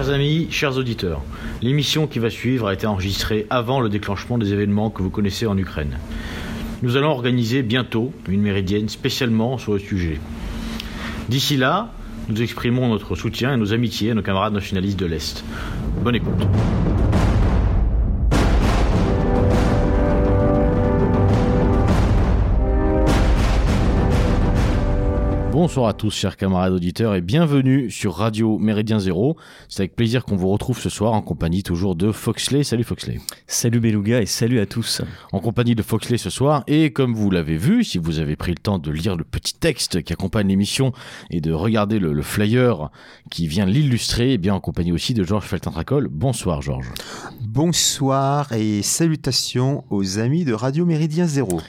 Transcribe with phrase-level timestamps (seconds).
[0.00, 1.20] Chers amis, chers auditeurs,
[1.60, 5.44] l'émission qui va suivre a été enregistrée avant le déclenchement des événements que vous connaissez
[5.44, 5.98] en Ukraine.
[6.80, 10.18] Nous allons organiser bientôt une méridienne spécialement sur le sujet.
[11.28, 11.92] D'ici là,
[12.30, 15.44] nous exprimons notre soutien et nos amitiés à nos camarades nationalistes de l'Est.
[16.02, 16.46] Bonne écoute.
[25.60, 29.36] Bonsoir à tous, chers camarades auditeurs, et bienvenue sur Radio Méridien Zéro.
[29.68, 32.64] C'est avec plaisir qu'on vous retrouve ce soir en compagnie toujours de Foxley.
[32.64, 33.20] Salut Foxley.
[33.46, 35.02] Salut Beluga et salut à tous.
[35.32, 38.52] En compagnie de Foxley ce soir, et comme vous l'avez vu, si vous avez pris
[38.52, 40.94] le temps de lire le petit texte qui accompagne l'émission
[41.28, 42.88] et de regarder le, flyer
[43.30, 46.08] qui vient l'illustrer, et eh bien en compagnie aussi de Georges Feltentracol.
[46.08, 46.90] Bonsoir Georges.
[47.42, 51.60] Bonsoir et salutations aux amis de Radio Méridien Zéro.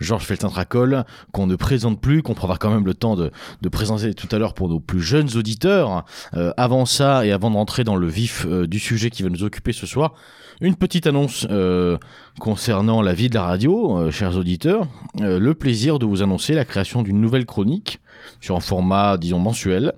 [0.00, 3.27] Georges Feltentracol, qu'on ne présente plus, qu'on prendra quand même le temps de
[3.62, 6.04] de, présenter tout à l'heure pour nos plus jeunes auditeurs.
[6.34, 9.28] Euh, avant ça et avant de rentrer dans le vif euh, du sujet qui va
[9.28, 10.14] nous occuper ce soir,
[10.60, 11.98] une petite annonce euh,
[12.40, 14.86] concernant la vie de la radio, chers auditeurs.
[15.20, 18.00] le plaisir de vous annoncer la création d'une nouvelle chronique
[18.40, 19.92] sur un format, disons, mensuel,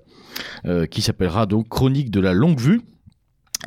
[0.90, 2.82] qui s'appellera donc Chronique de la longue vue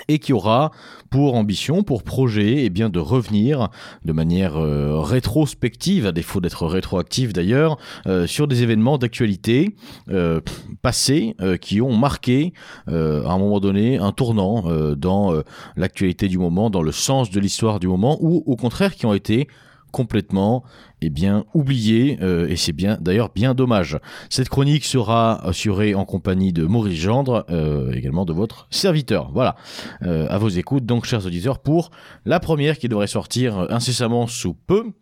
[0.08, 0.72] et qui aura
[1.10, 3.70] pour ambition, pour projet, et eh bien de revenir
[4.04, 9.76] de manière euh, rétrospective, à défaut d'être rétroactive d'ailleurs, euh, sur des événements d'actualité
[10.10, 10.42] euh,
[10.82, 12.54] passés qui ont marqué
[12.88, 14.64] à un moment donné un tournant
[14.96, 15.34] dans
[15.76, 19.14] l'actualité du moment, dans le sens de l'histoire du moment, ou au contraire qui ont
[19.14, 19.48] été
[19.92, 20.64] complètement
[21.04, 24.00] eh bien oublié euh, et c'est bien d'ailleurs bien dommage.
[24.30, 29.30] Cette chronique sera assurée en compagnie de Maurice Gendre, euh, également de votre serviteur.
[29.34, 29.56] Voilà,
[30.04, 31.92] euh, à vos écoutes donc chers auditeurs pour
[32.26, 34.94] la première qui devrait sortir incessamment sous peu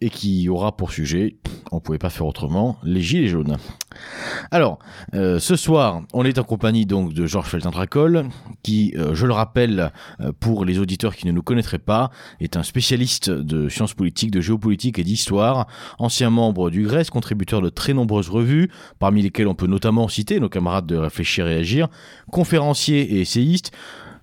[0.00, 1.36] et qui aura pour sujet,
[1.72, 3.56] on pouvait pas faire autrement, les gilets jaunes.
[4.50, 4.78] Alors,
[5.14, 8.28] euh, ce soir, on est en compagnie donc de Georges Feltentracol,
[8.62, 12.10] qui, euh, je le rappelle, euh, pour les auditeurs qui ne nous connaîtraient pas,
[12.40, 15.66] est un spécialiste de sciences politiques, de géopolitique et d'histoire,
[15.98, 20.40] ancien membre du Grèce, contributeur de très nombreuses revues, parmi lesquelles on peut notamment citer
[20.40, 21.88] nos camarades de Réfléchir et Agir,
[22.30, 23.72] conférencier et essayiste,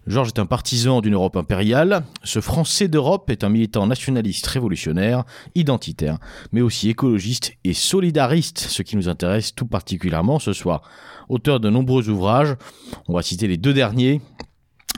[0.07, 2.03] Georges est un partisan d'une Europe impériale.
[2.23, 6.18] Ce Français d'Europe est un militant nationaliste révolutionnaire, identitaire,
[6.53, 10.81] mais aussi écologiste et solidariste, ce qui nous intéresse tout particulièrement ce soir.
[11.28, 12.56] Auteur de nombreux ouvrages,
[13.09, 14.22] on va citer les deux derniers,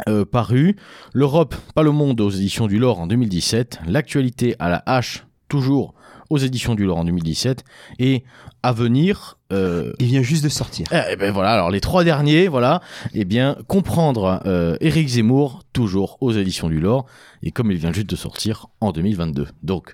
[0.07, 0.75] euh, parus.
[1.13, 3.79] L'Europe, pas le monde aux éditions du Lore en 2017.
[3.87, 5.95] L'actualité à la hache, toujours
[6.29, 7.63] aux éditions du Lore en 2017.
[7.97, 8.23] Et
[8.61, 10.87] à venir, euh, il vient juste de sortir.
[10.91, 12.81] Eh, ben voilà, alors les trois derniers, voilà,
[13.13, 17.05] eh bien comprendre euh, Éric Zemmour toujours aux éditions du Lore
[17.41, 19.47] et comme il vient juste de sortir en 2022.
[19.63, 19.93] Donc,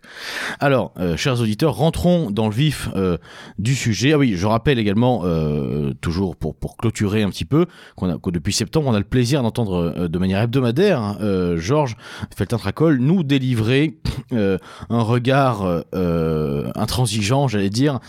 [0.59, 3.17] alors, euh, chers auditeurs, rentrons dans le vif euh,
[3.59, 4.13] du sujet.
[4.13, 5.23] Ah oui, je rappelle également,
[6.01, 9.05] toujours pour, pour clôturer un petit peu, qu'on a, que depuis septembre, on a le
[9.05, 11.17] plaisir d'entendre de manière hebdomadaire hein,
[11.55, 11.95] Georges
[12.35, 13.97] Feltin-Tracol nous délivrer
[14.31, 15.83] un regard
[16.75, 17.99] intransigeant, j'allais dire,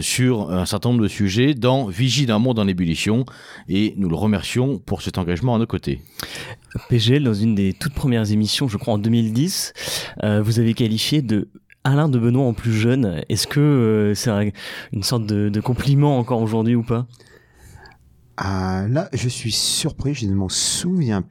[0.00, 3.24] sur un certain nombre de sujets dans Vigie d'un monde en ébullition
[3.68, 6.00] et nous le remercions pour cet engagement à nos côtés.
[6.88, 9.72] PGL, dans une des toutes premières émissions, je crois en 2010,
[10.22, 11.48] euh, vous avez qualifié de
[11.84, 13.22] Alain de Benoît en plus jeune.
[13.28, 14.30] Est-ce que euh, c'est
[14.92, 17.06] une sorte de, compliment encore aujourd'hui ou pas?
[18.36, 21.22] Ah, là, je suis surpris, je ne m'en souviens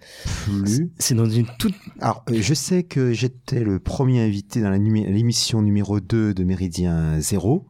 [0.45, 0.89] plus.
[0.99, 1.73] C'est dans une toute...
[1.99, 7.19] Alors, euh, je sais que j'étais le premier invité dans l'émission numéro 2 de Méridien
[7.19, 7.65] Zéro.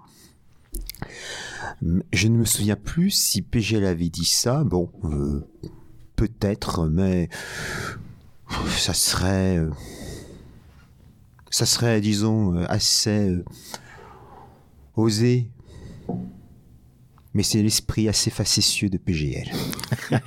[1.82, 4.64] Je ne me souviens plus si PGL avait dit ça.
[4.64, 4.92] Bon,
[6.16, 7.30] peut-être, mais
[8.78, 9.72] ça serait, euh,
[11.50, 13.46] ça serait, disons, euh, assez euh,
[14.96, 15.50] osé.
[17.34, 19.50] Mais c'est l'esprit assez facétieux de PGL.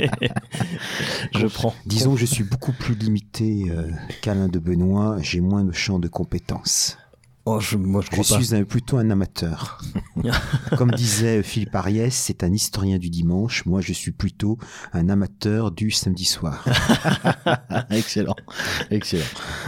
[1.35, 1.75] je prends.
[1.85, 3.71] Disons, je suis beaucoup plus limité
[4.23, 5.19] qu'Alain de Benoît.
[5.21, 6.97] J'ai moins de champ de compétences.
[7.47, 9.79] Oh, je, moi, je, suis plutôt un amateur.
[10.79, 13.67] Comme disait Philippe Ariès, c'est un historien du dimanche.
[13.67, 14.57] Moi, je suis plutôt
[14.95, 16.65] un amateur du samedi soir.
[17.91, 18.37] excellent,
[18.91, 19.25] excellent.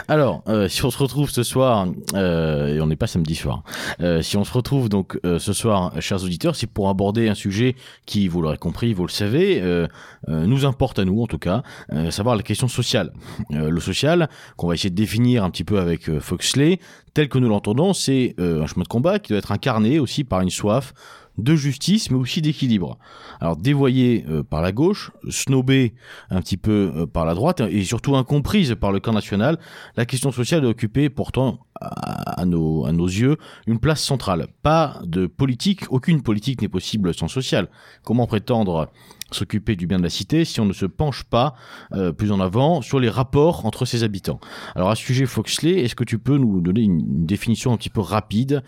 [0.08, 3.62] Alors, euh, si on se retrouve ce soir, euh, et on n'est pas samedi soir,
[4.00, 7.34] euh, si on se retrouve donc euh, ce soir, chers auditeurs, c'est pour aborder un
[7.34, 7.76] sujet
[8.06, 9.86] qui, vous l'aurez compris, vous le savez, euh,
[10.28, 11.62] euh, nous importe à nous en tout cas,
[12.10, 13.12] savoir la question sociale.
[13.50, 16.80] le social, qu'on va essayer de définir un petit peu avec Foxley,
[17.16, 20.22] tel que nous l'entendons, c'est euh, un chemin de combat qui doit être incarné aussi
[20.22, 20.92] par une soif
[21.38, 22.98] de justice, mais aussi d'équilibre.
[23.40, 25.94] Alors dévoyé euh, par la gauche, snobé
[26.28, 29.58] un petit peu euh, par la droite, et surtout incomprise par le camp national,
[29.96, 34.48] la question sociale doit occuper pourtant, à, nos, à nos yeux, une place centrale.
[34.62, 37.68] Pas de politique, aucune politique n'est possible sans social.
[38.04, 38.90] Comment prétendre
[39.30, 41.54] s'occuper du bien de la cité si on ne se penche pas
[41.92, 44.40] euh, plus en avant sur les rapports entre ses habitants.
[44.74, 47.90] Alors à ce sujet, Foxley, est-ce que tu peux nous donner une définition un petit
[47.90, 48.62] peu rapide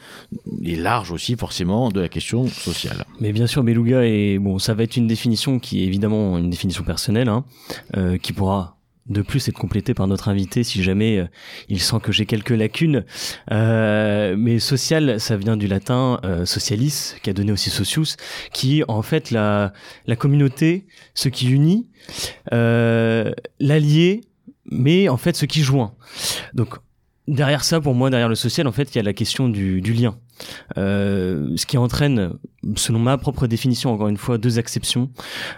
[0.62, 3.04] et large aussi forcément de la question sociale?
[3.20, 6.50] Mais bien sûr, Beluga, et bon, ça va être une définition qui est évidemment une
[6.50, 7.44] définition personnelle, hein,
[7.96, 8.77] euh, qui pourra
[9.08, 11.26] de plus être complétée par notre invité si jamais euh,
[11.68, 13.04] il sent que j'ai quelques lacunes.
[13.50, 18.16] Euh, mais social, ça vient du latin euh, socialis, qui a donné aussi socius,
[18.52, 19.72] qui en fait la,
[20.06, 21.88] la communauté, ce qui unit,
[22.52, 24.22] euh, l'allié,
[24.70, 25.94] mais en fait ce qui joint.
[26.54, 26.76] Donc
[27.28, 29.80] derrière ça, pour moi, derrière le social, en fait, il y a la question du,
[29.80, 30.18] du lien.
[30.76, 32.34] Euh, ce qui entraîne,
[32.76, 35.10] selon ma propre définition, encore une fois, deux exceptions.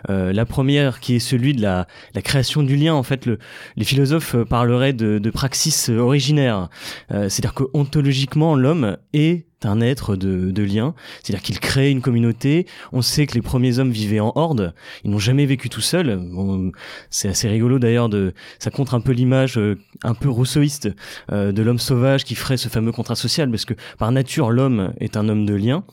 [0.09, 2.95] Euh, la première, qui est celui de la, la création du lien.
[2.95, 3.39] En fait, le,
[3.77, 6.69] les philosophes parleraient de, de praxis originaire.
[7.11, 12.01] Euh, C'est-à-dire que ontologiquement, l'homme est un être de, de lien, c'est-à-dire qu'il crée une
[12.01, 12.67] communauté.
[12.93, 14.75] On sait que les premiers hommes vivaient en horde,
[15.05, 16.19] ils n'ont jamais vécu tout seuls.
[16.33, 16.73] Bon,
[17.11, 20.89] c'est assez rigolo d'ailleurs de, ça contre un peu l'image euh, un peu rousseauiste
[21.33, 24.93] euh, de l'homme sauvage qui ferait ce fameux contrat social, parce que par nature l'homme
[25.01, 25.85] est un homme de lien.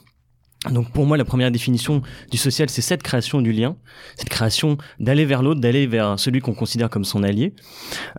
[0.72, 2.02] Donc pour moi, la première définition
[2.32, 3.76] du social, c'est cette création du lien,
[4.16, 7.54] cette création d'aller vers l'autre, d'aller vers celui qu'on considère comme son allié.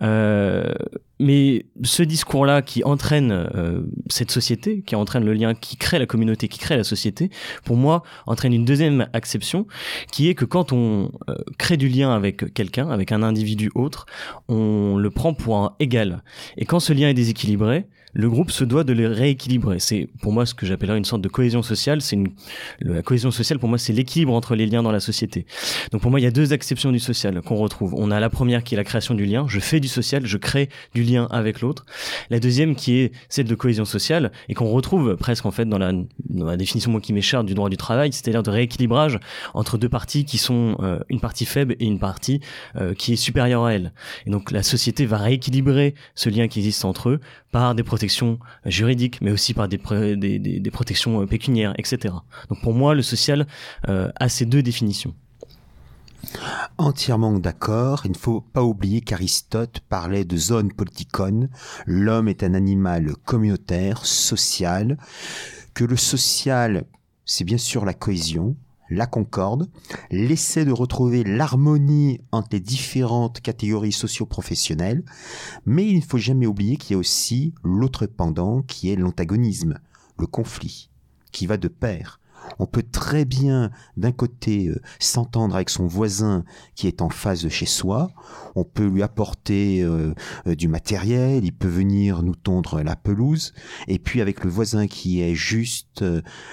[0.02, 0.72] Euh,
[1.18, 6.06] mais ce discours-là qui entraîne euh, cette société, qui entraîne le lien, qui crée la
[6.06, 7.28] communauté, qui crée la société,
[7.64, 9.66] pour moi, entraîne une deuxième acception,
[10.12, 14.06] qui est que quand on euh, crée du lien avec quelqu'un, avec un individu autre,
[14.48, 16.22] on le prend pour un égal.
[16.56, 17.86] Et quand ce lien est déséquilibré,
[18.18, 19.78] le groupe se doit de les rééquilibrer.
[19.78, 22.02] C'est pour moi ce que j'appellerais une sorte de cohésion sociale.
[22.02, 22.30] C'est une
[22.80, 25.46] la cohésion sociale pour moi c'est l'équilibre entre les liens dans la société.
[25.92, 27.94] Donc pour moi il y a deux acceptions du social qu'on retrouve.
[27.94, 29.46] On a la première qui est la création du lien.
[29.48, 31.86] Je fais du social, je crée du lien avec l'autre.
[32.28, 35.78] La deuxième qui est celle de cohésion sociale et qu'on retrouve presque en fait dans
[35.78, 35.92] la,
[36.28, 39.20] dans la définition moi qui m'échappe du droit du travail, c'est-à-dire de rééquilibrage
[39.54, 42.40] entre deux parties qui sont euh, une partie faible et une partie
[42.74, 43.92] euh, qui est supérieure à elle.
[44.26, 47.20] Et donc la société va rééquilibrer ce lien qui existe entre eux
[47.52, 49.78] par des protections juridiques, mais aussi par des,
[50.72, 52.14] protections pécuniaires, etc.
[52.48, 53.46] Donc pour moi, le social
[53.88, 55.14] euh, a ces deux définitions.
[56.78, 58.02] Entièrement d'accord.
[58.04, 61.48] Il ne faut pas oublier qu'Aristote parlait de zone politikon.
[61.86, 64.98] L'homme est un animal communautaire, social.
[65.74, 66.84] Que le social,
[67.24, 68.56] c'est bien sûr la cohésion,
[68.90, 69.68] la concorde,
[70.10, 75.04] l'essai de retrouver l'harmonie entre les différentes catégories socio-professionnelles,
[75.66, 79.78] mais il ne faut jamais oublier qu'il y a aussi l'autre pendant qui est l'antagonisme,
[80.18, 80.90] le conflit,
[81.32, 82.20] qui va de pair.
[82.58, 87.42] On peut très bien, d'un côté, euh, s'entendre avec son voisin qui est en face
[87.42, 88.10] de chez soi.
[88.54, 90.14] On peut lui apporter euh,
[90.46, 91.44] euh, du matériel.
[91.44, 93.52] Il peut venir nous tondre la pelouse.
[93.86, 96.04] Et puis, avec le voisin qui est juste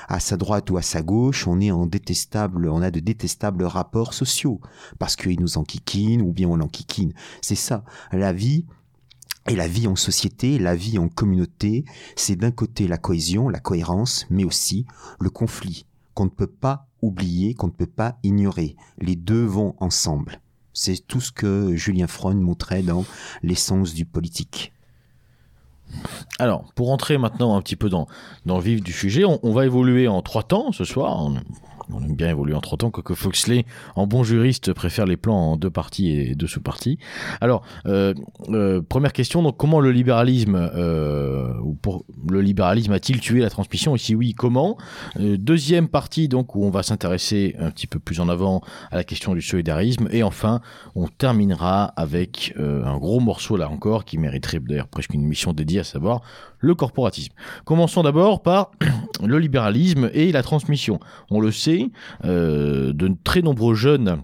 [0.07, 3.63] à sa droite ou à sa gauche, on est en détestable, on a de détestables
[3.63, 4.59] rapports sociaux
[4.99, 7.13] parce qu'il nous enquiquine ou bien on l'enquiquine.
[7.41, 7.83] C'est ça.
[8.11, 8.65] La vie,
[9.47, 13.59] et la vie en société, la vie en communauté, c'est d'un côté la cohésion, la
[13.59, 14.85] cohérence, mais aussi
[15.19, 18.75] le conflit, qu'on ne peut pas oublier, qu'on ne peut pas ignorer.
[18.97, 20.41] Les deux vont ensemble.
[20.73, 23.05] C'est tout ce que Julien Freund montrait dans
[23.43, 24.73] l'essence du politique.
[26.39, 28.07] Alors, pour entrer maintenant un petit peu dans,
[28.45, 31.31] dans le vif du sujet, on, va évoluer en trois temps ce soir.
[31.93, 33.65] On aime bien évoluer en trois temps, quoique Foxley,
[33.95, 36.97] en bon juriste, préfère les plans en deux parties et deux sous-parties.
[37.41, 38.13] Alors, euh,
[38.49, 43.49] euh, première question, donc comment le libéralisme, euh, ou pour, le libéralisme a-t-il tué la
[43.49, 43.95] transmission?
[43.95, 44.77] Et si oui, comment?
[45.17, 48.61] Deuxième partie, donc, où on va s'intéresser un petit peu plus en avant
[48.91, 50.07] à la question du solidarisme.
[50.11, 50.61] Et enfin,
[50.95, 55.79] on terminera avec un gros morceau, là encore, qui mériterait d'ailleurs presque une mission dédiée,
[55.79, 56.21] à savoir
[56.59, 57.33] le corporatisme.
[57.63, 58.71] Commençons d'abord par
[59.23, 60.99] le libéralisme et la transmission.
[61.29, 61.89] On le sait,
[62.23, 64.21] euh, de très nombreux jeunes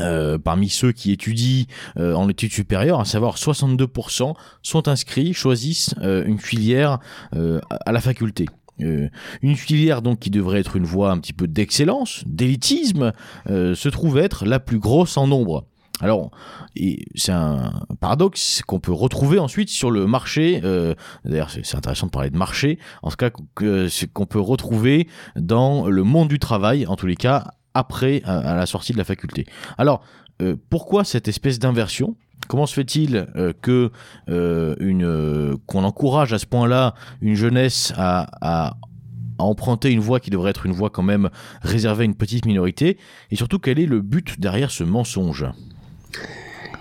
[0.00, 1.64] euh, parmi ceux qui étudient
[1.98, 6.98] euh, en études supérieures, à savoir 62% sont inscrits, choisissent une filière
[7.32, 8.46] à la faculté.
[8.78, 13.12] Une filière donc qui devrait être une voie un petit peu d'excellence, d'élitisme,
[13.46, 15.66] se trouve être la plus grosse en nombre.
[16.02, 16.32] Alors,
[17.14, 20.60] c'est un paradoxe qu'on peut retrouver ensuite sur le marché.
[20.64, 20.94] Euh,
[21.24, 22.80] D'ailleurs, c'est intéressant de parler de marché.
[23.02, 25.06] En tout cas, qu'on peut retrouver
[25.36, 29.04] dans le monde du travail, en tous les cas, après à, la sortie de la
[29.04, 29.46] faculté.
[29.78, 30.02] Alors,
[30.42, 32.16] euh, pourquoi cette espèce d'inversion?
[32.48, 33.92] Comment se fait-il euh, que
[35.66, 38.76] qu'on encourage à ce point-là une jeunesse à
[39.38, 41.30] à emprunter une voie qui devrait être une voie quand même
[41.62, 42.98] réservée à une petite minorité?
[43.30, 45.46] Et surtout quel est le but derrière ce mensonge?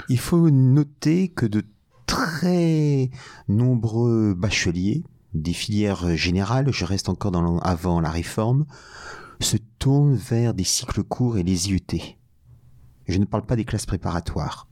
[0.10, 1.64] Il faut noter que de
[2.06, 3.10] très
[3.48, 8.66] nombreux bacheliers des filières générales, je reste encore dans avant la réforme,
[9.40, 11.80] se tournent vers des cycles courts et les IUT.
[13.12, 14.68] Je ne parle pas des classes préparatoires,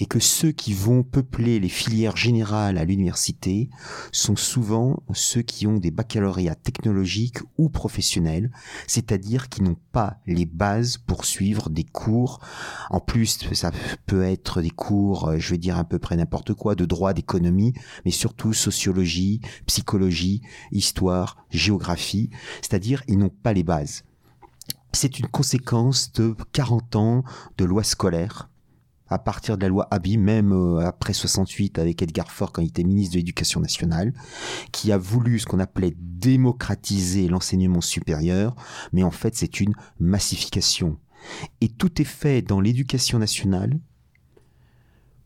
[0.00, 3.68] et que ceux qui vont peupler les filières générales à l'université
[4.10, 8.50] sont souvent ceux qui ont des baccalauréats technologiques ou professionnels,
[8.86, 12.40] c'est-à-dire qui n'ont pas les bases pour suivre des cours.
[12.90, 13.70] En plus, ça
[14.06, 17.12] peut être des cours, euh, je vais dire à peu près n'importe quoi, de droit,
[17.12, 22.30] d'économie, mais surtout sociologie, psychologie, histoire, géographie,
[22.62, 24.04] c'est-à-dire ils n'ont pas les bases
[24.92, 27.24] c'est une conséquence de 40 ans
[27.58, 28.48] de loi scolaire
[29.12, 32.68] à partir de la loi Abi, même euh, après 68 avec Edgar Faure quand il
[32.68, 34.12] était ministre de l'Éducation nationale,
[34.72, 38.56] qui a voulu ce qu'on appelait démocratiser l'enseignement supérieur,
[38.92, 40.98] mais en fait c'est une massification.
[41.60, 43.78] Et tout est fait dans l'éducation nationale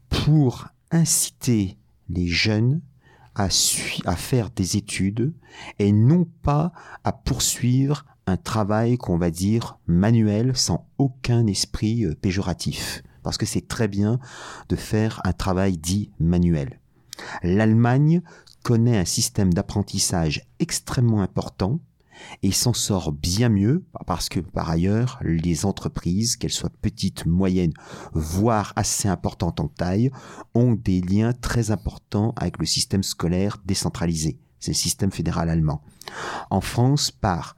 [0.09, 2.83] pour inciter les jeunes
[3.35, 3.49] à,
[4.05, 5.35] à faire des études
[5.79, 6.73] et non pas
[7.05, 13.03] à poursuivre un travail qu'on va dire manuel sans aucun esprit euh, péjoratif.
[13.23, 14.19] Parce que c'est très bien
[14.69, 16.81] de faire un travail dit manuel.
[17.43, 18.23] L'Allemagne
[18.63, 21.81] connaît un système d'apprentissage extrêmement important
[22.43, 27.75] et s'en sort bien mieux parce que par ailleurs les entreprises, qu'elles soient petites, moyennes,
[28.13, 30.11] voire assez importantes en taille,
[30.55, 34.39] ont des liens très importants avec le système scolaire décentralisé.
[34.59, 35.83] C'est le système fédéral allemand.
[36.51, 37.57] En France, par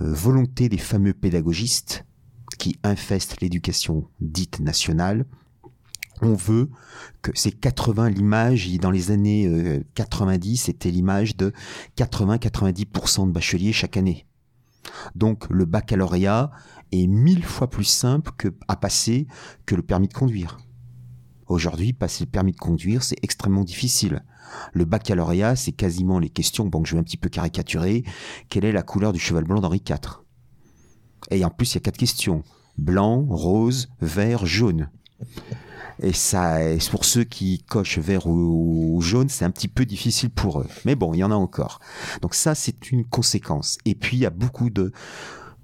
[0.00, 2.04] volonté des fameux pédagogistes
[2.58, 5.26] qui infestent l'éducation dite nationale.
[6.20, 6.70] On veut
[7.22, 11.52] que ces 80 l'image dans les années 90 euh, c'était l'image de
[11.96, 14.26] 80-90% de bacheliers chaque année.
[15.14, 16.50] Donc le baccalauréat
[16.92, 18.32] est mille fois plus simple
[18.66, 19.26] à passer
[19.66, 20.58] que le permis de conduire.
[21.48, 24.22] Aujourd'hui, passer le permis de conduire, c'est extrêmement difficile.
[24.74, 28.04] Le baccalauréat, c'est quasiment les questions, bon, je vais un petit peu caricaturer.
[28.50, 30.22] Quelle est la couleur du cheval blanc d'Henri IV
[31.30, 32.42] Et en plus, il y a quatre questions.
[32.76, 34.90] Blanc, rose, vert, jaune.
[36.00, 36.58] Et ça,
[36.90, 40.66] pour ceux qui cochent vert ou, jaune, c'est un petit peu difficile pour eux.
[40.84, 41.80] Mais bon, il y en a encore.
[42.20, 43.78] Donc ça, c'est une conséquence.
[43.84, 44.92] Et puis, il y a beaucoup de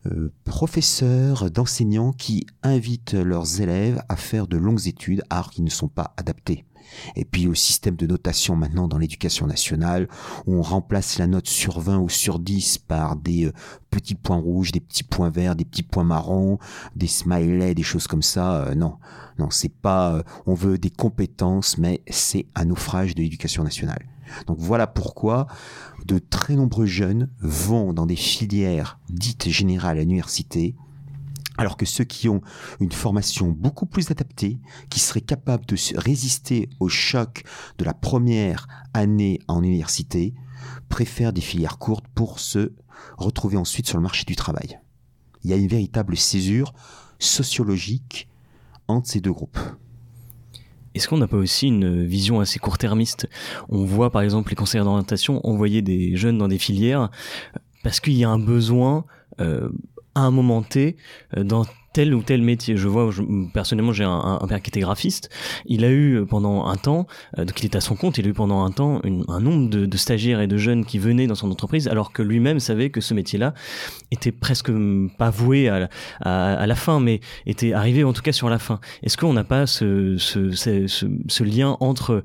[0.07, 5.71] euh, professeurs, d'enseignants qui invitent leurs élèves à faire de longues études, alors qui ne
[5.71, 6.65] sont pas adaptés.
[7.17, 10.09] Et puis le système de notation maintenant dans l'éducation nationale,
[10.47, 13.53] on remplace la note sur 20 ou sur 10 par des euh,
[13.91, 16.59] petits points rouges, des petits points verts, des petits points marrons,
[16.97, 18.67] des smileys, des choses comme ça.
[18.67, 18.99] Euh, non,
[19.39, 20.23] non, c'est pas.
[20.47, 24.14] on veut des compétences, mais c'est un naufrage de l'éducation nationale.
[24.47, 25.47] Donc voilà pourquoi
[26.05, 30.75] de très nombreux jeunes vont dans des filières dites générales à l'université,
[31.57, 32.41] alors que ceux qui ont
[32.81, 34.59] une formation beaucoup plus adaptée,
[34.91, 37.45] qui seraient capables de résister au choc
[37.79, 40.35] de la première année en université,
[40.89, 42.73] préfèrent des filières courtes pour se
[43.17, 44.81] retrouver ensuite sur le marché du travail.
[45.43, 46.73] Il y a une véritable césure
[47.19, 48.29] sociologique
[48.89, 49.59] entre ces deux groupes.
[50.95, 53.29] Est-ce qu'on n'a pas aussi une vision assez court-termiste?
[53.69, 57.11] On voit par exemple les conseillers d'orientation envoyer des jeunes dans des filières
[57.83, 59.05] parce qu'il y a un besoin
[59.41, 59.69] euh,
[60.15, 60.97] à un moment T
[61.37, 62.77] euh, dans tel ou tel métier.
[62.77, 63.09] Je vois,
[63.55, 65.31] personnellement, j'ai un, père qui était graphiste.
[65.65, 67.07] Il a eu euh, pendant un temps,
[67.39, 69.71] euh, donc il était à son compte, il a eu pendant un temps un nombre
[69.71, 73.01] de, stagiaires et de jeunes qui venaient dans son entreprise, alors que lui-même savait que
[73.01, 73.55] ce métier-là
[74.11, 74.73] était presque
[75.17, 78.81] pas voué à, la fin, mais était arrivé en tout cas sur la fin.
[79.05, 80.17] Est-ce qu'on n'a pas ce,
[81.45, 82.25] lien entre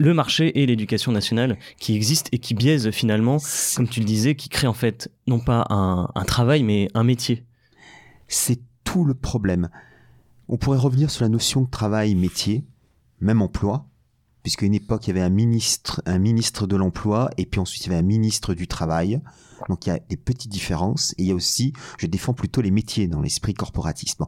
[0.00, 3.38] le marché et l'éducation nationale qui existe et qui biaise finalement,
[3.76, 7.44] comme tu le disais, qui crée en fait non pas un, travail mais un métier?
[8.92, 9.68] Tout le problème.
[10.48, 12.64] On pourrait revenir sur la notion de travail-métier,
[13.20, 13.86] même emploi,
[14.42, 17.84] puisqu'à une époque, il y avait un ministre, un ministre de l'emploi, et puis ensuite,
[17.84, 19.20] il y avait un ministre du travail.
[19.68, 22.62] Donc, il y a des petites différences, et il y a aussi, je défends plutôt
[22.62, 24.22] les métiers dans l'esprit corporatiste.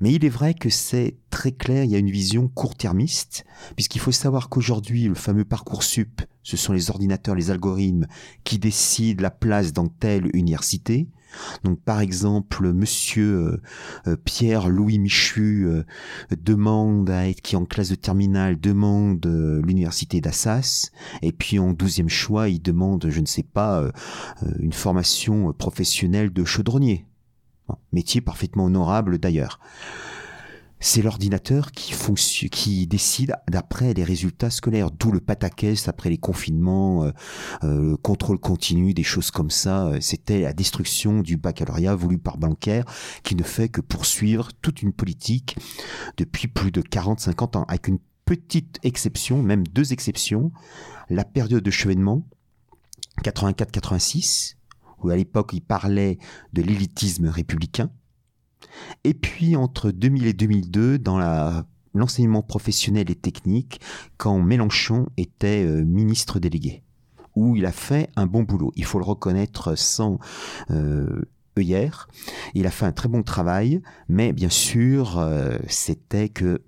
[0.00, 3.44] Mais il est vrai que c'est très clair, il y a une vision court-termiste,
[3.74, 8.06] puisqu'il faut savoir qu'aujourd'hui, le fameux parcours sup, ce sont les ordinateurs, les algorithmes
[8.44, 11.08] qui décident la place dans telle université.
[11.64, 13.62] Donc par exemple, Monsieur euh,
[14.08, 15.84] euh, Pierre Louis Michu euh,
[16.38, 19.24] demande à être qui en classe de terminale demande
[19.64, 20.90] l'université d'Assas.
[21.22, 23.90] Et puis en douzième choix il demande je ne sais pas
[24.58, 27.06] une formation professionnelle de chaudronnier,
[27.92, 29.60] métier parfaitement honorable d'ailleurs
[30.78, 37.12] c'est l'ordinateur qui, décide d'après les résultats scolaires, d'où le pataquès après les confinements, euh,
[37.64, 39.86] euh, contrôle continu, des choses comme ça.
[39.86, 42.82] Euh, c'était la destruction du baccalauréat voulu par Blanquer,
[43.22, 45.56] qui ne fait que poursuivre toute une politique
[46.18, 50.52] depuis plus de 40-50 ans, avec une petite exception, même deux exceptions,
[51.08, 52.26] la période de chevènement,
[53.24, 54.56] 84-86,
[55.02, 56.18] où à l'époque il parlait
[56.52, 57.90] de l'élitisme républicain,
[59.04, 61.18] Et puis entre 2000 et 2002, dans
[61.94, 63.80] l'enseignement professionnel et technique
[64.16, 66.82] quand Mélenchon était euh, ministre délégué,
[67.34, 68.72] où il a fait un bon boulot.
[68.76, 70.18] Il faut le reconnaître sans
[70.70, 71.22] euh,
[71.58, 72.08] œillère.
[72.54, 76.62] Il a fait un très bon travail, mais bien sûr, euh, c'était que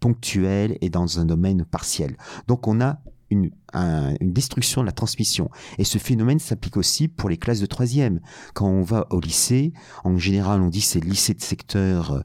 [0.00, 2.16] ponctuel et dans un domaine partiel.
[2.46, 5.50] Donc on a une, une, destruction de la transmission.
[5.78, 8.20] Et ce phénomène s'applique aussi pour les classes de troisième.
[8.54, 9.72] Quand on va au lycée,
[10.04, 12.20] en général, on dit c'est le lycée de secteur euh,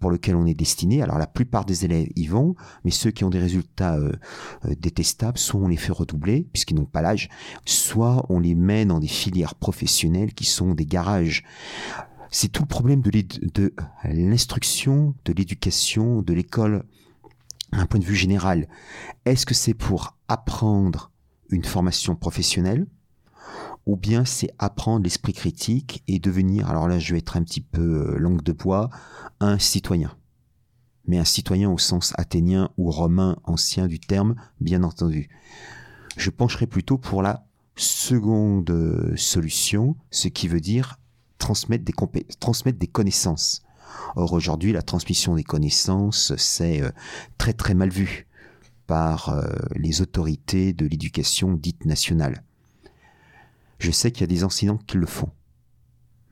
[0.00, 1.02] pour lequel on est destiné.
[1.02, 2.54] Alors la plupart des élèves y vont,
[2.84, 4.12] mais ceux qui ont des résultats euh,
[4.64, 7.28] euh, détestables, soit on les fait redoubler, puisqu'ils n'ont pas l'âge,
[7.64, 11.44] soit on les met dans des filières professionnelles qui sont des garages.
[12.32, 13.72] C'est tout le problème de
[14.04, 16.84] l'instruction, de l'éducation, de l'école
[17.72, 18.68] un point de vue général,
[19.24, 21.10] est-ce que c'est pour apprendre
[21.50, 22.86] une formation professionnelle
[23.86, 27.60] ou bien c'est apprendre l'esprit critique et devenir, alors là je vais être un petit
[27.60, 28.90] peu euh, langue de bois,
[29.40, 30.14] un citoyen?
[31.06, 35.28] Mais un citoyen au sens athénien ou romain ancien du terme, bien entendu.
[36.16, 40.98] Je pencherai plutôt pour la seconde euh, solution, ce qui veut dire
[41.38, 41.94] transmettre des,
[42.38, 43.62] transmettre des connaissances.
[44.16, 46.90] Or aujourd'hui, la transmission des connaissances, c'est euh,
[47.38, 48.26] très très mal vu
[48.86, 49.44] par euh,
[49.76, 52.42] les autorités de l'éducation dite nationale.
[53.78, 55.30] Je sais qu'il y a des enseignants qui le font,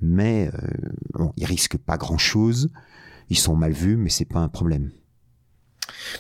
[0.01, 0.61] mais euh,
[1.15, 2.71] bon, ils risquent pas grand-chose.
[3.31, 4.91] Ils sont mal vus, mais c'est pas un problème.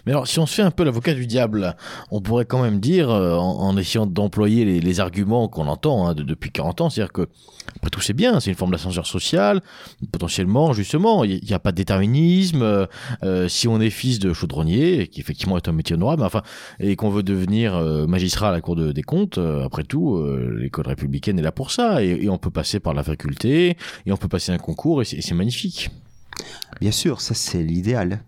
[0.06, 1.76] Mais alors, si on se fait un peu l'avocat du diable,
[2.10, 6.50] on pourrait quand même dire, euh, en, essayant d'employer les, arguments qu'on entend hein, depuis
[6.50, 7.28] 40 ans, c'est-à-dire que,
[7.76, 9.60] après tout, c'est bien, c'est une forme d'ascenseur social,
[10.10, 12.62] potentiellement, justement, il n'y a, pas de déterminisme.
[12.62, 12.87] Euh,
[13.22, 16.42] euh, si on est fils de chaudronnier, qui effectivement est un métier honorable, enfin,
[16.81, 17.78] et qu'on veut devenir
[18.09, 20.20] magistrat à la Cour des comptes, après tout,
[20.57, 23.76] l'école républicaine est là pour ça, et, et, on peut passer par la faculté,
[24.07, 25.90] et on peut passer un concours, et c'est magnifique.
[26.81, 28.20] Bien sûr, ça c'est l'idéal.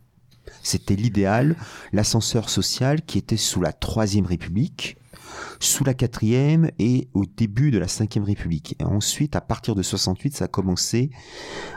[0.62, 1.56] C'était l'idéal,
[1.92, 4.96] l'ascenseur social qui était sous la Troisième République,
[5.58, 8.76] sous la quatrième et au début de la cinquième République.
[8.78, 11.10] Et ensuite, à partir de 68, ça a commencé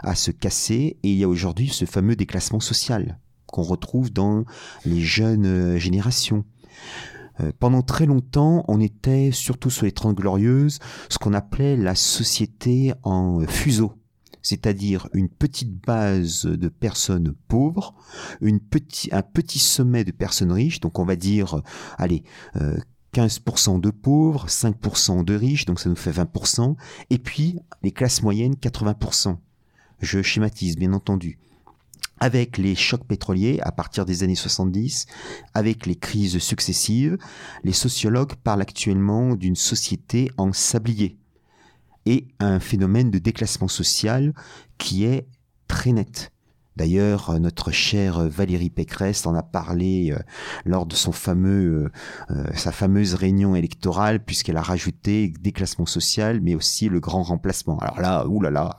[0.03, 4.45] à se casser et il y a aujourd'hui ce fameux déclassement social qu'on retrouve dans
[4.85, 6.43] les jeunes euh, générations.
[7.39, 11.95] Euh, pendant très longtemps, on était, surtout sur les Trente Glorieuses, ce qu'on appelait la
[11.95, 13.93] société en fuseau
[14.43, 17.95] c'est-à-dire une petite base de personnes pauvres,
[18.41, 21.61] un petit sommet de personnes riches, donc on va dire,
[21.97, 22.23] allez,
[23.13, 26.75] 15% euh, de pauvres, 5% de riches, donc ça nous fait 20%,
[27.09, 29.37] et puis les classes moyennes, 80%.
[29.99, 31.39] Je schématise, bien entendu.
[32.19, 35.07] Avec les chocs pétroliers à partir des années 70,
[35.53, 37.17] avec les crises successives,
[37.63, 41.17] les sociologues parlent actuellement d'une société en sablier
[42.05, 44.33] et un phénomène de déclassement social
[44.77, 45.27] qui est
[45.67, 46.33] très net.
[46.75, 50.17] D'ailleurs, notre chère Valérie Pécresse en a parlé euh,
[50.65, 51.89] lors de son euh,
[52.31, 57.77] euh, sa fameuse réunion électorale, puisqu'elle a rajouté déclassement social, mais aussi le grand remplacement.
[57.77, 58.75] Alors là, oulala,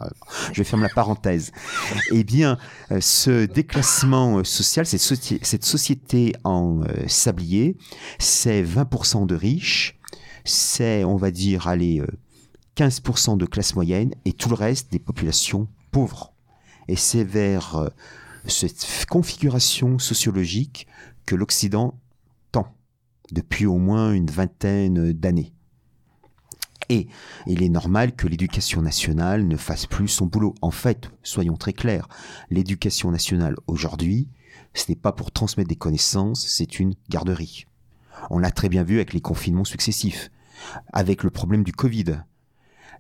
[0.53, 1.53] je ferme la parenthèse.
[2.11, 2.59] Eh bien,
[3.01, 7.77] ce déclassement social, cette, cette société en sablier,
[8.19, 10.01] c'est 20% de riches,
[10.45, 12.03] c'est, on va dire, allez,
[12.77, 16.33] 15% de classe moyenne et tout le reste des populations pauvres.
[16.89, 17.89] Et c'est vers euh,
[18.47, 20.87] cette configuration sociologique
[21.27, 21.99] que l'Occident
[22.53, 22.77] tend
[23.33, 25.53] depuis au moins une vingtaine d'années.
[26.91, 27.09] Et
[27.47, 30.55] il est normal que l'éducation nationale ne fasse plus son boulot.
[30.61, 32.09] En fait, soyons très clairs,
[32.51, 34.29] l'éducation nationale aujourd'hui,
[34.75, 37.65] ce n'est pas pour transmettre des connaissances, c'est une garderie.
[38.31, 40.31] On l'a très bien vu avec les confinements successifs,
[40.93, 42.17] avec le problème du Covid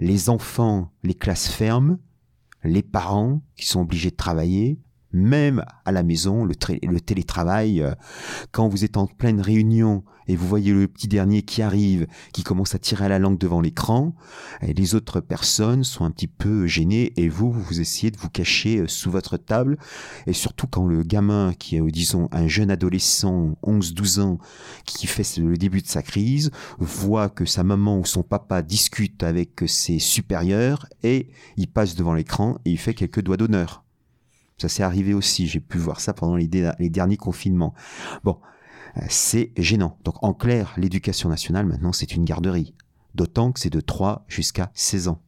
[0.01, 1.99] les enfants, les classes fermes,
[2.63, 4.81] les parents qui sont obligés de travailler,
[5.14, 7.94] même à la maison, le, télétravail, euh,
[8.50, 12.42] quand vous êtes en pleine réunion et vous voyez le petit dernier qui arrive, qui
[12.42, 14.14] commence à tirer la langue devant l'écran,
[14.62, 18.79] les autres personnes sont un petit peu gênées et vous, vous essayez de vous cacher
[18.79, 19.79] euh, sous votre table.
[20.27, 24.38] Et surtout quand le gamin qui est, euh, disons, un jeune adolescent, 11-12 ans,
[24.85, 29.22] qui fait le début de sa crise, voit que sa maman ou son papa discute
[29.22, 33.84] avec ses supérieurs et il passe devant l'écran et il fait quelques doigts d'honneur.
[34.59, 37.75] Ça s'est arrivé aussi, j'ai pu voir ça pendant les, derniers confinements.
[38.23, 38.38] Bon,
[38.97, 39.99] euh, c'est gênant.
[40.05, 42.75] Donc en clair, l'éducation nationale maintenant c'est une garderie.
[43.14, 45.23] D'autant que c'est de 3 jusqu'à 16 ans.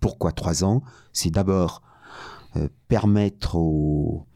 [0.00, 0.82] Pourquoi 3 ans?
[1.12, 1.82] C'est d'abord
[2.56, 4.26] euh, permettre aux,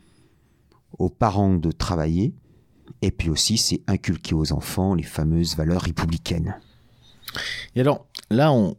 [0.98, 2.34] aux parents de travailler,
[3.02, 6.56] et puis aussi c'est inculquer aux enfants les fameuses valeurs républicaines.
[7.74, 8.76] Et alors, là, on,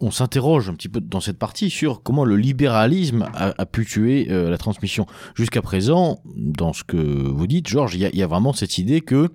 [0.00, 4.28] on s'interroge un petit peu dans cette partie sur comment le libéralisme a, pu tuer
[4.30, 5.06] euh, la transmission.
[5.34, 9.28] Jusqu'à présent, dans ce que vous dites, Georges, il y, a, vraiment cette idée que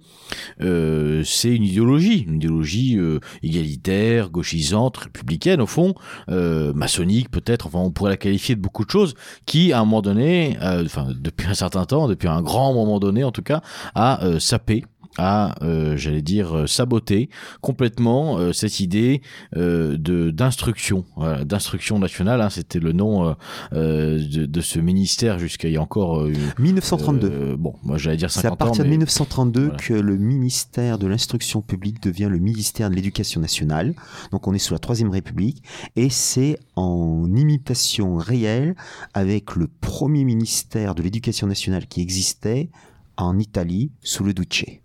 [0.62, 5.93] euh, c'est une idéologie, une idéologie euh, égalitaire, gauchisante, républicaine au fond,
[6.28, 10.01] maçonnique peut-être, enfin on pourrait la qualifier de beaucoup de choses, qui à un moment
[10.01, 13.62] donné, enfin depuis un certain temps, depuis un grand moment donné en tout cas,
[13.93, 14.84] a sapé
[15.17, 17.30] à, euh, j'allais dire, euh, saboter
[17.62, 19.21] complètement euh, cette idée
[19.54, 21.06] de d'instruction,
[21.43, 22.41] d'instruction nationale.
[22.41, 23.36] Hein, C'était le nom
[23.71, 26.25] de, de, ce ministère jusqu'à il y a encore
[26.60, 27.56] 1932.
[27.58, 31.62] bon, moi j'allais dire 50 C'est à partir de 1932 que le ministère de l'instruction
[31.62, 33.93] publique devient le ministère de l'éducation nationale.
[34.32, 35.63] Donc on est sous la troisième République
[35.95, 38.75] et c'est en imitation réelle
[39.13, 42.69] avec le premier ministère de l'éducation nationale qui existait
[43.17, 44.85] en Italie sous le Duce.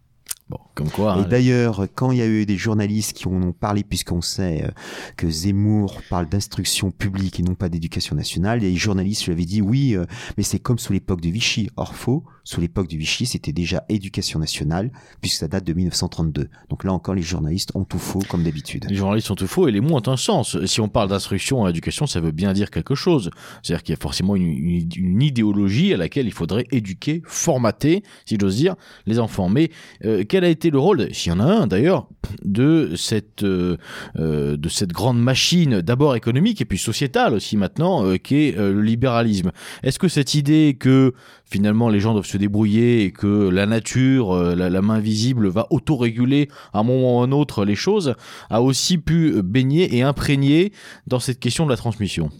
[0.50, 1.16] Bon, comme quoi.
[1.16, 4.20] Et hein, d'ailleurs, quand il y a eu des journalistes qui en ont parlé, puisqu'on
[4.20, 4.70] sait euh,
[5.16, 9.62] que Zemmour parle d'instruction publique et non pas d'éducation nationale, les journalistes lui avaient dit
[9.62, 11.70] oui, euh, mais c'est comme sous l'époque de Vichy.
[11.76, 16.48] Or faux, sous l'époque de Vichy, c'était déjà éducation nationale, puisque ça date de 1932.
[16.68, 18.86] Donc là encore, les journalistes ont tout faux, comme d'habitude.
[18.88, 20.58] Les journalistes ont tout faux et les mots ont un sens.
[20.66, 23.30] Si on parle d'instruction en éducation, ça veut bien dire quelque chose.
[23.62, 24.48] C'est-à-dire qu'il y a forcément une,
[24.96, 28.74] une, idéologie à laquelle il faudrait éduquer, formater, si j'ose dire,
[29.06, 29.48] les enfants.
[29.48, 29.70] Mais
[30.04, 32.08] euh, quel a été le rôle, s'il y en a un d'ailleurs,
[32.44, 33.76] de cette euh,
[34.18, 38.80] euh, de cette grande machine, d'abord économique et puis sociétale aussi maintenant, euh, est le
[38.80, 39.50] libéralisme.
[39.82, 44.34] Est-ce que cette idée que finalement les gens doivent se débrouiller et que la nature,
[44.54, 48.14] la, main visible va autoréguler à un moment ou à un autre les choses,
[48.50, 50.72] a aussi pu baigner et imprégner
[51.08, 52.30] dans cette question de la transmission?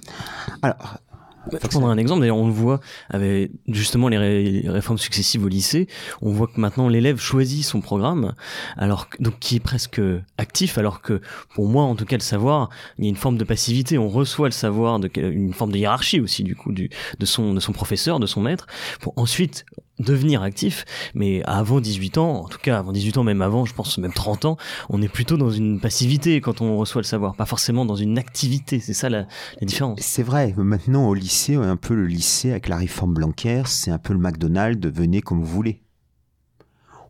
[1.53, 5.89] Je prendre un exemple, d'ailleurs on le voit avec justement les, réformes successives au lycée,
[6.23, 8.35] on voit que maintenant l'élève choisit son programme,
[8.77, 10.01] alors donc qui est presque
[10.39, 11.21] actif, alors que
[11.55, 14.09] pour moi en tout cas le savoir, il y a une forme de passivité, on
[14.09, 17.61] reçoit le savoir, de, une forme de hiérarchie aussi du coup du, de, son, de
[17.61, 18.67] son professeur, de son maître,
[19.01, 19.65] pour ensuite
[20.01, 20.85] devenir actif,
[21.15, 24.13] mais avant 18 ans, en tout cas avant 18 ans, même avant, je pense même
[24.13, 24.57] 30 ans,
[24.89, 28.19] on est plutôt dans une passivité quand on reçoit le savoir, pas forcément dans une
[28.19, 29.27] activité, c'est ça la,
[29.63, 30.01] différence.
[30.01, 33.99] C'est vrai, maintenant au lycée, un peu le lycée avec la réforme Blanquer, c'est un
[33.99, 35.83] peu le McDonald's, venez comme vous voulez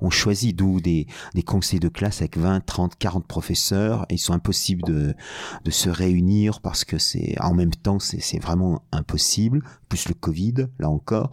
[0.01, 4.07] on choisit d'où des, des conseils de classe avec 20, 30, 40 professeurs.
[4.09, 5.15] Et ils sont impossibles de,
[5.65, 9.63] de se réunir parce que c'est en même temps c'est vraiment impossible.
[9.89, 11.31] Plus le Covid là encore.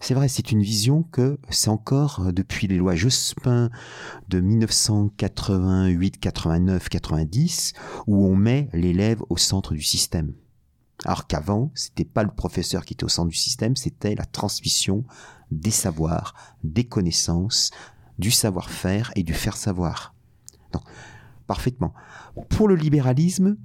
[0.00, 3.70] C'est vrai c'est une vision que c'est encore euh, depuis les lois Jospin
[4.28, 7.72] de 1988 89 90
[8.06, 10.32] où on met l'élève au centre du système.
[11.04, 15.04] Alors qu'avant, c'était pas le professeur qui était au centre du système, c'était la transmission
[15.50, 17.70] des savoirs, des connaissances,
[18.18, 20.14] du savoir-faire et du faire savoir.
[20.72, 20.82] Donc,
[21.46, 21.94] parfaitement.
[22.48, 23.56] Pour le libéralisme,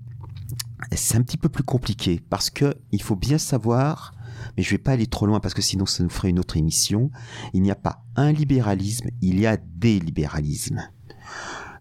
[0.92, 4.14] c'est un petit peu plus compliqué parce que il faut bien savoir,
[4.58, 6.58] mais je vais pas aller trop loin parce que sinon ça nous ferait une autre
[6.58, 7.12] émission.
[7.54, 10.82] Il n'y a pas un libéralisme, il y a des libéralismes.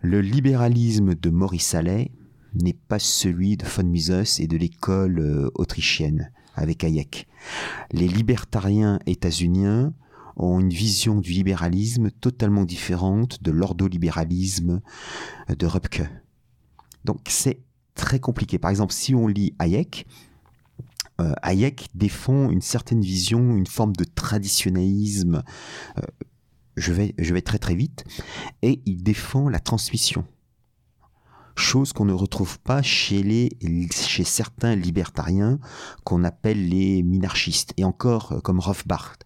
[0.01, 2.13] Le libéralisme de Maurice Allais
[2.55, 7.29] n'est pas celui de von Mises et de l'école euh, autrichienne avec Hayek.
[7.93, 9.95] Les libertariens états-uniens
[10.37, 14.81] ont une vision du libéralisme totalement différente de l'ordolibéralisme
[15.49, 16.03] de Röpke.
[17.05, 17.63] Donc c'est
[17.95, 18.59] très compliqué.
[18.59, 20.07] Par exemple, si on lit Hayek,
[21.21, 25.43] euh, Hayek défend une certaine vision, une forme de traditionnalisme.
[25.99, 26.03] Euh,
[26.77, 28.05] je, vais, très très vite.
[28.63, 30.25] Et il défend la transmission.
[31.55, 33.51] Chose qu'on ne retrouve pas chez,
[33.91, 35.59] chez certains libertariens
[36.03, 37.75] qu'on appelle les minarchistes.
[37.77, 39.17] Et encore euh, comme Rothbard.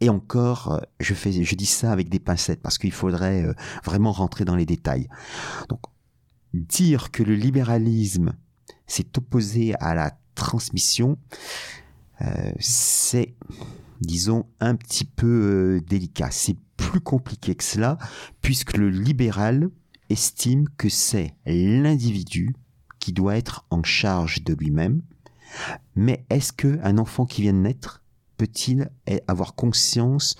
[0.00, 3.54] Et encore, euh, je, fais, je dis ça avec des pincettes parce qu'il faudrait euh,
[3.84, 5.08] vraiment rentrer dans les détails.
[5.68, 5.80] Donc,
[6.54, 8.34] dire que le libéralisme
[8.86, 11.18] s'est opposé à la transmission,
[12.22, 13.34] euh, c'est,
[14.00, 16.30] disons, un petit peu délicat.
[16.30, 17.98] C'est plus compliqué que cela,
[18.40, 19.68] puisque le libéral
[20.10, 22.54] estime que c'est l'individu
[22.98, 25.02] qui doit être en charge de lui-même.
[25.94, 28.02] Mais est-ce qu'un enfant qui vient de naître
[28.38, 28.90] peut-il
[29.26, 30.36] avoir conscience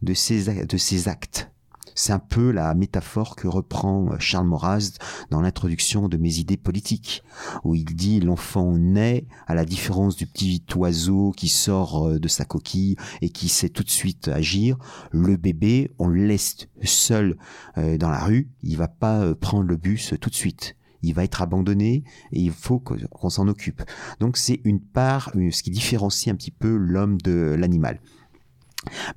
[0.00, 1.52] de ses, de ses actes?
[1.94, 4.98] C'est un peu la métaphore que reprend euh, Charles Maurras
[5.30, 7.22] dans l'introduction de Mes idées politiques,
[7.64, 12.28] où il dit l'enfant naît à la différence du petit oiseau qui sort euh, de
[12.28, 14.78] sa coquille et qui sait tout de suite agir.
[15.10, 17.36] Le bébé, on le laisse seul
[17.76, 21.24] euh, dans la rue, il va pas prendre le bus tout de suite il va
[21.24, 23.82] être abandonné et il faut qu'on s'en occupe.
[24.20, 28.00] Donc c'est une part, ce qui différencie un petit peu l'homme de l'animal.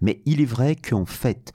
[0.02, 1.54] Mais il est vrai qu'en fait,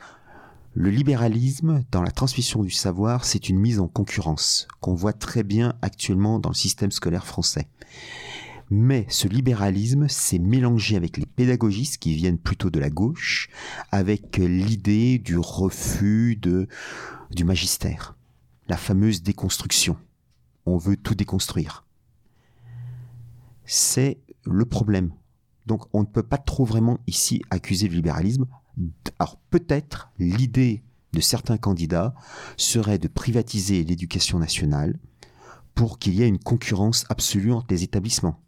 [0.75, 5.43] Le libéralisme, dans la transmission du savoir, c'est une mise en concurrence qu'on voit très
[5.43, 7.67] bien actuellement dans le système scolaire français.
[8.71, 13.49] Mais ce libéralisme s'est mélangé avec les pédagogistes qui viennent plutôt de la gauche,
[13.91, 18.17] avec l'idée du refus du magistère,
[18.69, 19.97] la fameuse déconstruction.
[20.67, 21.85] On veut tout déconstruire.
[23.65, 25.13] C'est le problème.
[25.67, 28.47] Donc on ne peut pas trop vraiment ici accuser le libéralisme.
[29.19, 32.15] Alors peut-être l'idée de certains candidats
[32.57, 34.99] serait de privatiser l'éducation nationale
[35.75, 38.41] pour qu'il y ait une concurrence absolue entre les établissements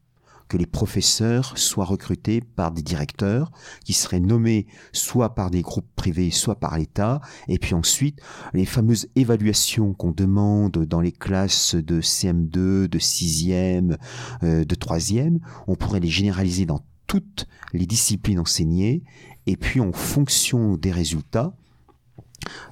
[0.53, 3.53] que les professeurs soient recrutés par des directeurs
[3.87, 7.23] qui seraient nommés soit par des groupes privés, soit par l'État.
[7.49, 8.21] Et puis ensuite,
[8.53, 13.97] les fameuses évaluations qu'on demande dans les classes de CM2, de 6e,
[14.43, 15.39] euh, de 3e,
[15.69, 19.05] on pourrait les généraliser dans toutes les disciplines enseignées.
[19.47, 21.57] Et puis en fonction des résultats,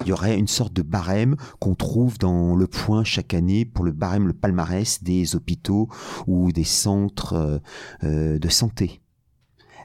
[0.01, 3.85] il y aurait une sorte de barème qu'on trouve dans le point chaque année pour
[3.85, 5.89] le barème, le palmarès des hôpitaux
[6.27, 7.59] ou des centres euh,
[8.03, 9.01] euh, de santé.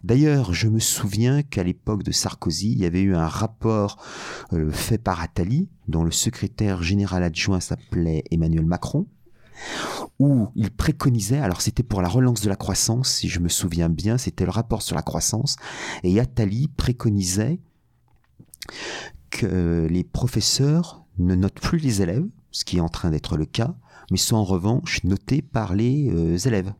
[0.05, 4.03] D'ailleurs, je me souviens qu'à l'époque de Sarkozy, il y avait eu un rapport
[4.53, 9.07] euh, fait par Attali, dont le secrétaire général adjoint s'appelait Emmanuel Macron,
[10.19, 13.89] où il préconisait, alors c'était pour la relance de la croissance, si je me souviens
[13.89, 15.57] bien, c'était le rapport sur la croissance,
[16.03, 17.59] et Attali préconisait
[19.37, 23.45] que les professeurs ne notent plus les élèves, ce qui est en train d'être le
[23.45, 23.77] cas,
[24.11, 26.73] mais sont en revanche notés par les euh, élèves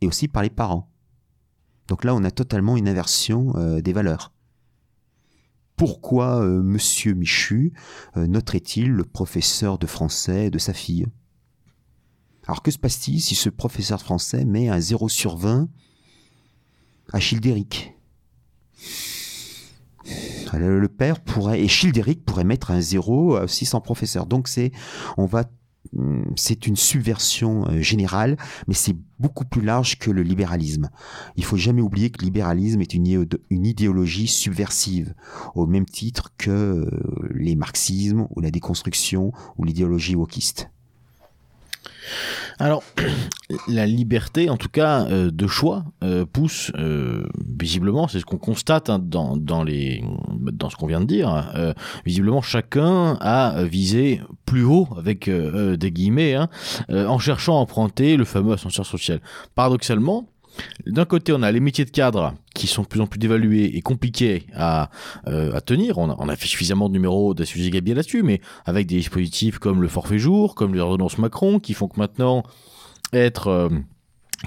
[0.00, 0.90] et aussi par les parents.
[1.86, 4.32] Donc là, on a totalement une inversion euh, des valeurs.
[5.76, 7.72] Pourquoi euh, Monsieur Michu
[8.16, 11.06] noterait-il le professeur de français de sa fille?
[12.46, 15.68] Alors que se passe-t-il si ce professeur de français met un 0 sur 20
[17.12, 17.94] à Childéric?
[20.58, 24.26] Le père pourrait, et Childéric pourrait mettre un zéro aussi sans professeur.
[24.26, 24.72] Donc c'est,
[25.16, 25.44] on va
[25.92, 28.36] hmm, c'est une subversion euh, générale,
[28.68, 30.90] mais c'est beaucoup plus large que le libéralisme.
[31.36, 35.14] Il faut jamais oublier que le libéralisme est une, une idéologie subversive,
[35.54, 36.90] au même titre que euh,
[37.34, 40.70] les marxismes ou la déconstruction ou l'idéologie wokiste.
[42.58, 42.82] Alors,
[43.68, 47.26] la liberté, en tout cas, euh, de choix, euh, pousse euh,
[47.58, 51.52] visiblement, c'est ce qu'on constate hein, dans, ce qu'on vient de dire,
[52.04, 56.48] visiblement chacun a visé plus haut, avec des guillemets, hein,
[56.88, 59.20] en cherchant à emprunter le fameux ascenseur social.
[59.54, 60.29] Paradoxalement,
[60.86, 63.76] d'un côté, on a les métiers de cadre qui sont de plus en plus dévalués
[63.76, 64.90] et compliqués à,
[65.26, 65.98] euh, tenir.
[65.98, 69.88] On a, fait suffisamment de numéros de sujet là-dessus, mais avec des dispositifs comme le
[69.88, 72.42] forfait jour, comme les ordonnances Macron, qui font que maintenant
[73.12, 73.68] être euh,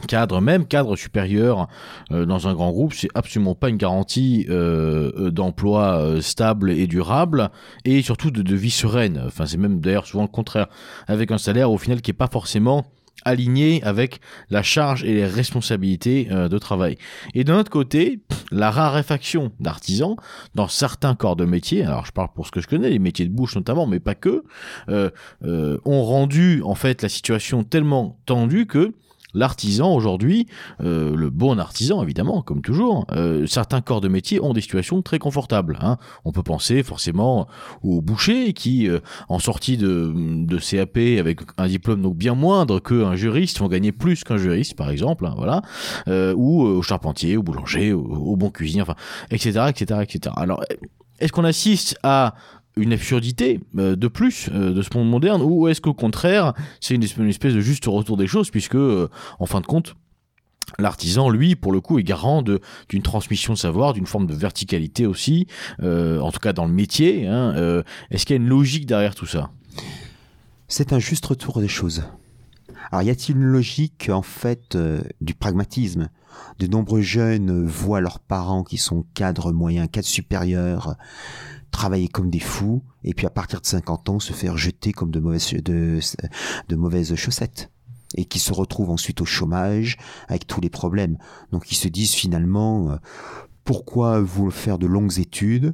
[0.07, 1.67] cadre, même cadre supérieur
[2.11, 7.49] euh, dans un grand groupe, c'est absolument pas une garantie d'emploi stable et durable,
[7.85, 9.21] et surtout de, vie sereine.
[9.25, 10.67] Enfin, c'est même d'ailleurs souvent le contraire,
[11.07, 12.85] avec un salaire au final qui est pas forcément
[13.25, 16.97] aligné avec la charge et les responsabilités euh, de travail.
[17.33, 18.19] Et d'un autre côté,
[18.51, 20.15] la raréfaction d'artisans
[20.55, 23.25] dans certains corps de métier, alors je parle pour ce que je connais, les métiers
[23.25, 24.43] de bouche notamment, mais pas que,
[24.89, 25.09] euh,
[25.43, 28.93] euh, ont rendu en fait la situation tellement tendue que
[29.33, 30.47] l'artisan aujourd'hui,
[30.81, 35.01] euh, le bon artisan évidemment, comme toujours, euh, certains corps de métier ont des situations
[35.01, 35.77] très confortables.
[35.81, 35.97] Hein.
[36.25, 37.47] On peut penser forcément
[37.81, 42.79] aux bouchers qui, euh, en sortie de, de, CAP avec un diplôme donc bien moindre
[42.79, 45.61] qu'un juriste, vont gagner plus qu'un juriste par exemple, hein, voilà,
[46.35, 48.95] ou aux charpentiers, aux boulangers, aux, aux bons cuisiniers, enfin,
[49.29, 50.35] etc., etc., etc.
[50.37, 50.63] Alors,
[51.19, 52.35] est-ce qu'on assiste à
[52.75, 56.95] une absurdité euh, de plus euh, de ce monde moderne ou est-ce qu'au contraire c'est
[56.95, 59.09] une, espèce de juste retour des choses puisque euh,
[59.39, 59.95] en fin de compte
[60.79, 65.05] L'artisan, lui, pour le coup, est garant d'une transmission de savoir, d'une forme de verticalité
[65.05, 65.45] aussi,
[65.81, 67.27] en tout cas dans le métier.
[67.27, 69.51] Hein, Est-ce qu'il y a une logique derrière tout ça?
[70.69, 72.05] C'est un juste retour des choses.
[72.91, 74.77] Alors, y a-t-il une logique, en fait,
[75.19, 76.09] du pragmatisme?
[76.59, 80.95] De nombreux jeunes voient leurs parents qui sont cadres moyens, cadres supérieurs,
[81.73, 85.11] travailler comme des fous, et puis à partir de 50 ans se faire jeter comme
[85.11, 85.99] de mauvaises, de,
[86.69, 87.69] de mauvaises chaussettes
[88.15, 91.17] et qui se retrouvent ensuite au chômage avec tous les problèmes.
[91.51, 92.95] Donc ils se disent finalement euh,
[93.65, 95.73] pourquoi vous faire de longues études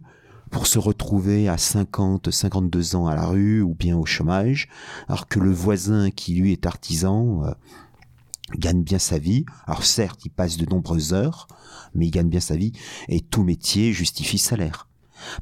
[0.50, 4.68] pour se retrouver à 50, 52 ans à la rue ou bien au chômage,
[5.08, 7.52] alors que le voisin qui lui est artisan euh,
[8.58, 9.46] gagne bien sa vie.
[9.68, 11.48] Alors certes, il passe de nombreuses heures,
[11.94, 12.72] mais il gagne bien sa vie
[13.10, 14.89] et tout métier justifie salaire.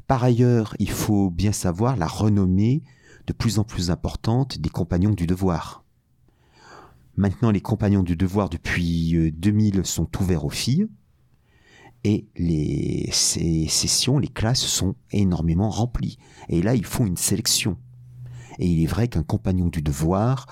[0.06, 2.82] Par ailleurs, il faut bien savoir la renommée
[3.26, 5.84] de plus en plus importante des compagnons du devoir.
[7.16, 10.86] Maintenant, les compagnons du devoir depuis 2000 euh, sont ouverts aux filles.
[12.04, 16.16] et les, sessions, les classes sont énormément remplies.
[16.48, 17.76] Et là, ils font une sélection.
[18.60, 20.46] Et il est vrai qu'un compagnon du devoir,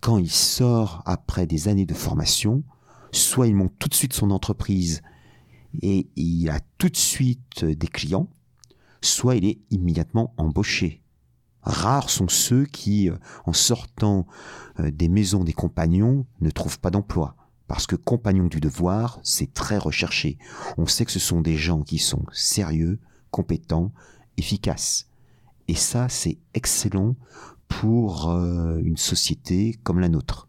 [0.00, 2.64] quand il sort après des années de formation,
[3.12, 5.02] soit il monte tout de suite son entreprise
[5.82, 8.28] et il a tout de suite des clients,
[9.00, 11.02] soit il est immédiatement embauché.
[11.62, 13.10] Rares sont ceux qui,
[13.44, 14.26] en sortant
[14.78, 17.36] euh, des maisons des compagnons, ne trouvent pas d'emploi.
[17.66, 20.38] Parce que compagnon du devoir, c'est très recherché.
[20.76, 22.98] On sait que ce sont des gens qui sont sérieux,
[23.30, 23.92] compétents,
[24.36, 25.08] efficaces.
[25.68, 27.14] Et ça, c'est excellent
[27.68, 30.48] pour euh, une société comme la nôtre.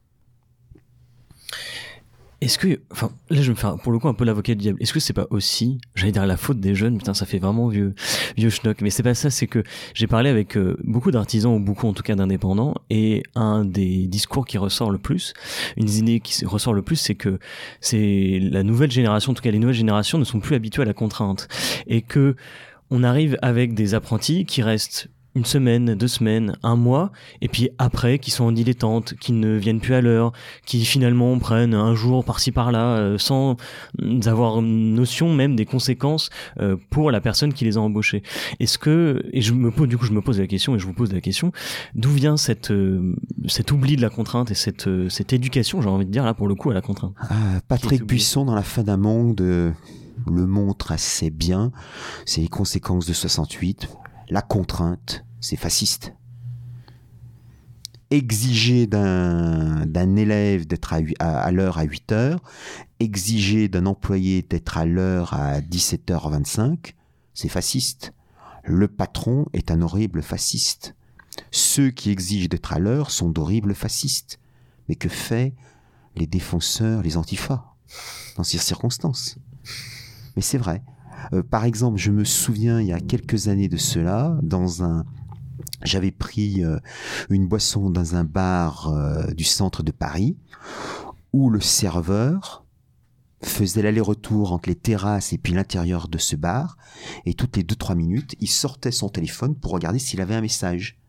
[2.42, 4.62] Est-ce que, enfin, là je vais me faire pour le coup un peu l'avocat du
[4.62, 4.82] diable.
[4.82, 7.68] Est-ce que c'est pas aussi, j'allais dire la faute des jeunes, putain ça fait vraiment
[7.68, 7.94] vieux,
[8.36, 11.60] vieux schnock, mais c'est pas ça, c'est que j'ai parlé avec euh, beaucoup d'artisans ou
[11.60, 15.34] beaucoup en tout cas d'indépendants et un des discours qui ressort le plus,
[15.78, 17.38] une des idées qui ressort le plus, c'est que
[17.80, 20.86] c'est la nouvelle génération, en tout cas les nouvelles générations ne sont plus habituées à
[20.86, 21.48] la contrainte.
[21.86, 22.36] Et que
[22.90, 27.70] on arrive avec des apprentis qui restent une semaine, deux semaines, un mois, et puis
[27.78, 30.34] après, qui sont en dilettante, qui ne viennent plus à l'heure,
[30.66, 33.56] qui finalement prennent un jour par-ci par-là, euh, sans
[34.26, 38.24] avoir notion même des conséquences euh, pour la personne qui les a embauchés.
[38.60, 40.86] Est-ce que, et je me pose, du coup, je me pose la question, et je
[40.86, 41.52] vous pose la question,
[41.96, 43.16] d'où vient cette, euh,
[43.48, 46.48] cet oubli de la contrainte et cette, cette éducation, j'ai envie de dire, là, pour
[46.48, 47.14] le coup, à la contrainte?
[47.22, 51.72] Ah, Patrick Buisson, dans La fin d'un monde, le montre assez bien.
[52.26, 53.88] C'est les conséquences de 68
[54.32, 56.14] la contrainte, c'est fasciste.
[58.12, 62.42] Exiger d'un élève d'être à, l'heure à 8 heures,
[63.02, 66.94] exiger d'un employé d'être à l'heure à 17h25,
[67.34, 68.14] c'est fasciste.
[68.64, 70.96] Le patron est un horrible fasciste.
[71.52, 74.40] Ceux qui exigent d'être à l'heure sont d'horribles fascistes.
[74.88, 75.56] Mais que fait
[76.16, 77.76] les défenseurs, les antifas,
[78.38, 79.38] dans ces circonstances?
[80.38, 80.82] Mais c'est vrai.
[81.34, 85.06] Euh, par exemple, je me souviens il y a quelques années de cela, dans un
[85.84, 86.80] j'avais pris euh,
[87.30, 90.38] une boisson dans un bar euh, du centre de Paris
[91.34, 92.66] où le serveur
[93.42, 96.78] faisait l'aller-retour entre les terrasses et puis l'intérieur de ce bar
[97.26, 101.01] et toutes les 2-3 minutes, il sortait son téléphone pour regarder s'il avait un message.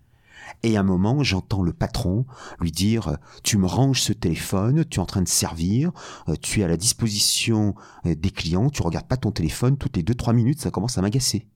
[0.63, 2.27] Et à un moment, j'entends le patron
[2.61, 5.93] lui dire Tu me ranges ce téléphone, tu es en train de servir,
[6.29, 7.75] euh, tu es à la disposition
[8.07, 11.03] euh, des clients, tu regardes pas ton téléphone, toutes les 2-3 minutes, ça commence à
[11.03, 11.49] m'agacer.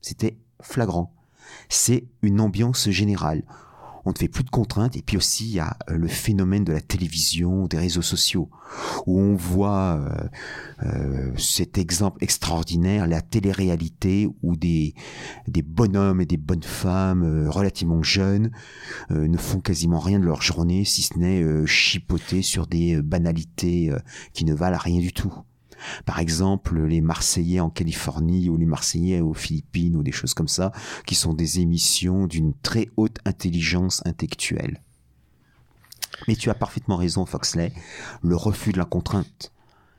[0.00, 1.14] C'était flagrant.
[1.68, 3.44] C'est une ambiance générale
[4.04, 4.96] on ne fait plus de contraintes.
[4.96, 8.48] Et puis aussi, il y a euh, le phénomène de la télévision, des réseaux sociaux,
[9.06, 14.94] où on voit euh, euh, cet exemple extraordinaire, la télé-réalité, où des,
[15.48, 18.50] des bonhommes et des bonnes femmes relativement jeunes
[19.10, 23.92] ne font quasiment rien de leur journée, si ce n'est chipoter sur des banalités
[24.32, 25.32] qui ne valent rien du tout.
[26.04, 30.48] Par exemple, les Marseillais en Californie ou les Marseillais aux Philippines ou des choses comme
[30.48, 30.72] ça,
[31.06, 34.82] qui sont des émissions d'une très haute intelligence intellectuelle.
[36.28, 37.72] Mais tu as parfaitement raison, Foxley,
[38.22, 39.52] le refus de la contrainte.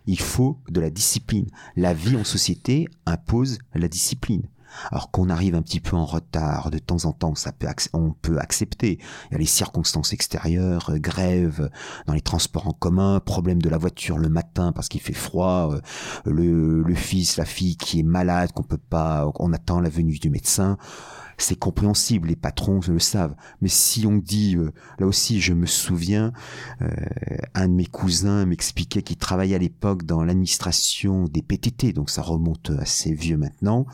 [0.08, 1.48] Il faut de la discipline.
[1.76, 4.44] La vie en société impose la discipline.
[4.92, 8.12] Alors qu'on arrive un petit peu en retard de temps en temps, ça peut on
[8.12, 9.00] peut accepter.
[9.30, 11.70] Il y a les circonstances extérieures, euh, grève
[12.08, 15.74] dans les transports en commun, problème de la voiture le matin parce qu'il fait froid,
[15.74, 15.82] euh,
[16.26, 20.20] le, le fils, la fille qui est malade, qu'on peut pas, on attend la venue
[20.20, 20.78] du médecin
[21.44, 23.36] c'est compréhensible, les patrons le savent.
[23.62, 26.34] Mais si on dit, euh, là aussi, je me souviens,
[26.82, 26.90] euh,
[27.54, 32.22] un de mes cousins m'expliquait qu'il travaillait à l'époque dans l'administration des PTT, donc ça
[32.22, 33.86] remonte assez vieux maintenant,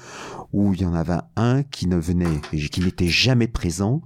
[0.54, 4.02] où il y en avait un qui ne venait, qui n'était jamais présent,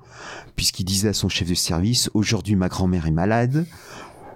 [0.56, 3.66] puisqu'il disait à son chef de service, aujourd'hui ma grand-mère est malade,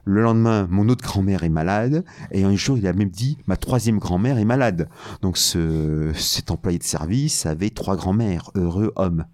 [0.05, 2.05] le lendemain, mon autre grand-mère est malade.
[2.31, 4.87] Et un jour, il a même dit, ma troisième grand-mère est malade.
[5.21, 9.25] Donc ce, cet employé de service avait trois grand-mères, heureux hommes.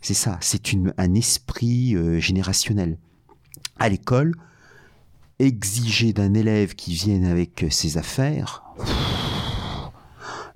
[0.00, 0.62] C'est ça, c'est
[0.96, 2.98] un esprit euh, générationnel.
[3.78, 4.34] À l'école,
[5.38, 8.64] exiger d'un élève qui vienne avec ses affaires,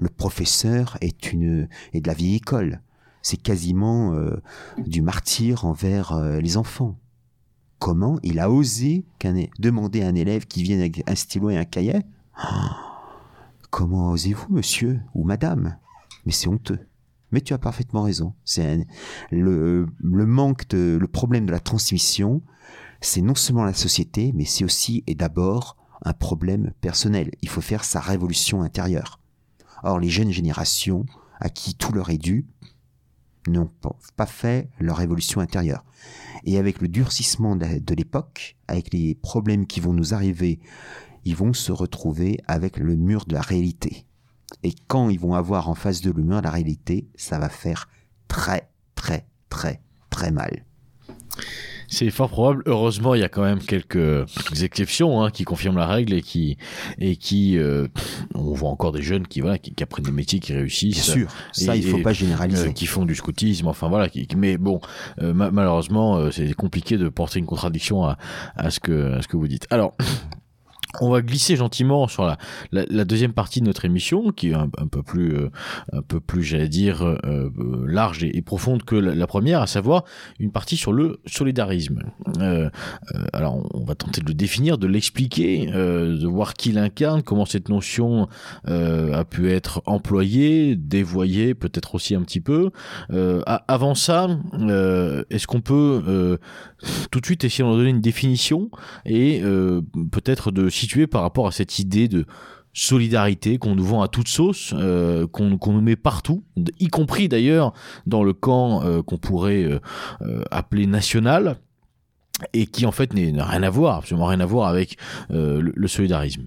[0.00, 2.80] le professeur est, une, est de la vieille école.
[3.22, 4.42] C'est quasiment euh,
[4.78, 6.98] du martyr envers euh, les enfants
[7.82, 9.04] comment il a osé
[9.58, 11.98] demander à un élève qui vienne avec un stylo et un cahier?
[13.70, 15.76] Comment osez-vous, monsieur ou madame?
[16.24, 16.78] Mais c'est honteux.
[17.32, 18.34] Mais tu as parfaitement raison.
[18.44, 18.86] C'est
[19.32, 22.40] le, manque de, le problème de la transmission,
[23.00, 27.32] c'est non seulement la société, mais c'est aussi et d'abord un problème personnel.
[27.42, 29.18] Il faut faire sa révolution intérieure.
[29.82, 31.04] Or, les jeunes générations,
[31.40, 32.46] à qui tout leur est dû,
[33.48, 33.70] n'ont
[34.16, 35.84] pas fait leur révolution intérieure.
[36.44, 40.60] Et avec le durcissement de l'époque, avec les problèmes qui vont nous arriver
[41.24, 44.06] ils vont se retrouver avec le mur de la réalité.
[44.62, 47.48] Et quand ils vont avoir en face de le mur de la réalité, ça va
[47.48, 47.88] faire
[48.28, 49.80] très, très, très,
[50.10, 50.64] très mal.
[51.94, 52.62] C'est fort probable.
[52.64, 54.24] Heureusement, il y a quand même quelques
[54.62, 56.56] exceptions hein, qui confirment la règle et qui
[56.98, 57.86] et qui euh,
[58.34, 61.04] on voit encore des jeunes qui voilà qui, qui apprennent des métiers qui réussissent.
[61.04, 62.68] Bien sûr, ça Et- il faut et, pas généraliser.
[62.68, 64.08] euh, qui font du scoutisme, enfin voilà.
[64.08, 64.80] Qui, qui- mais bon,
[65.20, 68.16] euh, ma- malheureusement, euh, c'est compliqué de porter une contradiction à,
[68.56, 69.66] à ce que à ce que vous dites.
[69.70, 69.94] Alors.
[71.00, 72.36] On va glisser gentiment sur
[72.72, 75.50] la, deuxième partie de notre émission, qui est un, peu plus, euh,
[75.92, 80.04] un peu plus, j'allais dire, euh, euh, large et, profonde que la, première, à savoir
[80.38, 82.02] une partie sur le solidarisme.
[83.32, 87.68] Alors, on- va tenter de le définir, de l'expliquer, de voir qui l'incarne, comment cette
[87.68, 88.28] notion
[88.64, 92.70] a pu être employée, dévoyée, peut-être aussi un petit peu.
[93.46, 94.28] Avant ça,
[95.30, 96.38] est-ce qu'on peut
[97.10, 98.70] tout de suite essayer d'en donner une définition
[99.04, 99.42] et
[100.10, 100.68] peut-être de
[101.06, 102.26] par rapport à cette idée de
[102.72, 106.42] solidarité qu'on nous vend à toute sauce, euh, qu'on nous met partout,
[106.80, 107.74] y compris d'ailleurs
[108.06, 109.64] dans le camp euh, qu'on pourrait
[110.22, 111.56] euh, appeler national,
[112.54, 114.96] et qui en fait n'a rien à voir, absolument rien à voir avec
[115.30, 116.46] le, le solidarisme.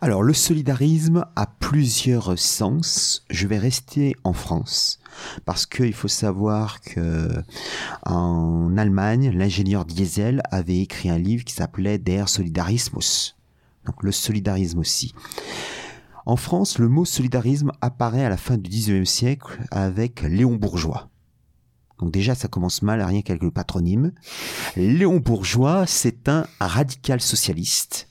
[0.00, 3.24] Alors, le solidarisme a plusieurs sens.
[3.28, 5.00] Je vais rester en France
[5.44, 7.28] parce qu'il faut savoir que
[8.06, 13.34] en Allemagne, l'ingénieur Diesel avait écrit un livre qui s'appelait Der Solidarismus.
[13.86, 15.14] Donc, le solidarisme aussi.
[16.24, 21.08] En France, le mot solidarisme apparaît à la fin du 19e siècle avec Léon Bourgeois.
[21.98, 24.12] Donc déjà, ça commence mal, rien qu'avec le patronyme.
[24.76, 28.08] Léon Bourgeois, c'est un radical socialiste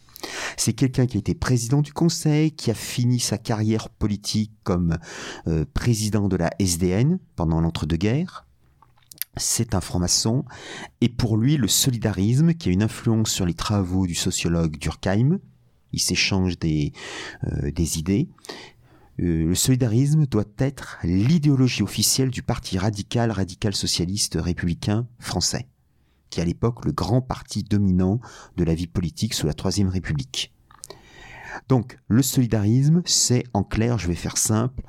[0.58, 4.98] c'est quelqu'un qui a été président du Conseil, qui a fini sa carrière politique comme
[5.48, 8.46] euh, président de la SDN pendant l'entre-deux-guerres.
[9.38, 10.44] C'est un franc-maçon.
[11.00, 15.40] Et pour lui, le solidarisme, qui a une influence sur les travaux du sociologue Durkheim,
[15.94, 16.94] il s'échange des,
[17.46, 18.30] euh, idées.
[19.20, 25.68] Euh, le solidarisme doit être l'idéologie officielle du parti radical, radical socialiste républicain français
[26.32, 28.20] qui est à l'époque le grand parti dominant
[28.58, 30.52] de la vie politique sous la Troisième République.
[31.70, 34.82] Donc, le solidarisme, c'est en clair, je vais faire simple,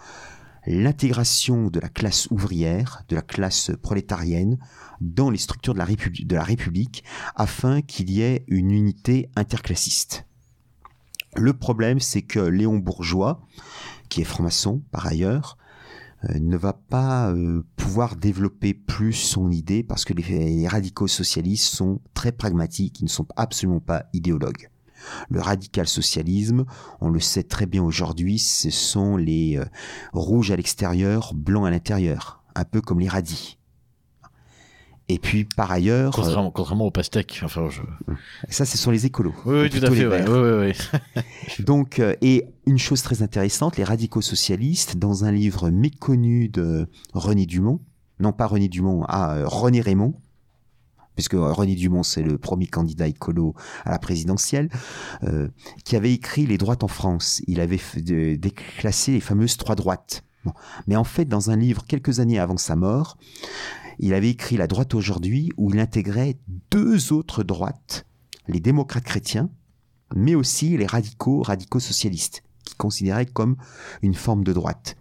[0.66, 4.58] l'intégration de la classe ouvrière, de la classe prolétarienne,
[5.00, 7.02] dans les structures de la République,
[7.34, 10.24] afin qu'il y ait une unité interclassiste.
[11.36, 13.40] Le problème, c'est que Léon Bourgeois,
[14.08, 15.56] qui est franc-maçon par ailleurs,
[16.28, 21.74] euh, ne va pas euh, pouvoir développer plus son idée parce que les, radicaux socialistes
[21.74, 24.68] sont très pragmatiques, ils ne sont absolument pas idéologues.
[25.30, 26.64] Le radical socialisme,
[27.00, 29.64] on le sait très bien aujourd'hui, ce sont les euh,
[30.12, 33.58] rouges à l'extérieur, blancs à l'intérieur, un peu comme les radis.
[35.08, 37.40] Et puis par ailleurs, Contrairement, contrairement au pastèque.
[37.44, 37.82] Enfin, je...
[38.48, 39.34] ça ce sont les écolos.
[39.44, 40.06] Oui, oui, Ou tout à fait.
[40.06, 40.74] Ouais, ouais, ouais.
[41.58, 46.88] Donc, euh, et une chose très intéressante, les radicaux socialistes, dans un livre méconnu de
[47.12, 47.80] René Dumont,
[48.20, 50.14] non pas René Dumont, ah, euh, René Raymond,
[51.14, 54.70] puisque euh, René Dumont c'est le premier candidat écolo à la présidentielle,
[55.24, 55.48] euh,
[55.84, 57.42] qui avait écrit Les droites en France.
[57.46, 57.80] Il avait
[58.36, 60.24] déclassé les fameuses trois droites.
[60.44, 60.52] Bon.
[60.86, 63.16] Mais en fait, dans un livre quelques années avant sa mort,
[63.98, 66.38] il avait écrit La droite aujourd'hui, où il intégrait
[66.70, 68.06] deux autres droites,
[68.48, 69.50] les démocrates chrétiens,
[70.14, 73.56] mais aussi les radicaux, radicaux socialistes, qui considéraient comme
[74.02, 74.96] une forme de droite.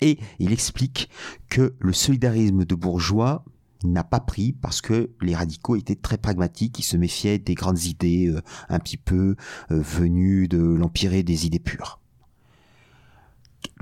[0.00, 1.08] Et il explique
[1.48, 3.44] que le solidarisme de bourgeois
[3.84, 7.84] n'a pas pris parce que les radicaux étaient très pragmatiques, ils se méfiaient des grandes
[7.84, 9.36] idées euh, un petit peu
[9.70, 12.00] euh, venues de l'empirée des idées pures.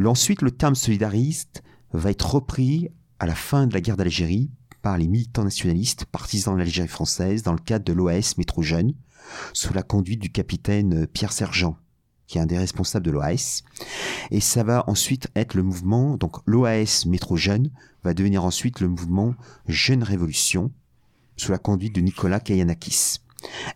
[0.04, 1.62] Ensuite, le terme solidariste
[1.92, 2.88] va être repris
[3.22, 4.50] à la fin de la guerre d'Algérie
[4.82, 8.94] par les militants nationalistes partisans de l'Algérie française dans le cadre de l'OAS Métro Jeune,
[9.52, 11.76] sous la conduite du capitaine Pierre Sergent,
[12.26, 13.62] qui est un des responsables de l'OAS.
[14.32, 17.70] Et ça va ensuite être le mouvement, donc l'OAS Métro Jeune
[18.02, 19.36] va devenir ensuite le mouvement
[19.68, 20.72] Jeune Révolution,
[21.36, 23.18] sous la conduite de Nicolas Kayanakis.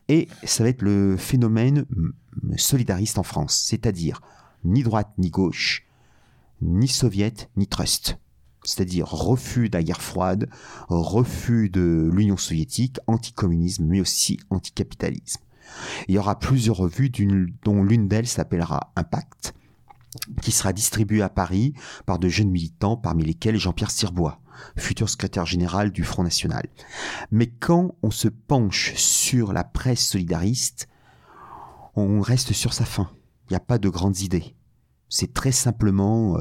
[0.08, 4.22] Et ça va être le phénomène mm, solidariste en France, c'est-à-dire
[4.64, 5.86] ni droite ni gauche,
[6.62, 8.18] ni soviète ni trust.
[8.66, 10.50] C'est-à-dire refus de la guerre froide,
[10.88, 15.40] refus de l'Union soviétique, anticommunisme, mais aussi anticapitalisme.
[16.08, 17.10] Il y aura plusieurs revues,
[17.64, 19.54] dont l'une d'elles s'appellera Impact,
[20.42, 21.74] qui sera distribuée à Paris
[22.06, 24.40] par de jeunes militants, parmi lesquels Jean-Pierre Sirbois,
[24.76, 26.66] futur secrétaire général du Front National.
[27.30, 30.88] Mais quand on se penche sur la presse solidariste,
[31.94, 33.10] on reste sur sa faim.
[33.48, 34.54] Il n'y a pas de grandes idées.
[35.08, 36.40] C'est très simplement euh,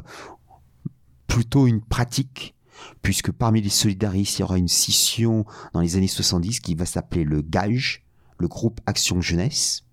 [1.27, 2.55] plutôt une pratique,
[3.01, 6.85] puisque parmi les solidaristes, il y aura une scission dans les années 70 qui va
[6.85, 8.03] s'appeler le GAGE,
[8.37, 9.83] le groupe Action Jeunesse,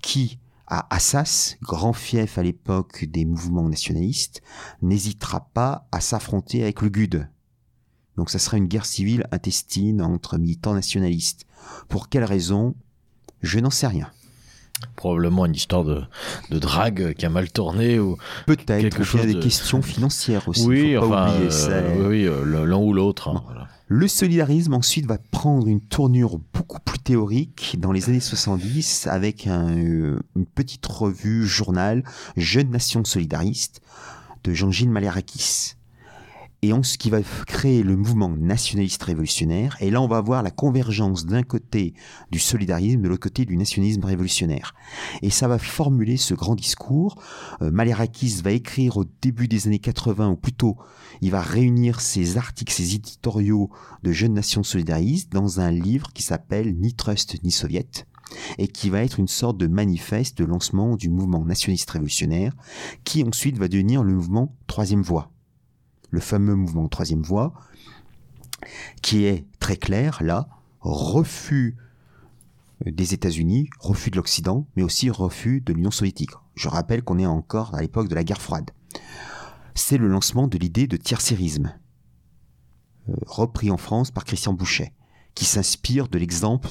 [0.00, 4.42] qui à Assas, grand fief à l'époque des mouvements nationalistes,
[4.80, 7.28] n'hésitera pas à s'affronter avec le GUD.
[8.16, 11.44] Donc ça sera une guerre civile intestine entre militants nationalistes.
[11.88, 12.74] Pour quelle raison?
[13.42, 14.10] Je n'en sais rien.
[14.96, 16.02] Probablement une histoire de,
[16.50, 18.16] de drague qui a mal tourné ou
[18.46, 20.66] Peut-être quelque il y a chose des de- questions financières aussi.
[20.66, 23.28] oui, faut pas enfin, oublier, euh, oui, euh, l'un ou l'autre.
[23.28, 23.68] hein, voilà.
[23.86, 29.46] Le solidarisme ensuite va prendre une tournure beaucoup plus théorique dans les années 70 avec
[29.46, 32.02] un, euh, une petite revue journal
[32.36, 33.80] Jeune Nation Solidariste
[34.42, 35.74] de Jean-Gilles Maliarakis.
[36.64, 39.76] Et on, ce qui va créer le mouvement nationaliste révolutionnaire.
[39.80, 41.92] Et là, on va voir la convergence d'un côté
[42.30, 44.74] du solidarisme, de l'autre côté du nationalisme révolutionnaire.
[45.20, 47.22] Et ça va formuler ce grand discours.
[47.60, 50.78] Euh, Maliarakis va écrire au début des années 80, ou plutôt
[51.20, 53.68] il va réunir ses articles, ses éditoriaux
[54.02, 58.06] de Jeunes Nations Solidaristes dans un livre qui s'appelle Ni Trust ni Soviet
[58.56, 62.54] et qui va être une sorte de manifeste de lancement du mouvement nationaliste révolutionnaire
[63.04, 65.33] qui ensuite va devenir le mouvement Troisième Voie.
[66.14, 67.52] Le fameux mouvement Troisième Voie
[69.02, 70.48] qui est très clair là,
[70.80, 71.76] refus
[72.86, 76.30] des États-Unis, refus de l'Occident, mais aussi refus de l'Union soviétique.
[76.54, 78.70] Je rappelle qu'on est encore à l'époque de la guerre froide
[79.74, 81.74] c'est le lancement de l'idée de tiers-sérisme,
[83.08, 84.92] euh, repris en France par Christian Bouchet,
[85.34, 86.70] qui s'inspire de l'exemple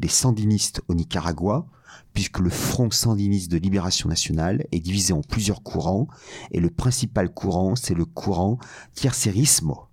[0.00, 1.66] des sandinistes au Nicaragua,
[2.12, 6.08] puisque le Front sandiniste de libération nationale est divisé en plusieurs courants,
[6.50, 8.58] et le principal courant, c'est le courant
[8.94, 9.86] tiers-sérismo,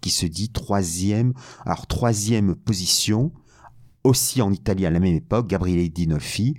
[0.00, 1.32] qui se dit troisième,
[1.64, 3.32] alors troisième position,
[4.04, 6.56] aussi en Italie à la même époque, Gabriele Dinolfi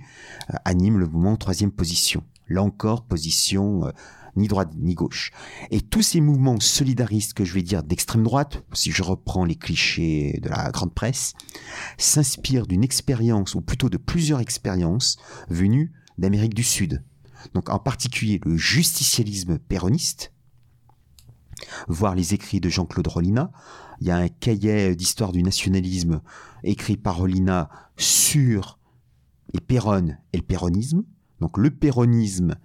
[0.50, 2.22] euh, anime le mouvement troisième position.
[2.48, 3.90] Là encore, position euh,
[4.36, 5.32] ni droite ni gauche.
[5.70, 9.56] Et tous ces mouvements solidaristes que je vais dire d'extrême droite, si je reprends les
[9.56, 11.34] clichés de la grande presse,
[11.98, 15.16] s'inspirent d'une expérience, ou plutôt de plusieurs expériences,
[15.48, 17.02] venues d'Amérique du Sud.
[17.52, 20.32] Donc en particulier le justicialisme péroniste,
[21.88, 23.52] voir les écrits de Jean-Claude Rollina.
[24.00, 26.20] Il y a un cahier d'histoire du nationalisme
[26.62, 28.78] écrit par Rollina sur
[29.52, 31.04] les Péronne et le péronisme.
[31.40, 32.56] Donc le péronisme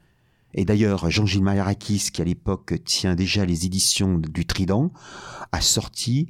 [0.54, 4.92] et d'ailleurs, Jean-Gilles Maliarakis, qui à l'époque tient déjà les éditions du Trident,
[5.52, 6.30] a sorti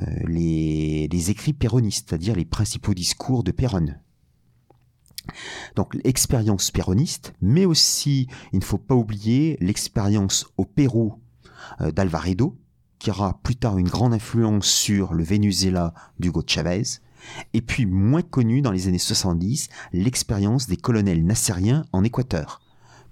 [0.00, 4.00] euh, les, écrits péronistes, c'est-à-dire les principaux discours de Péronne.
[5.74, 11.20] Donc l'expérience péroniste, mais aussi, il ne faut pas oublier, l'expérience au Pérou
[11.80, 12.56] euh, d'Alvaredo,
[13.00, 16.82] qui aura plus tard une grande influence sur le Venezuela d'Hugo Chavez,
[17.52, 22.60] et puis moins connue dans les années 70, l'expérience des colonels nassériens en Équateur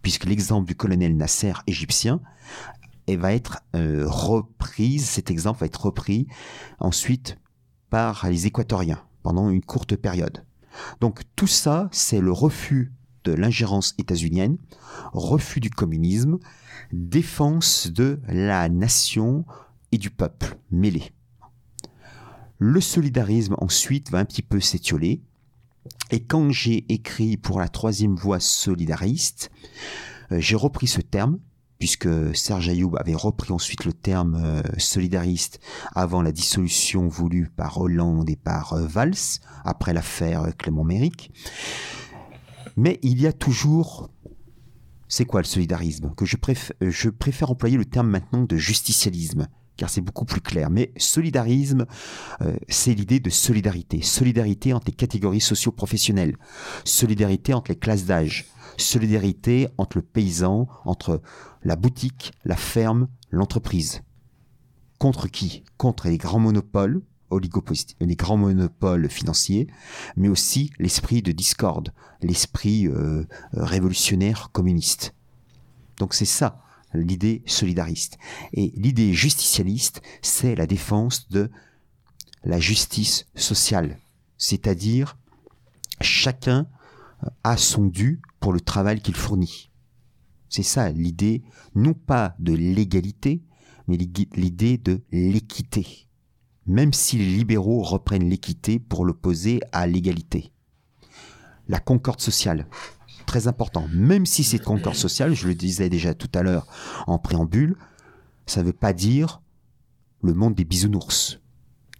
[0.04, 2.20] puisque l'exemple du colonel Nasser égyptien
[3.08, 6.26] va être euh, reprise, cet exemple va être repris
[6.78, 7.38] ensuite
[7.88, 10.44] par les Équatoriens pendant une courte période.
[11.00, 12.92] Donc tout ça, c'est le refus
[13.24, 14.58] de l'ingérence états-unienne,
[15.14, 16.38] refus du communisme,
[16.92, 19.46] défense de la nation
[19.90, 21.12] et du peuple mêlés.
[22.58, 25.22] Le solidarisme ensuite va un petit peu s'étioler,
[26.10, 29.50] et quand j'ai écrit pour la troisième voie solidariste,
[30.32, 31.38] euh, j'ai repris ce terme,
[31.78, 35.60] puisque Serge Ayoub avait repris ensuite le terme euh, solidariste
[35.94, 41.30] avant la dissolution voulue par Hollande et par euh, Valls, après l'affaire Clément Méric.
[42.76, 44.10] Mais il y a toujours...
[45.06, 46.12] C'est quoi le solidarisme?
[46.16, 49.46] Que je, préf- je préfère employer le terme maintenant de justicialisme,
[49.76, 50.70] car c'est beaucoup plus clair.
[50.70, 51.86] Mais solidarisme,
[52.42, 54.02] euh, c'est l'idée de solidarité.
[54.02, 56.36] Solidarité entre les catégories socio-professionnelles.
[56.84, 58.46] Solidarité entre les classes d'âge.
[58.76, 61.22] Solidarité entre le paysan, entre
[61.62, 64.02] la boutique, la ferme, l'entreprise.
[64.98, 65.64] Contre qui?
[65.76, 67.02] Contre les grands monopoles,
[68.00, 69.68] les grands monopoles financiers,
[70.16, 75.14] mais aussi l'esprit de discorde, l'esprit euh, euh, révolutionnaire communiste.
[75.98, 76.63] Donc c'est ça
[76.94, 78.18] l'idée solidariste.
[78.52, 81.50] Et l'idée justicialiste, c'est la défense de
[82.44, 83.98] la justice sociale.
[84.36, 85.18] C'est-à-dire,
[86.00, 86.66] chacun
[87.42, 89.70] a son dû pour le travail qu'il fournit.
[90.48, 91.42] C'est ça l'idée,
[91.74, 93.42] non pas de l'égalité,
[93.88, 96.08] mais l'idée de l'équité.
[96.66, 100.52] Même si les libéraux reprennent l'équité pour l'opposer à l'égalité.
[101.68, 102.66] La concorde sociale,
[103.34, 103.88] très important.
[103.92, 106.68] Même si cette concorde sociale, je le disais déjà tout à l'heure
[107.08, 107.76] en préambule,
[108.46, 109.42] ça ne veut pas dire
[110.22, 111.40] le monde des bisounours.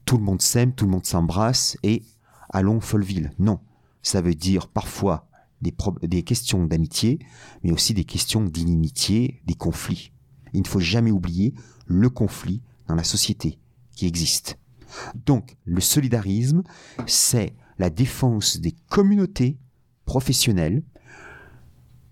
[0.04, 2.04] Tout le monde s'aime, tout le monde s'embrasse et
[2.50, 3.32] allons Folleville.
[3.40, 3.58] Non,
[4.00, 5.28] ça veut dire parfois
[5.60, 5.74] des,
[6.04, 7.18] des questions d'amitié,
[7.64, 10.12] mais aussi des questions d'inimitié, des conflits.
[10.52, 11.52] Il ne faut jamais oublier
[11.86, 13.58] le conflit dans la société
[13.96, 14.56] qui existe.
[15.26, 16.62] Donc, le solidarisme,
[17.08, 19.58] c'est la défense des communautés
[20.04, 20.84] professionnelles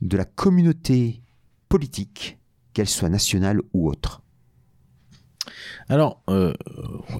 [0.03, 1.23] de la communauté
[1.69, 2.39] politique,
[2.75, 4.23] qu'elle soit nationale ou autre.
[5.89, 6.53] Alors, euh,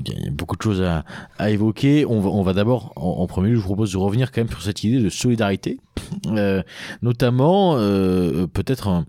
[0.07, 2.07] il y a beaucoup de choses à, évoquer.
[2.07, 4.85] On va, d'abord, en, premier lieu, je vous propose de revenir quand même sur cette
[4.85, 5.79] idée de solidarité,
[6.27, 6.63] euh,
[7.03, 9.05] notamment euh, peut-être,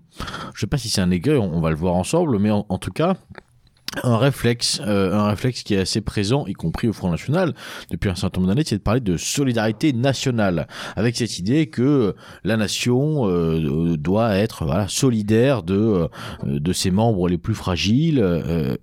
[0.54, 2.90] je sais pas si c'est un écueil, on, va le voir ensemble, mais en tout
[2.90, 3.16] cas,
[4.02, 7.54] un réflexe, euh, un réflexe qui est assez présent, y compris au Front National,
[7.90, 10.66] depuis un certain nombre d'années, c'est de parler de solidarité nationale,
[10.96, 16.08] avec cette idée que la nation euh, doit être voilà, solidaire de, euh,
[16.44, 18.24] de ses membres les plus fragiles,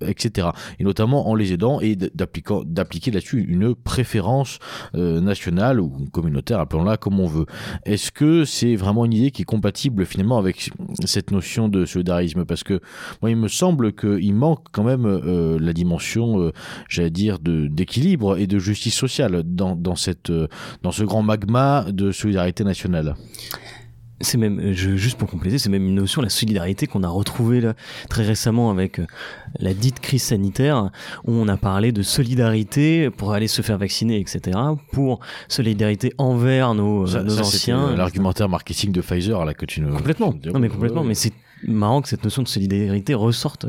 [0.01, 0.49] etc.
[0.79, 4.59] Et notamment en les aidant et d'appliquer là-dessus une préférence
[4.93, 7.45] nationale ou communautaire, appelons-la comme on veut.
[7.85, 10.71] Est-ce que c'est vraiment une idée qui est compatible finalement avec
[11.05, 12.45] cette notion de solidarisme?
[12.45, 12.79] Parce que
[13.21, 16.51] moi, il me semble qu'il manque quand même euh, la dimension, euh,
[16.89, 20.47] j'allais dire, d'équilibre et de justice sociale dans, dans, cette, euh,
[20.83, 23.15] dans ce grand magma de solidarité nationale
[24.23, 27.61] c'est même, je, juste pour compléter, c'est même une notion, la solidarité qu'on a retrouvée
[27.61, 27.73] là,
[28.09, 29.01] très récemment avec
[29.59, 30.91] la dite crise sanitaire,
[31.25, 34.57] où on a parlé de solidarité pour aller se faire vacciner, etc.,
[34.91, 37.95] pour solidarité envers nos, nos anciens.
[37.95, 39.91] L'argumentaire marketing de Pfizer là que tu ne.
[39.91, 40.33] Complètement.
[40.53, 41.03] Non mais complètement.
[41.03, 41.33] Mais c'est
[41.67, 43.65] marrant que cette notion de solidarité ressorte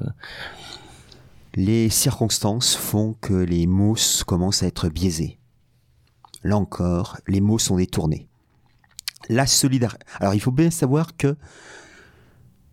[1.55, 3.97] les circonstances font que les mots
[4.27, 5.39] commencent à être biaisés.
[6.45, 8.29] Là encore, les mots sont détournés.
[9.29, 10.05] La solidarité.
[10.19, 11.37] Alors il faut bien savoir que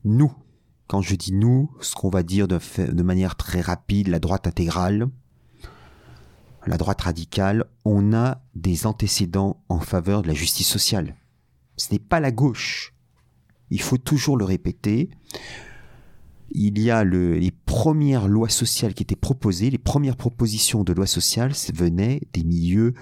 [0.03, 0.31] nous,
[0.87, 4.47] quand je dis nous, ce qu'on va dire de, de manière très rapide, la droite
[4.47, 5.09] intégrale,
[6.65, 11.15] la droite radicale, on a des antécédents en faveur de la justice sociale.
[11.77, 12.93] Ce n'est pas la gauche.
[13.69, 15.09] Il faut toujours le répéter
[16.51, 21.07] il y a les premières lois sociales qui étaient proposées, les premières propositions de lois
[21.07, 22.93] sociales venaient des milieux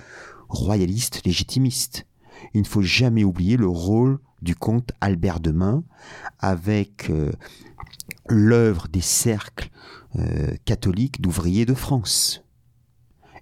[0.50, 2.06] royalistes légitimistes.
[2.54, 5.84] Il ne faut jamais oublier le rôle du comte Albert Demain
[6.40, 7.32] avec euh,
[8.30, 9.70] l'œuvre des cercles
[10.18, 12.44] euh, catholiques d'ouvriers de France.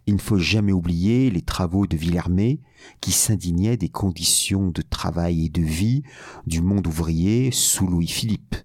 [0.08, 2.62] Il ne faut jamais oublier les travaux de Villermé
[3.01, 6.03] qui s'indignaient des conditions de travail et de vie
[6.45, 8.56] du monde ouvrier sous Louis-Philippe.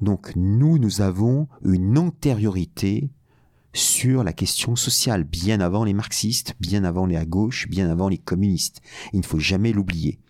[0.00, 3.10] Donc nous, nous avons une antériorité
[3.72, 8.08] sur la question sociale, bien avant les marxistes, bien avant les à gauche, bien avant
[8.08, 8.80] les communistes.
[9.12, 10.20] Il ne faut jamais l'oublier.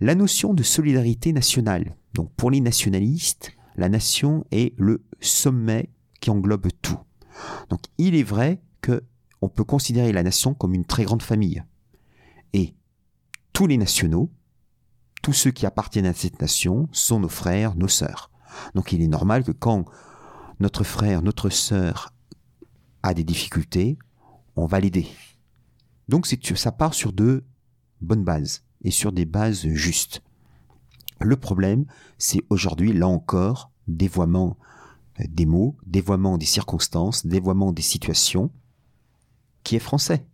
[0.00, 1.96] La notion de solidarité nationale.
[2.14, 5.90] Donc pour les nationalistes, la nation est le sommet
[6.20, 6.98] qui englobe tout.
[7.68, 9.02] Donc il est vrai que
[9.40, 11.64] on peut considérer la nation comme une très grande famille.
[12.52, 12.74] Et
[13.52, 14.30] tous les nationaux,
[15.22, 18.31] tous ceux qui appartiennent à cette nation sont nos frères, nos sœurs.
[18.74, 19.84] Donc il est normal que quand
[20.60, 22.12] notre frère, notre sœur
[23.02, 23.98] a des difficultés,
[24.56, 25.06] on va l'aider.
[26.08, 27.44] Donc ça part sur de
[28.00, 30.22] bonnes bases et sur des bases justes.
[31.20, 31.86] Le problème,
[32.18, 34.56] c'est aujourd'hui, là encore, dévoiement
[35.18, 38.50] des mots, dévoiement des circonstances, dévoiement des situations,
[39.62, 40.26] qui est français.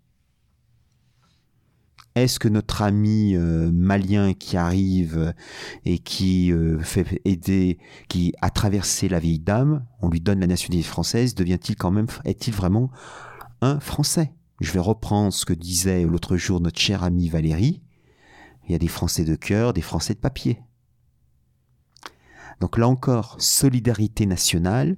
[2.23, 5.35] Est-ce que notre ami euh, malien qui arrive
[5.85, 10.47] et qui euh, fait aider, qui a traversé la vieille dame, on lui donne la
[10.47, 12.91] nationalité française, devient-il quand même, est-il vraiment
[13.61, 14.33] un Français?
[14.61, 17.83] Je vais reprendre ce que disait l'autre jour notre cher ami Valérie.
[18.67, 20.61] Il y a des Français de cœur, des Français de papier.
[22.61, 24.97] Donc là encore, solidarité nationale,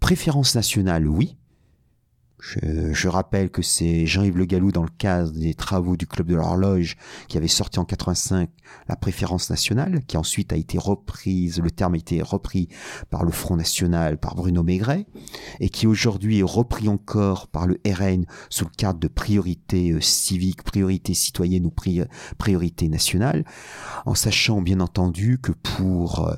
[0.00, 1.36] préférence nationale, oui,
[2.40, 6.34] je, rappelle que c'est Jean-Yves Le Gallou, dans le cadre des travaux du Club de
[6.34, 6.96] l'Horloge,
[7.28, 8.50] qui avait sorti en 85
[8.88, 12.68] la préférence nationale, qui ensuite a été reprise, le terme a été repris
[13.10, 15.06] par le Front National, par Bruno Maigret,
[15.60, 20.00] et qui aujourd'hui est repris encore par le RN sous le cadre de priorité euh,
[20.00, 21.72] civique, priorité citoyenne ou
[22.38, 23.44] priorité nationale,
[24.06, 26.34] en sachant bien entendu que pour euh,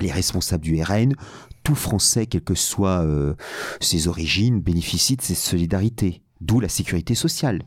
[0.00, 1.14] les responsables du RN,
[1.62, 3.34] tout Français, quelles que soient euh,
[3.80, 6.22] ses origines, bénéficie de cette solidarité.
[6.40, 7.62] D'où la sécurité sociale.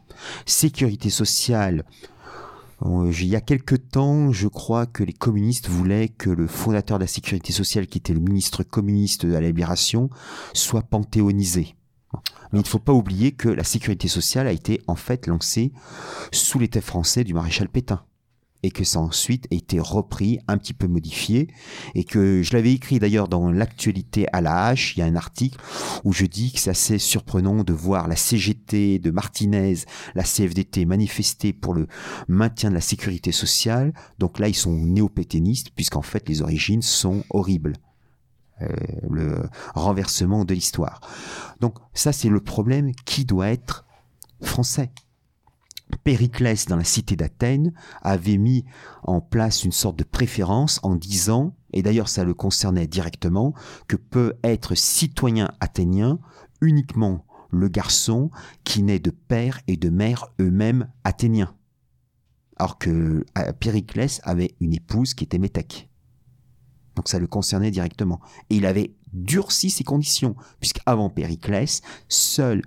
[0.46, 1.86] Sécurité sociale.
[2.84, 6.98] Euh, il y a quelque temps, je crois que les communistes voulaient que le fondateur
[6.98, 10.10] de la sécurité sociale, qui était le ministre communiste de la Libération,
[10.54, 11.76] soit panthéonisé.
[12.52, 15.72] Mais il ne faut pas oublier que la sécurité sociale a été en fait lancée
[16.32, 18.04] sous l'État français du maréchal Pétain
[18.66, 21.48] et que ça a ensuite été repris, un petit peu modifié,
[21.94, 25.16] et que je l'avais écrit d'ailleurs dans l'actualité à la hache, il y a un
[25.16, 25.60] article
[26.04, 29.76] où je dis que c'est assez surprenant de voir la CGT de Martinez,
[30.16, 31.86] la CFDT manifester pour le
[32.28, 37.24] maintien de la sécurité sociale, donc là ils sont néo-pétainistes, puisqu'en fait les origines sont
[37.30, 37.74] horribles.
[38.62, 38.68] Euh,
[39.12, 41.02] le renversement de l'histoire.
[41.60, 43.86] Donc ça c'est le problème qui doit être
[44.42, 44.92] français.
[46.04, 48.66] Périclès, dans la cité d'Athènes, avait mis
[49.04, 53.54] en place une sorte de préférence en disant, et d'ailleurs ça le concernait directement,
[53.88, 56.20] que peut être citoyen athénien
[56.62, 58.32] uniquement le garçon
[58.64, 61.56] qui naît de père et de mère eux-mêmes athéniens.
[62.58, 65.90] Alors que euh, Périclès avait une épouse qui était métèque.
[66.96, 68.22] Donc ça le concernait directement.
[68.50, 72.62] Et il avait durci ses conditions, puisqu'avant Périclès, seul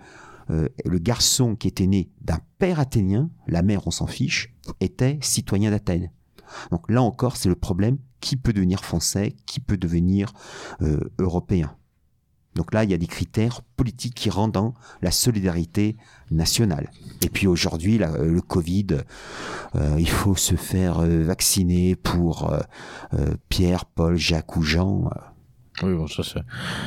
[0.51, 5.19] euh, le garçon qui était né d'un père athénien, la mère on s'en fiche, était
[5.21, 6.11] citoyen d'Athènes.
[6.71, 10.33] Donc là encore, c'est le problème, qui peut devenir français, qui peut devenir
[10.83, 11.75] euh, européen.
[12.55, 15.97] Donc là, il y a des critères politiques qui rendent dans la solidarité
[16.33, 16.91] nationale.
[17.23, 18.99] Et puis aujourd'hui, le Covid,
[19.77, 22.53] euh, il faut se faire vacciner pour
[23.49, 25.11] Pierre, Paul, Jacques ou Jean.
[25.83, 26.23] Oui, bon, ça,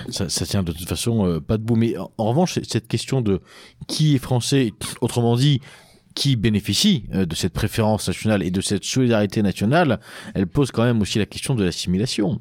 [0.09, 1.75] ça, ça, tient de toute façon euh, pas debout.
[1.75, 3.41] Mais en, revanche, cette question de
[3.87, 5.61] qui est français, autrement dit,
[6.15, 9.99] qui bénéficie euh, de cette préférence nationale et de cette solidarité nationale,
[10.33, 12.39] elle pose quand même aussi la question de l'assimilation.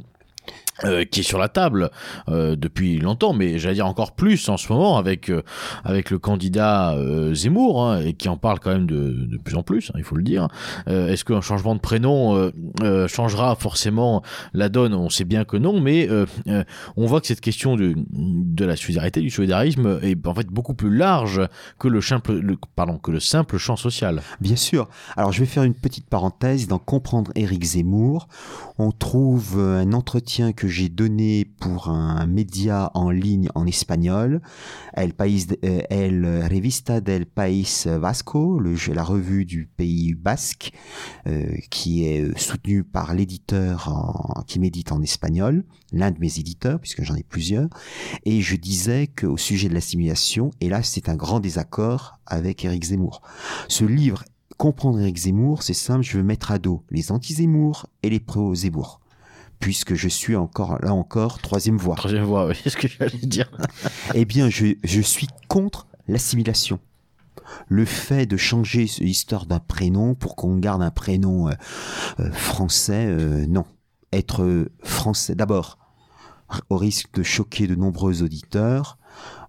[0.84, 1.90] Euh, qui est sur la table
[2.28, 5.42] euh, depuis longtemps, mais j'allais dire encore plus en ce moment avec euh,
[5.84, 6.96] avec le candidat
[7.34, 10.04] Zemmour hein, et qui en parle quand même de, de plus en plus, hein, il
[10.04, 10.48] faut le dire.
[10.86, 12.50] Est-ce qu'un changement de prénom
[13.08, 14.22] changera forcément
[14.54, 14.94] la donne?
[14.94, 16.08] On sait bien que non, mais
[16.96, 20.74] on voit que cette question de de la solidarité, du solidarisme est en fait beaucoup
[20.74, 21.42] plus large
[21.78, 24.22] que le simple le, pardon que le simple champ social.
[24.40, 24.88] Bien sûr.
[25.16, 28.28] Alors je vais faire une petite parenthèse dans comprendre Éric Zemmour.
[28.78, 34.40] On trouve un entretien que j'ai donné pour un média en ligne en espagnol,
[34.94, 40.72] El País, euh, El Revista del País Vasco, la revue du pays basque,
[41.26, 47.02] euh, qui est soutenu par l'éditeur qui médite en espagnol, l'un de mes éditeurs, puisque
[47.02, 47.68] j'en ai plusieurs,
[48.24, 52.84] et je disais qu'au sujet de l'assimilation, et là c'est un grand désaccord avec Éric
[52.84, 53.22] Zemmour.
[53.68, 54.24] Ce livre
[54.56, 58.99] comprendre Éric Zemmour, c'est simple, je veux mettre à dos les anti-Zemmour et les pro-Zemmour
[59.60, 61.94] puisque je suis encore là encore troisième voie.
[61.94, 63.50] Troisième voie, oui, c'est ce que j'allais dire.
[64.14, 66.80] eh bien, je, je suis contre l'assimilation.
[67.68, 71.52] Le fait de changer l'histoire d'un prénom pour qu'on garde un prénom euh,
[72.20, 73.64] euh, français, euh, non.
[74.12, 75.78] Être français, d'abord,
[76.68, 78.98] au risque de choquer de nombreux auditeurs,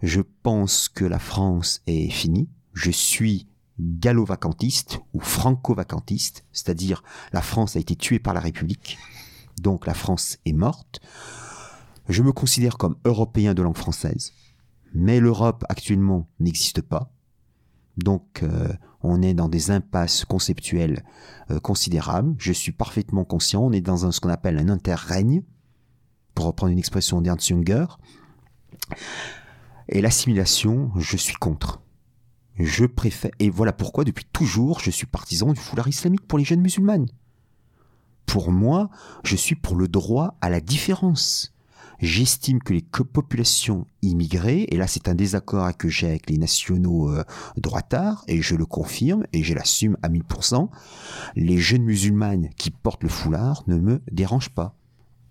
[0.03, 2.47] je pense que la France est finie.
[2.73, 3.47] Je suis
[3.79, 7.03] gallo-vacantiste ou franco-vacantiste, c'est-à-dire
[7.33, 8.99] la France a été tuée par la République
[9.61, 10.99] donc la France est morte.
[12.09, 14.33] Je me considère comme européen de langue française,
[14.93, 17.13] mais l'Europe actuellement n'existe pas.
[17.97, 21.05] Donc euh, on est dans des impasses conceptuelles
[21.51, 22.35] euh, considérables.
[22.37, 25.43] Je suis parfaitement conscient, on est dans ce qu'on appelle un interrègne,
[26.33, 27.85] pour reprendre une expression d'Ernst Junger.
[29.89, 31.81] Et l'assimilation, je suis contre.
[32.55, 36.45] Je préfère, et voilà pourquoi depuis toujours je suis partisan du foulard islamique pour les
[36.45, 37.07] jeunes musulmanes.
[38.25, 38.89] Pour moi,
[39.23, 41.53] je suis pour le droit à la différence.
[42.01, 47.11] J'estime que les populations immigrées, et là c'est un désaccord que j'ai avec les nationaux
[47.11, 47.23] euh,
[47.57, 50.67] droitards, et je le confirme, et je l'assume à 1000%,
[51.35, 54.75] les jeunes musulmanes qui portent le foulard ne me dérangent pas.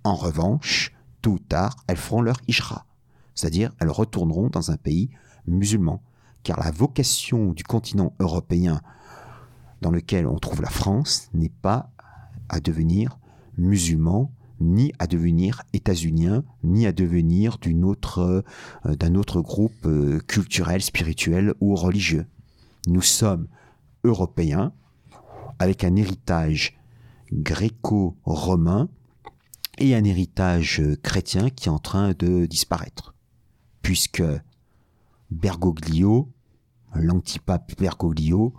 [0.04, 2.86] En revanche, tôt ou tard, elles feront leur ishra,
[3.34, 5.10] c'est-à-dire elles retourneront dans un pays
[5.48, 6.00] musulman,
[6.44, 8.80] car la vocation du continent européen
[9.80, 11.90] dans lequel on trouve la France n'est pas
[12.58, 13.20] devenir
[13.56, 18.44] musulman, ni à devenir états-unien, ni à devenir d'une autre,
[18.86, 22.26] euh, d'un autre groupe euh, culturel, spirituel ou religieux.
[22.88, 23.46] Nous sommes
[24.04, 24.72] européens
[25.58, 26.78] avec un héritage
[27.32, 28.88] gréco-romain
[29.78, 33.14] et un héritage chrétien qui est en train de disparaître.
[33.82, 34.22] Puisque
[35.30, 36.28] Bergoglio,
[36.94, 38.52] l'antipape Bergoglio,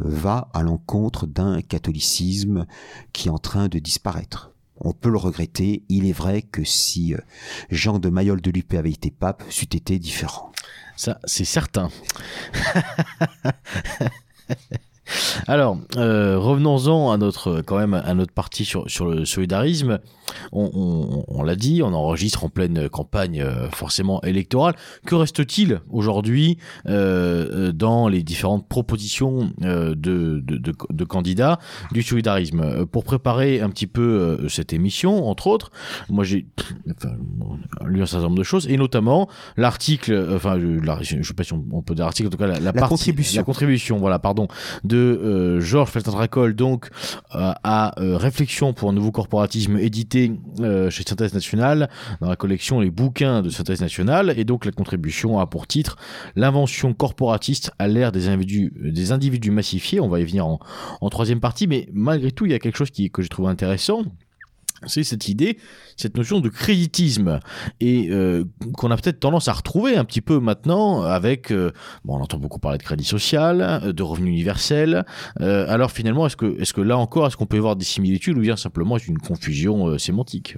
[0.00, 2.66] va à l'encontre d'un catholicisme
[3.12, 4.52] qui est en train de disparaître.
[4.80, 7.18] On peut le regretter, il est vrai que si euh,
[7.70, 10.52] Jean de Mayol de Lupé avait été pape, c'eût été différent.
[10.96, 11.90] Ça, c'est certain.
[15.46, 19.98] Alors, euh, revenons-en à notre quand même à notre partie sur, sur le solidarisme.
[20.52, 24.74] On, on, l'a dit, on enregistre en pleine campagne euh, forcément électorale.
[25.06, 31.58] Que reste-t-il aujourd'hui euh, dans les différentes propositions de, de, de, de, candidats
[31.92, 32.84] du solidarisme?
[32.86, 35.70] Pour préparer un petit peu cette émission, entre autres,
[36.10, 36.46] moi j'ai
[36.94, 37.14] enfin,
[37.86, 41.54] lu un certain nombre de choses, et notamment l'article, enfin, je, ne sais pas si
[41.54, 44.46] on, peut dire article, en tout cas la, la, contribution, la contribution, voilà, pardon,
[44.84, 46.88] de de Georges Feltentracol, donc
[47.30, 50.32] à Réflexion pour un nouveau corporatisme édité
[50.90, 51.88] chez Synthèse Nationale
[52.20, 54.34] dans la collection Les bouquins de Synthèse Nationale.
[54.36, 55.96] Et donc la contribution a pour titre
[56.36, 60.00] L'invention corporatiste à l'ère des individus, massifiés.
[60.00, 60.58] On va y venir en,
[61.00, 63.48] en troisième partie, mais malgré tout, il y a quelque chose qui, que j'ai trouvé
[63.48, 64.04] intéressant
[64.86, 65.58] c'est cette idée,
[65.96, 67.40] cette notion de créditisme
[67.80, 71.72] et euh, qu'on a peut-être tendance à retrouver un petit peu maintenant avec, euh,
[72.04, 75.04] bon, on entend beaucoup parler de crédit social, euh, de revenu universel.
[75.40, 78.36] alors finalement, est-ce que, est-ce que là encore, est-ce qu'on peut y voir des similitudes
[78.38, 80.56] ou bien simplement est une confusion sémantique?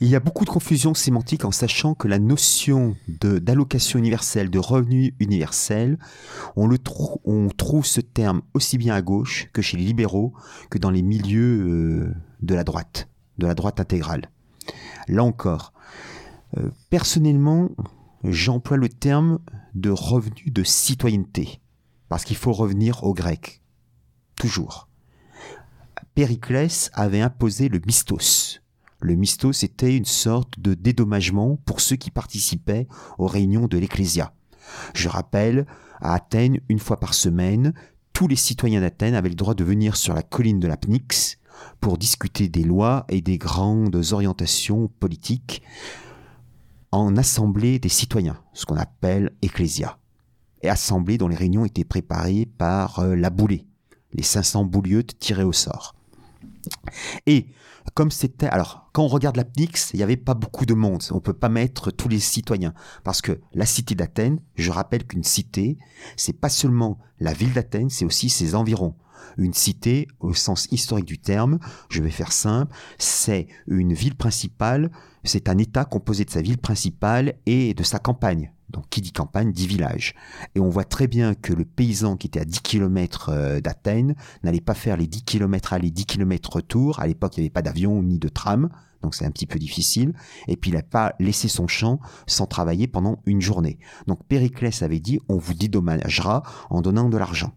[0.00, 4.58] Il y a beaucoup de confusion sémantique en sachant que la notion d'allocation universelle, de
[4.58, 5.98] revenu universel,
[6.56, 6.78] on le
[7.24, 10.32] on trouve ce terme aussi bien à gauche que chez les libéraux
[10.70, 13.08] que dans les milieux de la droite
[13.38, 14.30] de la droite intégrale.
[15.08, 15.72] Là encore,
[16.58, 17.70] euh, personnellement,
[18.24, 19.38] j'emploie le terme
[19.74, 21.60] de revenu de citoyenneté,
[22.08, 23.62] parce qu'il faut revenir au grec.
[24.36, 24.88] Toujours.
[26.14, 28.60] Périclès avait imposé le mistos.
[29.00, 32.86] Le mistos était une sorte de dédommagement pour ceux qui participaient
[33.18, 34.34] aux réunions de l'Ecclésia.
[34.94, 35.66] Je rappelle,
[36.00, 37.72] à Athènes, une fois par semaine,
[38.12, 41.38] tous les citoyens d'Athènes avaient le droit de venir sur la colline de la Pnyx
[41.80, 45.62] pour discuter des lois et des grandes orientations politiques
[46.92, 49.98] en assemblée des citoyens, ce qu'on appelle ecclésia,
[50.62, 53.66] et assemblée dont les réunions étaient préparées par euh, la boulée,
[54.12, 55.94] les 500 boulieutes tirées au sort.
[57.26, 57.48] Et
[57.94, 61.02] comme c'était, alors quand on regarde la PNIX, il n'y avait pas beaucoup de monde.
[61.10, 65.24] On peut pas mettre tous les citoyens parce que la cité d'Athènes, je rappelle qu'une
[65.24, 65.78] cité,
[66.16, 68.94] c'est pas seulement la ville d'Athènes, c'est aussi ses environs.
[69.38, 71.58] Une cité, au sens historique du terme,
[71.88, 74.90] je vais faire simple, c'est une ville principale,
[75.24, 78.52] c'est un État composé de sa ville principale et de sa campagne.
[78.72, 80.14] Donc qui dit campagne dit village.
[80.54, 84.14] Et on voit très bien que le paysan qui était à 10 km euh, d'Athènes
[84.42, 86.98] n'allait pas faire les 10 km aller, 10 km retour.
[86.98, 88.70] À l'époque, il n'y avait pas d'avion ni de tram,
[89.02, 90.14] donc c'est un petit peu difficile.
[90.48, 93.78] Et puis il n'a pas laissé son champ sans travailler pendant une journée.
[94.06, 97.52] Donc Périclès avait dit on vous dédommagera en donnant de l'argent.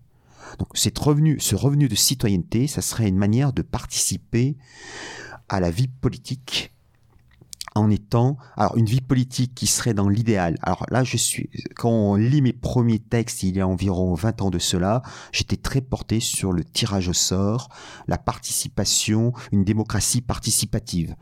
[0.60, 0.70] Donc
[1.00, 4.58] revenu, ce revenu de citoyenneté, ça serait une manière de participer
[5.50, 6.72] à la vie politique
[7.76, 10.58] en étant alors une vie politique qui serait dans l'idéal.
[10.62, 14.42] Alors là je suis quand on lit mes premiers textes il y a environ 20
[14.42, 17.70] ans de cela, j'étais très porté sur le tirage au sort,
[18.08, 21.16] la participation, une démocratie participative.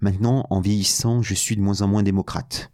[0.00, 2.70] Maintenant en vieillissant, je suis de moins en moins démocrate.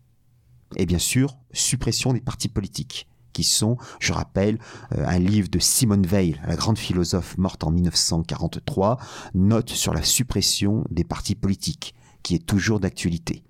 [0.76, 4.59] Et bien sûr, suppression des partis politiques qui sont, je rappelle,
[4.97, 8.99] euh, un livre de Simone Veil, la grande philosophe morte en 1943,
[9.35, 13.45] note sur la suppression des partis politiques, qui est toujours d'actualité.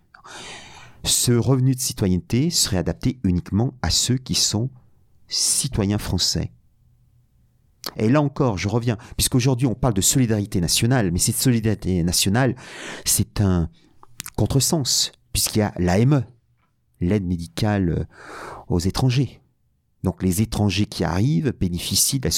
[1.05, 4.71] Ce revenu de citoyenneté serait adapté uniquement à ceux qui sont
[5.29, 6.53] citoyens français.
[7.97, 12.55] Et là encore, je reviens, puisqu'aujourd'hui on parle de solidarité nationale, mais cette solidarité nationale,
[13.05, 13.71] c'est un
[14.37, 16.25] contresens, puisqu'il y a l'AME,
[17.01, 18.07] l'aide médicale
[18.69, 19.40] aux étrangers.
[20.03, 22.29] Donc les étrangers qui arrivent bénéficient de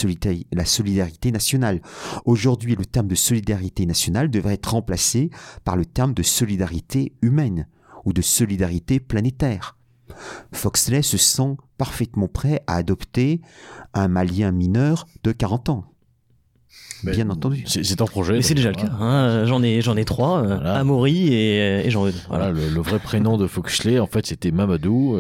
[0.53, 1.81] la solidarité, nationale.
[2.25, 5.31] Aujourd'hui, le terme de solidarité nationale devrait être remplacé
[5.65, 7.69] par le terme de solidarité humaine
[8.05, 9.79] ou de solidarité planétaire.
[10.53, 13.41] Foxley se sent parfaitement prêt à adopter
[13.95, 15.92] un Malien mineur de 40 ans
[17.05, 17.65] bien entendu.
[17.67, 18.35] C'est un projet.
[18.35, 18.91] Mais c'est déjà le cas.
[19.01, 19.45] Hein.
[19.47, 22.15] J'en ai, j'en ai trois, euh, Amaury et, et Jean-Eudes.
[22.29, 25.19] Voilà, le, vrai prénom de Foxley, en fait, c'était Mamadou.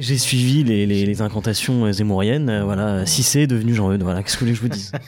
[0.00, 2.50] J'ai suivi les, les, les, incantations zémouriennes.
[2.50, 4.02] Euh, voilà, Cissé est devenu Jean-Eudes.
[4.02, 4.92] Voilà, qu'est-ce que vous voulez que je vous dise?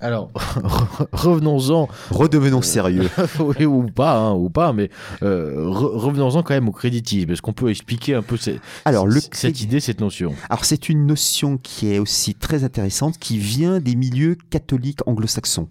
[0.00, 0.30] Alors,
[1.12, 1.88] revenons-en.
[2.10, 3.08] Redevenons sérieux.
[3.40, 4.90] oui, ou pas, hein, ou pas, mais
[5.22, 7.30] euh, revenons-en quand même au créditisme.
[7.30, 10.34] Est-ce qu'on peut expliquer un peu cette, idée, cette notion?
[10.48, 15.68] Alors, c'est une notion qui est aussi très intéressante, qui vient des milieux catholiques anglo-saxons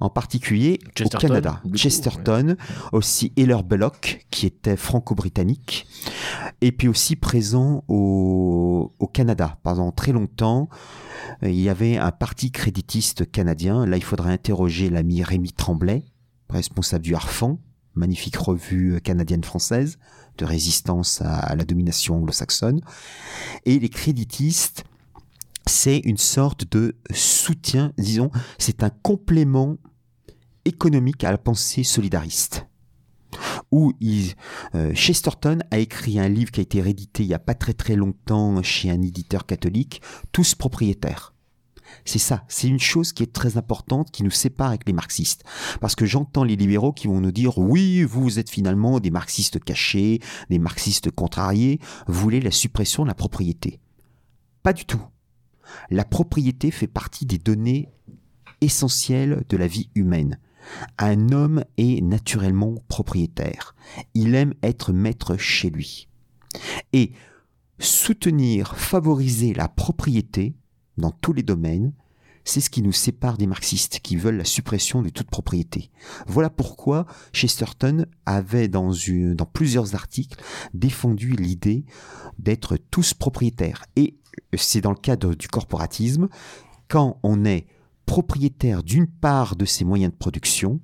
[0.00, 1.60] en particulier au Canada.
[1.74, 2.56] Chesterton,
[2.92, 5.86] aussi Heller Belloc, qui était franco-britannique,
[6.60, 10.68] et puis aussi présent au, au Canada pendant très longtemps.
[11.42, 13.86] Il y avait un parti créditiste canadien.
[13.86, 16.04] Là, il faudrait interroger l'ami Rémi Tremblay,
[16.48, 17.58] responsable du Harfan,
[17.94, 19.98] magnifique revue canadienne-française
[20.38, 22.80] de résistance à la domination anglo-saxonne.
[23.66, 24.84] Et les créditistes
[25.66, 29.76] c'est une sorte de soutien, disons, c'est un complément
[30.64, 32.66] économique à la pensée solidariste.
[33.70, 33.92] Où
[34.74, 37.72] euh, Chesterton a écrit un livre qui a été réédité il n'y a pas très
[37.72, 40.02] très longtemps chez un éditeur catholique,
[40.32, 41.32] Tous propriétaires.
[42.04, 45.44] C'est ça, c'est une chose qui est très importante, qui nous sépare avec les marxistes.
[45.80, 49.62] Parce que j'entends les libéraux qui vont nous dire, oui, vous êtes finalement des marxistes
[49.62, 53.80] cachés, des marxistes contrariés, vous voulez la suppression de la propriété.
[54.62, 55.02] Pas du tout.
[55.90, 57.88] La propriété fait partie des données
[58.60, 60.38] essentielles de la vie humaine.
[60.98, 63.74] Un homme est naturellement propriétaire.
[64.14, 66.08] Il aime être maître chez lui.
[66.92, 67.12] Et
[67.78, 70.54] soutenir, favoriser la propriété
[70.98, 71.92] dans tous les domaines,
[72.44, 75.90] c'est ce qui nous sépare des marxistes qui veulent la suppression de toute propriété.
[76.26, 78.92] Voilà pourquoi Chesterton avait dans,
[79.52, 80.42] plusieurs articles
[80.74, 81.84] défendu l'idée
[82.38, 83.84] d'être tous propriétaires.
[83.96, 84.16] Et
[84.54, 86.28] c'est dans le cadre du corporatisme,
[86.88, 87.66] quand on est
[88.06, 90.80] propriétaire d'une part de ses moyens de production,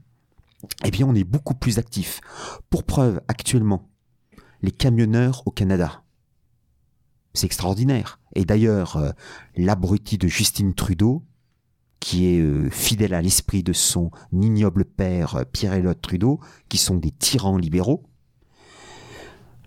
[0.85, 2.21] eh bien on est beaucoup plus actif.
[2.71, 3.89] Pour preuve, actuellement,
[4.63, 6.03] les camionneurs au Canada,
[7.35, 8.21] c'est extraordinaire.
[8.35, 9.11] Et d'ailleurs, euh,
[9.57, 11.25] l'abruti de Justine Trudeau,
[12.01, 16.97] qui est euh, fidèle à l'esprit de son ignoble père euh, Pierre-Éliott Trudeau, qui sont
[16.97, 18.05] des tyrans libéraux,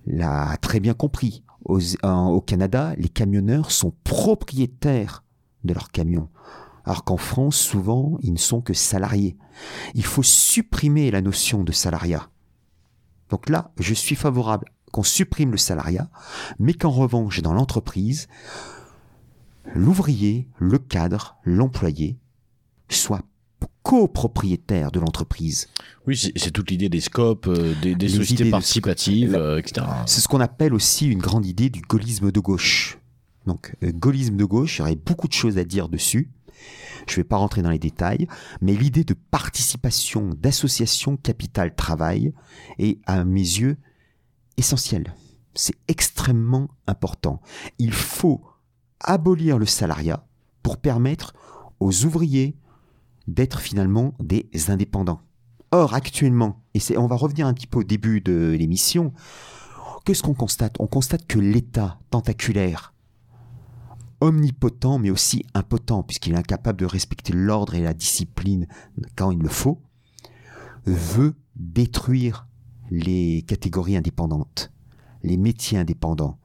[0.05, 1.43] l'a très bien compris.
[1.65, 5.23] Au Canada, les camionneurs sont propriétaires
[5.63, 6.29] de leurs camions.
[6.83, 9.37] Alors qu'en France, souvent, ils ne sont que salariés.
[9.93, 12.29] Il faut supprimer la notion de salariat.
[13.29, 16.09] Donc là, je suis favorable qu'on supprime le salariat,
[16.59, 18.27] mais qu'en revanche, dans l'entreprise,
[19.73, 22.19] l'ouvrier, le cadre, l'employé
[22.89, 23.21] soit
[23.83, 25.67] copropriétaire de l'entreprise.
[26.07, 29.85] Oui, c'est toute l'idée des scopes, euh, des, sociétés participatives, euh, etc.
[30.05, 32.99] C'est ce qu'on appelle aussi une grande idée du gaullisme de gauche.
[33.47, 36.29] Donc, euh, gaullisme de gauche, il y aurait beaucoup de choses à dire dessus.
[37.07, 38.27] Je ne vais pas rentrer dans les détails,
[38.61, 42.33] mais l'idée de participation, d'association capital-travail
[42.77, 43.77] est, à mes yeux,
[44.57, 45.15] essentielle.
[45.55, 47.41] C'est extrêmement important.
[47.79, 48.41] Il faut
[48.99, 50.25] abolir le salariat
[50.61, 51.33] pour permettre
[51.79, 52.55] aux ouvriers
[53.27, 55.21] d'être finalement des indépendants.
[55.71, 59.13] Or, actuellement, et on va revenir un petit peu au début de l'émission,
[60.03, 60.75] qu'est-ce qu'on constate?
[60.79, 62.93] On constate que l'État tentaculaire
[64.19, 68.67] omnipotent mais aussi impotent, puisqu'il est incapable de respecter l'ordre et la discipline
[69.15, 69.81] quand il le faut,
[70.85, 72.47] veut détruire
[72.89, 74.71] les catégories indépendantes,
[75.23, 76.39] les métiers indépendants.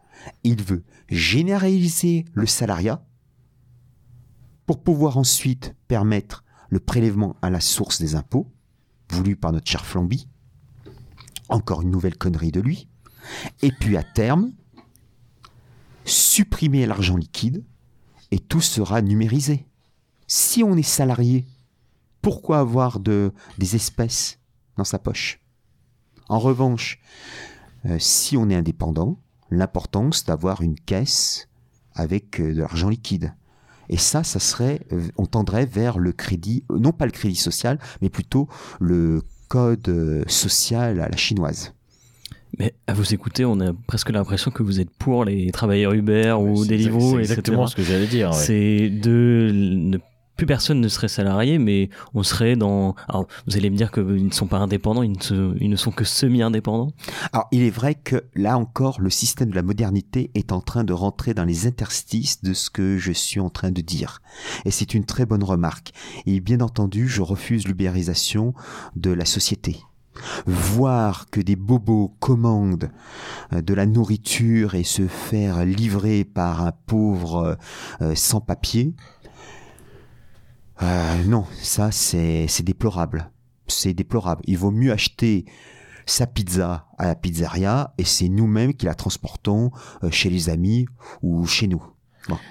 [0.44, 3.04] Il veut généraliser le salariat
[4.64, 8.50] pour pouvoir ensuite permettre le prélèvement à la source des impôts,
[9.10, 10.28] voulu par notre cher Flamby.
[11.48, 12.88] Encore une nouvelle connerie de lui.
[13.62, 14.52] Et puis à terme,
[16.04, 17.64] supprimer l'argent liquide
[18.30, 19.66] et tout sera numérisé.
[20.26, 21.46] Si on est salarié,
[22.22, 24.40] pourquoi avoir de, des espèces
[24.76, 25.40] dans sa poche?
[26.28, 27.00] En revanche,
[27.84, 31.48] euh, si on est indépendant, l'importance d'avoir une caisse
[31.94, 33.34] avec euh, de l'argent liquide.
[33.88, 37.78] Et ça, ça serait, euh, on tendrait vers le crédit, non pas le crédit social,
[38.02, 38.48] mais plutôt
[38.80, 41.72] le code social à la chinoise.
[42.58, 46.36] Mais à vous écouter, on a presque l'impression que vous êtes pour les travailleurs Uber
[46.38, 48.32] ou Deliveroo, exactement ce que j'allais dire.
[48.32, 49.98] C'est de ne
[50.36, 52.94] plus personne ne serait salarié, mais on serait dans.
[53.08, 55.90] Alors, vous allez me dire qu'ils ne sont pas indépendants, ils ne, ils ne sont
[55.90, 56.92] que semi-indépendants.
[57.32, 60.84] Alors, il est vrai que là encore, le système de la modernité est en train
[60.84, 64.20] de rentrer dans les interstices de ce que je suis en train de dire.
[64.64, 65.92] Et c'est une très bonne remarque.
[66.26, 68.54] Et bien entendu, je refuse l'ubérisation
[68.94, 69.78] de la société
[70.46, 72.90] voir que des bobos commandent
[73.52, 77.58] euh, de la nourriture et se faire livrer par un pauvre
[78.00, 78.94] euh, sans papier,
[80.82, 83.30] euh, non, ça c'est déplorable.
[83.68, 84.42] C'est déplorable.
[84.46, 85.44] Il vaut mieux acheter
[86.06, 89.72] sa pizza à la pizzeria et c'est nous-mêmes qui la transportons
[90.10, 90.86] chez les amis
[91.22, 91.82] ou chez nous.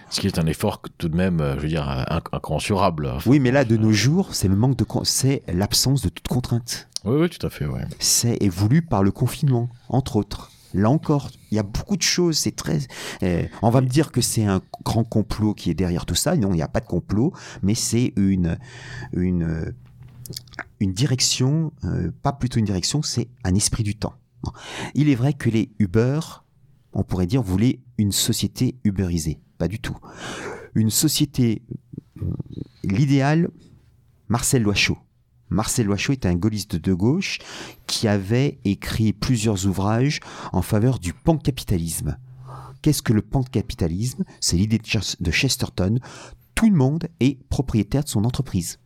[0.09, 1.87] Ce qui est un effort tout de même, je veux dire,
[2.31, 3.13] incommensurable.
[3.25, 6.87] Oui, mais là, de nos jours, c'est le manque de, c'est l'absence de toute contrainte.
[7.05, 7.65] Oui, oui, tout à fait.
[7.65, 7.83] Ouais.
[7.99, 10.51] C'est voulu par le confinement, entre autres.
[10.75, 12.37] Là encore, il y a beaucoup de choses.
[12.37, 12.79] C'est très.
[13.23, 16.35] Euh, on va me dire que c'est un grand complot qui est derrière tout ça.
[16.35, 18.57] Non, il n'y a pas de complot, mais c'est une
[19.13, 19.73] une
[20.79, 24.15] une direction, euh, pas plutôt une direction, c'est un esprit du temps.
[24.93, 26.19] Il est vrai que les Uber,
[26.93, 29.39] on pourrait dire, voulaient une société uberisée.
[29.57, 29.97] Pas du tout.
[30.75, 31.63] Une société,
[32.83, 33.49] l'idéal,
[34.27, 34.97] Marcel Loichot.
[35.49, 37.39] Marcel Loichot est un gaulliste de gauche
[37.87, 40.19] qui avait écrit plusieurs ouvrages
[40.53, 42.17] en faveur du pancapitalisme.
[42.81, 44.23] Qu'est-ce que le pancapitalisme?
[44.39, 45.99] C'est l'idée de Chesterton.
[46.53, 48.79] Tout le monde est propriétaire de son entreprise.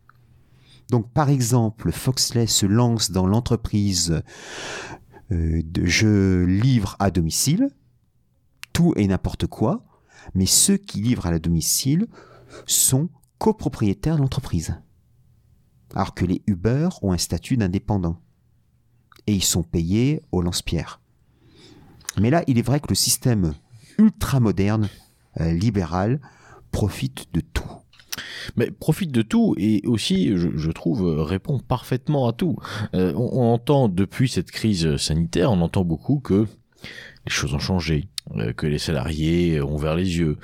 [0.90, 4.22] Donc, par exemple, Foxley se lance dans l'entreprise
[5.32, 7.70] euh, de je livre à domicile,
[8.74, 9.86] tout et n'importe quoi,
[10.34, 12.08] mais ceux qui livrent à la domicile
[12.66, 14.76] sont copropriétaires de l'entreprise.
[15.96, 18.20] Alors que les Uber ont un statut d'indépendant.
[19.28, 21.02] Et ils sont payés au lance-pierre.
[22.20, 23.54] Mais là, il est vrai que le système
[23.98, 24.90] ultra-moderne,
[25.40, 26.20] euh, libéral,
[26.72, 27.64] profite de tout.
[28.56, 32.58] Mais profite de tout et aussi, je, trouve, euh, répond parfaitement à tout.
[32.96, 36.48] Euh, on, entend depuis cette crise sanitaire, on entend beaucoup que
[37.26, 38.08] les choses ont changé,
[38.58, 40.38] que les salariés ont ouvert les yeux,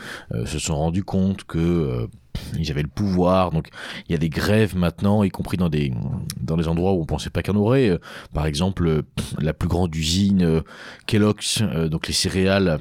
[0.45, 2.09] se sont rendus compte que
[2.57, 3.51] ils avaient le pouvoir.
[3.51, 3.69] Donc
[4.07, 5.93] il y a des grèves maintenant, y compris dans des
[6.39, 7.89] dans des endroits où on pensait pas qu'il y en aurait.
[7.89, 7.97] Euh,
[8.33, 9.01] Par exemple, euh,
[9.39, 10.61] la plus grande usine euh,
[11.07, 12.79] Kellogg's, donc les céréales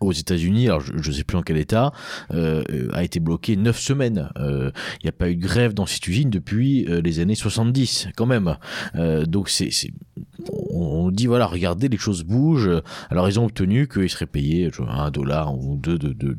[0.00, 1.92] aux États-Unis, alors je, je sais plus en quel état,
[2.32, 4.30] euh, euh, a été bloquée neuf semaines.
[4.38, 4.70] Euh,
[5.00, 8.08] Il n'y a pas eu de grève dans cette usine depuis euh, les années 70,
[8.16, 8.56] quand même.
[8.96, 9.70] Euh, donc c'est,
[10.70, 12.82] on dit voilà, regardez, les choses bougent.
[13.10, 16.36] Alors ils ont obtenu qu'ils seraient payés je vois, un dollar ou deux de, de,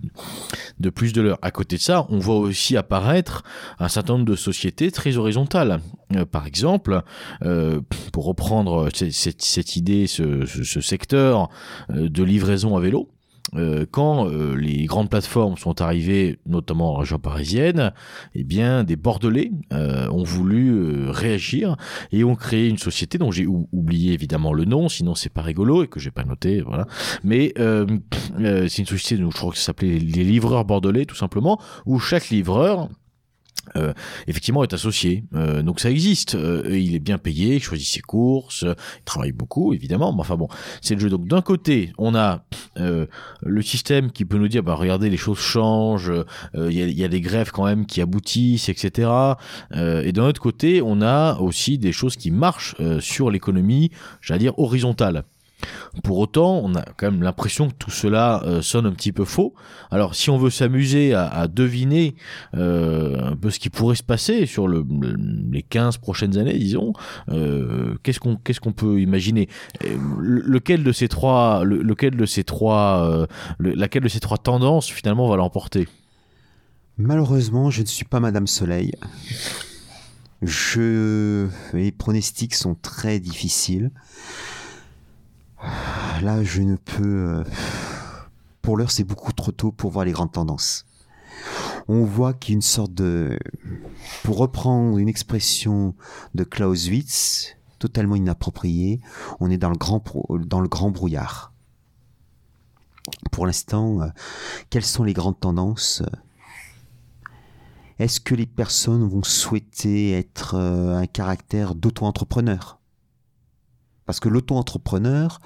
[0.79, 1.39] de plus de l'heure.
[1.41, 3.43] À côté de ça, on voit aussi apparaître
[3.79, 5.79] un certain nombre de sociétés très horizontales.
[6.15, 7.01] Euh, par exemple,
[7.43, 7.81] euh,
[8.11, 11.49] pour reprendre cette, cette- idée, ce, ce- ce secteur
[11.89, 13.09] euh, de livraison à vélo,
[13.53, 17.93] euh, quand euh, les grandes plateformes sont arrivées, notamment en région parisienne,
[18.33, 21.77] eh bien, des Bordelais euh, ont voulu réagir
[22.11, 25.41] et ont créé une société dont j'ai ou- oublié évidemment le nom, sinon c'est pas
[25.41, 26.87] rigolo et que j'ai pas noté, voilà.
[27.23, 31.99] Mais c'est une société, je crois que ça s'appelait les livreurs bordelais, tout simplement, où
[31.99, 32.89] chaque livreur
[33.75, 33.93] euh,
[34.27, 35.23] effectivement est associé.
[35.33, 36.35] Euh, donc ça existe.
[36.35, 40.13] Euh, il est bien payé, il choisit ses courses, il travaille beaucoup évidemment.
[40.13, 40.47] Mais enfin bon,
[40.81, 41.09] c'est le jeu.
[41.09, 42.45] Donc d'un côté, on a
[42.79, 43.05] euh,
[43.41, 46.11] le système qui peut nous dire, bah regardez, les choses changent,
[46.55, 49.09] euh, il y, y a des grèves quand même qui aboutissent, etc.
[49.73, 53.91] Euh, et d'un autre côté, on a aussi des choses qui marchent sur l'économie,
[54.21, 55.23] j'allais dire horizontale.
[56.03, 59.23] Pour autant, on a quand même l'impression que tout cela euh, sonne un petit peu
[59.23, 59.53] faux.
[59.89, 62.15] Alors, si on veut s'amuser à, deviner
[62.55, 65.15] euh, un peu ce qui pourrait se passer sur le, le-
[65.51, 66.91] les 15 prochaines années, disons,
[67.29, 69.47] euh, qu'est-ce qu'on peut imaginer?
[70.19, 73.25] Le- Lequel de ces trois, le- lequel de ces trois,
[73.57, 75.87] le- laquelle de ces trois tendances finalement va l'emporter?
[76.97, 78.91] Malheureusement, je ne suis pas Madame Soleil.
[80.41, 81.47] Je...
[81.73, 83.91] Les pronostics sont très difficiles.
[86.21, 87.03] Là, je ne peux...
[87.03, 87.43] euh,
[88.61, 90.85] Pour l'heure, c'est beaucoup trop tôt pour voir les grandes tendances.
[91.87, 93.37] On voit qu'il y a une sorte de...
[94.23, 95.93] Pour reprendre une expression
[96.33, 99.01] de Clausewitz, totalement inappropriée,
[99.39, 100.03] on est dans le grand,
[100.39, 101.53] dans le grand brouillard.
[103.31, 104.07] Pour l'instant, euh,
[104.71, 106.01] quelles sont les grandes tendances?
[107.99, 112.79] Est-ce que les personnes vont souhaiter être euh, un caractère d'auto-entrepreneur?
[114.05, 115.39] Parce que l'auto-entrepreneur,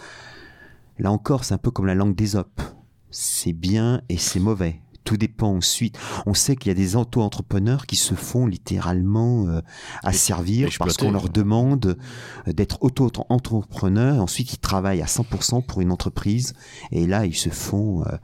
[0.98, 2.62] là encore, c'est un peu comme la langue d'Ésope.
[3.12, 4.82] C'est bien et c'est mauvais.
[5.04, 5.98] Tout dépend ensuite.
[6.28, 9.62] On sait qu'il y a des auto-entrepreneurs qui se font littéralement euh,
[10.04, 11.98] asservir parce qu'on leur demande
[12.48, 14.16] euh, d'être auto-entrepreneur.
[14.16, 16.54] et Ensuite, ils travaillent à 100% pour une entreprise
[16.92, 18.18] et là, ils se font euh,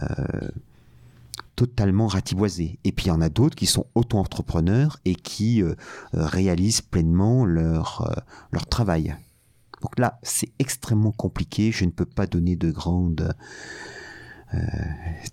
[0.00, 0.48] euh,
[1.56, 2.78] totalement ratiboisés.
[2.84, 5.74] Et puis il y en a d'autres qui sont auto-entrepreneurs et qui euh,
[6.12, 8.20] réalisent pleinement leur, euh,
[8.50, 9.14] leur travail.
[9.82, 11.72] Donc là, c'est extrêmement compliqué.
[11.72, 13.34] Je ne peux pas donner de grandes.
[14.54, 14.58] euh,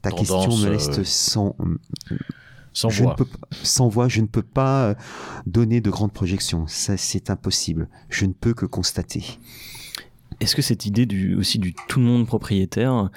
[0.02, 1.56] ta Tendance, question me euh, laisse sans,
[2.74, 3.16] Sans je ne voix.
[3.16, 4.08] peux pas- sans voix.
[4.08, 4.96] Je ne peux pas euh,
[5.46, 6.66] donner de grandes projections.
[6.68, 7.90] Ça, c'est impossible.
[8.10, 9.24] Je ne peux que constater.
[10.40, 13.10] Est-ce que cette idée du, aussi du tout le monde propriétaire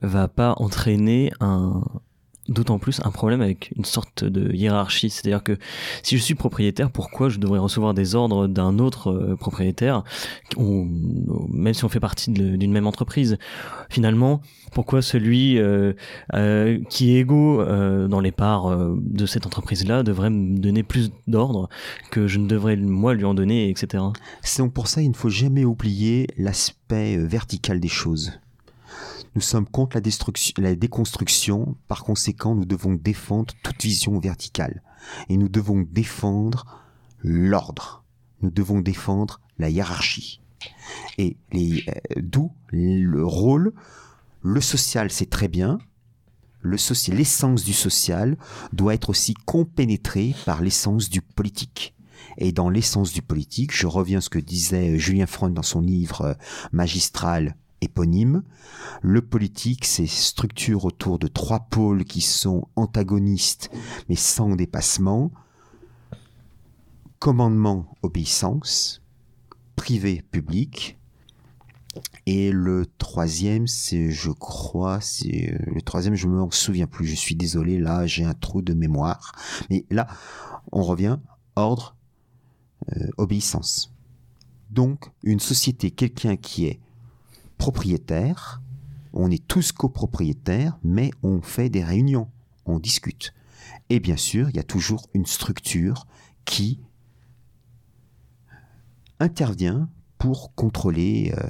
[0.00, 1.82] va pas entraîner un
[2.48, 5.58] d'autant plus un problème avec une sorte de hiérarchie C'est-à-dire que
[6.02, 10.02] si je suis propriétaire, pourquoi je devrais recevoir des ordres d'un autre euh, propriétaire
[11.50, 13.38] même si on fait partie d'une même entreprise?
[13.90, 14.40] Finalement,
[14.72, 15.92] pourquoi celui euh,
[16.34, 17.64] euh, qui est égaux
[18.08, 21.68] dans les parts de cette entreprise-là devrait me donner plus d'ordres
[22.10, 24.04] que je ne devrais moi lui en donner, etc.
[24.42, 28.32] C'est donc pour ça il ne faut jamais oublier l'aspect vertical des choses.
[29.38, 34.82] Nous sommes contre la, destruction, la déconstruction, par conséquent nous devons défendre toute vision verticale.
[35.28, 36.66] Et nous devons défendre
[37.22, 38.02] l'ordre.
[38.42, 40.40] Nous devons défendre la hiérarchie.
[41.18, 43.74] Et euh, d'où le rôle,
[44.42, 45.78] le social c'est très bien,
[46.60, 46.76] le
[47.14, 48.36] l'essence du social
[48.72, 51.94] doit être aussi compénétrée par l'essence du politique.
[52.38, 55.80] Et dans l'essence du politique, je reviens à ce que disait Julien Freund dans son
[55.80, 56.34] livre euh,
[56.72, 58.42] magistral éponyme.
[59.02, 63.70] Le politique, c'est structure autour de trois pôles qui sont antagonistes
[64.08, 65.30] mais sans dépassement.
[67.18, 69.02] Commandement, obéissance,
[69.74, 70.98] privé, public.
[72.26, 77.06] Et le troisième, c'est, je crois, c'est euh, le troisième, je me souviens plus.
[77.06, 79.32] Je suis désolé, là, j'ai un trou de mémoire.
[79.68, 80.06] Mais là,
[80.70, 81.18] on revient
[81.56, 81.96] ordre,
[82.96, 83.92] euh, obéissance.
[84.70, 86.78] Donc, une société, quelqu'un qui est
[87.58, 88.62] propriétaire,
[89.12, 92.30] on est tous copropriétaires, mais on fait des réunions,
[92.66, 93.34] on discute.
[93.90, 96.06] Et bien sûr, il y a toujours une structure
[96.44, 96.80] qui
[99.20, 101.48] intervient pour contrôler euh,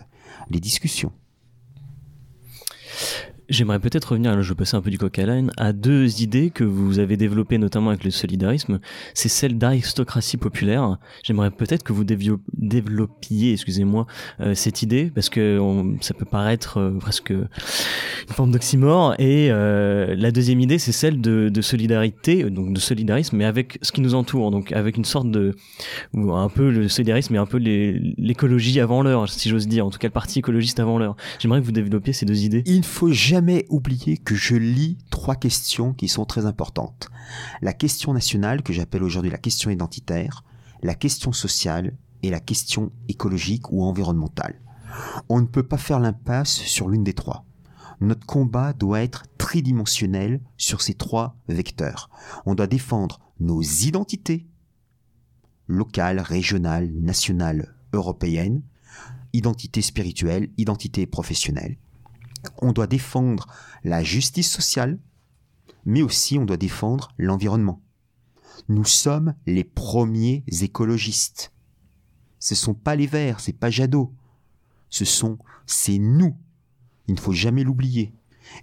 [0.50, 1.12] les discussions.
[3.48, 6.20] J'aimerais peut-être revenir, là je vais passer un peu du coq à l'âne, à deux
[6.20, 8.78] idées que vous avez développées notamment avec le solidarisme.
[9.14, 10.98] C'est celle d'aristocratie populaire.
[11.22, 14.06] J'aimerais peut-être que vous développiez, excusez-moi,
[14.40, 15.58] euh, cette idée, parce que
[16.02, 19.14] ça peut paraître euh, presque une forme d'oxymore.
[19.18, 23.92] Et euh, la deuxième idée, c'est celle de, solidarité, donc de solidarisme, mais avec ce
[23.92, 25.54] qui nous entoure, donc avec une sorte de...
[26.14, 29.98] un peu le solidarisme et un peu l'écologie avant l'heure, si j'ose dire, en tout
[29.98, 31.16] cas le parti écologiste avant l'heure.
[31.38, 32.62] J'aimerais que vous développiez ces deux idées.
[32.66, 37.08] Il faut jamais oublier que je lis trois questions qui sont très importantes.
[37.62, 40.42] La question nationale, que j'appelle aujourd'hui la question identitaire,
[40.82, 44.60] la question sociale et la question écologique ou environnementale.
[45.28, 47.44] On ne peut pas faire l'impasse sur l'une des trois.
[48.00, 52.10] Notre combat doit être tridimensionnel sur ces trois vecteurs.
[52.44, 54.48] On doit défendre nos identités
[55.68, 58.62] locales, régionales, nationales, européennes,
[59.32, 61.76] identité spirituelle, identité professionnelle
[62.60, 63.46] on doit défendre
[63.84, 64.98] la justice sociale,
[65.84, 67.82] mais aussi on doit défendre l'environnement.
[68.68, 71.52] Nous sommes les premiers écologistes.
[72.38, 74.12] Ce sont pas les Verts, c'est pas Jadot.
[74.90, 76.36] Ce sont, c'est nous.
[77.06, 78.14] Il ne faut jamais l'oublier.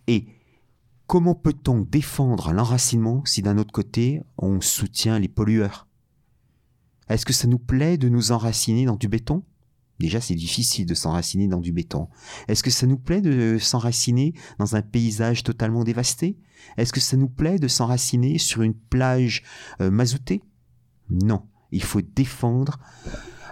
[0.07, 0.27] Et
[1.07, 5.87] comment peut-on défendre l'enracinement si d'un autre côté on soutient les pollueurs?
[7.09, 9.43] Est-ce que ça nous plaît de nous enraciner dans du béton?
[9.99, 12.09] Déjà, c'est difficile de s'enraciner dans du béton.
[12.47, 16.37] Est-ce que ça nous plaît de s'enraciner dans un paysage totalement dévasté?
[16.77, 19.43] Est-ce que ça nous plaît de s'enraciner sur une plage
[19.81, 20.41] euh, mazoutée?
[21.09, 22.79] Non, il faut défendre.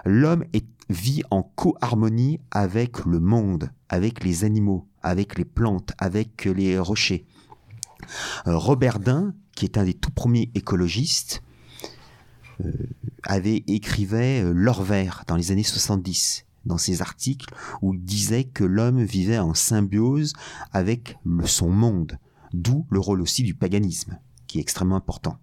[0.05, 0.43] L'homme
[0.89, 7.25] vit en co-harmonie avec le monde, avec les animaux, avec les plantes, avec les rochers.
[8.47, 11.42] Euh, Robert Dain, qui est un des tout premiers écologistes,
[13.23, 18.45] avait écrivait euh, l'or vert dans les années 70 dans ses articles où il disait
[18.45, 20.33] que l'homme vivait en symbiose
[20.71, 22.17] avec son monde,
[22.53, 24.17] d'où le rôle aussi du paganisme,
[24.47, 25.37] qui est extrêmement important.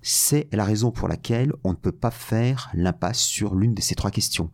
[0.00, 3.94] C'est la raison pour laquelle on ne peut pas faire l'impasse sur l'une de ces
[3.94, 4.50] trois questions.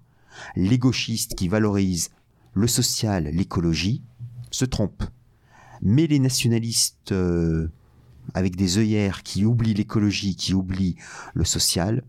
[0.54, 2.10] Les gauchistes qui valorisent
[2.54, 4.02] le social, l'écologie,
[4.50, 5.04] se trompent.
[5.82, 7.68] Mais les nationalistes euh,
[8.35, 10.97] avec des œillères qui oublient l'écologie, qui oublient
[11.35, 12.02] le social,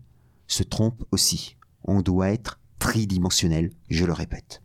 [0.46, 1.56] se trompent aussi.
[1.84, 4.62] On doit être tridimensionnel, je le répète.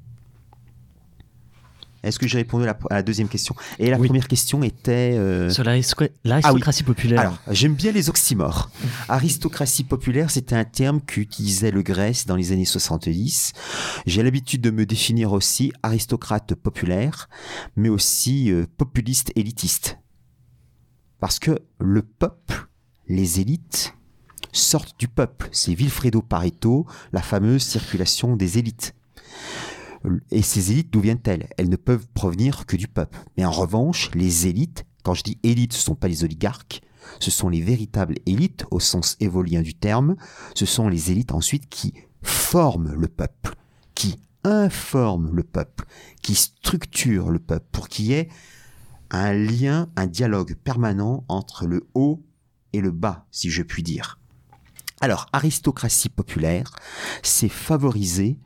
[2.03, 3.55] Est-ce que j'ai répondu à la, deuxième question?
[3.79, 5.13] Et la première question était...
[5.17, 7.19] Euh, Sur l'aristocratie ah populaire.
[7.19, 8.69] Alors, j'aime bien les oxymores.
[9.09, 13.53] aristocratie populaire, c'était un terme qu'utilisait le Grèce dans les années 70.
[14.05, 17.29] J'ai l'habitude de me définir aussi aristocrate populaire,
[17.75, 19.97] mais aussi euh, populiste élitiste.
[21.19, 22.67] Parce que le peuple,
[23.07, 23.93] les élites,
[24.51, 25.49] sortent du peuple.
[25.51, 28.95] C'est Vilfredo Pareto, la fameuse circulation des élites.
[30.31, 31.49] Et ces élites, d'où viennent-elles?
[31.57, 33.17] Elles ne peuvent provenir que du peuple.
[33.37, 36.81] Mais en revanche, les élites, quand je dis élites, ce ne sont pas les oligarques,
[37.19, 40.15] ce sont les véritables élites au sens évolien du terme,
[40.55, 43.55] ce sont les élites ensuite qui forment le peuple,
[43.95, 45.85] qui informent le peuple,
[46.21, 48.29] qui structurent le peuple pour qu'il y ait
[49.11, 52.23] un lien, un dialogue permanent entre le haut
[52.73, 54.19] et le bas, si je puis dire.
[54.99, 56.75] Alors, aristocratie populaire,
[57.21, 58.39] c'est favoriser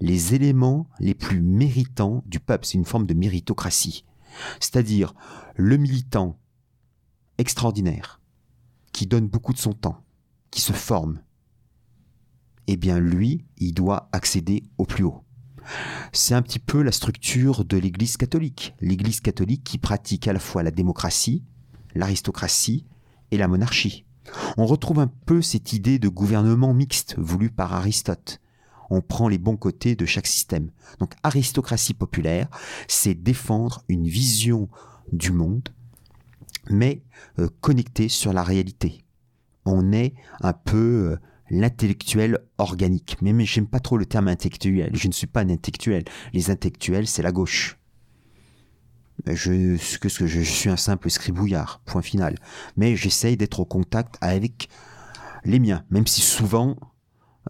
[0.00, 2.66] les éléments les plus méritants du peuple.
[2.66, 4.04] C'est une forme de méritocratie.
[4.60, 5.14] C'est-à-dire
[5.56, 6.38] le militant
[7.38, 8.20] extraordinaire,
[8.92, 10.04] qui donne beaucoup de son temps,
[10.50, 11.20] qui se forme.
[12.66, 15.23] Eh bien, lui, il doit accéder au plus haut.
[16.12, 18.74] C'est un petit peu la structure de l'Église catholique.
[18.80, 21.42] L'Église catholique qui pratique à la fois la démocratie,
[21.94, 22.86] l'aristocratie
[23.30, 24.04] et la monarchie.
[24.56, 28.40] On retrouve un peu cette idée de gouvernement mixte voulu par Aristote.
[28.90, 30.70] On prend les bons côtés de chaque système.
[30.98, 32.48] Donc aristocratie populaire,
[32.88, 34.68] c'est défendre une vision
[35.12, 35.68] du monde,
[36.70, 37.02] mais
[37.38, 39.04] euh, connectée sur la réalité.
[39.64, 41.16] On est un peu euh,
[41.50, 43.16] l'intellectuel organique.
[43.20, 44.90] Mais, j'aime pas trop le terme intellectuel.
[44.94, 46.04] Je ne suis pas un intellectuel.
[46.32, 47.78] Les intellectuels, c'est la gauche.
[49.26, 52.36] Je, que je, suis un simple scribouillard, point final.
[52.76, 54.68] Mais j'essaye d'être au contact avec
[55.44, 56.76] les miens, même si souvent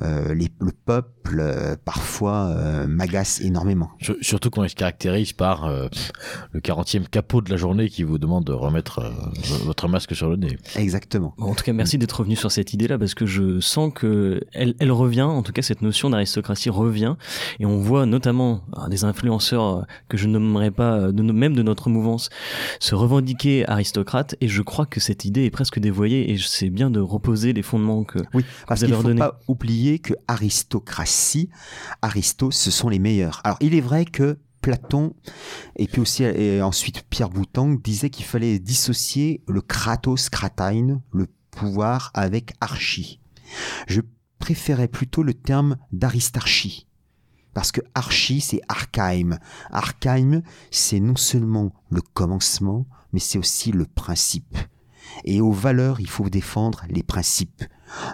[0.02, 3.90] euh, les- le peuple euh, parfois euh, m'agace énormément.
[4.00, 5.88] Sur- Surtout quand il se caractérise par euh,
[6.52, 9.10] le 40e capot de la journée qui vous demande de remettre euh,
[9.64, 10.58] votre masque sur le nez.
[10.76, 11.34] Exactement.
[11.38, 14.40] Bon, En tout cas, merci d'être revenu sur cette idée-là parce que je sens que
[14.52, 15.22] elle, elle revient.
[15.22, 17.14] En tout cas, cette notion d'aristocratie revient
[17.60, 21.88] et on voit notamment euh, des influenceurs que je nommerai pas, de, même de notre
[21.88, 22.30] mouvance,
[22.80, 24.34] se revendiquer aristocrates.
[24.40, 27.62] Et je crois que cette idée est presque dévoyée et c'est bien de reposer les
[27.62, 28.18] fondements que.
[28.34, 31.50] Oui, parce avez qu'il ne faut pas oublier que aristocratie,
[32.02, 33.40] Aristo, ce sont les meilleurs.
[33.44, 35.14] Alors, il est vrai que Platon
[35.76, 41.26] et puis aussi et ensuite Pierre Boutang disaient qu'il fallait dissocier le kratos kratein, le
[41.50, 43.20] pouvoir, avec archi.
[43.86, 44.00] Je
[44.38, 46.86] préférais plutôt le terme d'aristarchie.
[47.52, 49.38] Parce que archi, c'est archaim.
[49.70, 54.56] Archaim, c'est non seulement le commencement, mais c'est aussi le principe.
[55.24, 57.64] Et aux valeurs, il faut défendre les principes.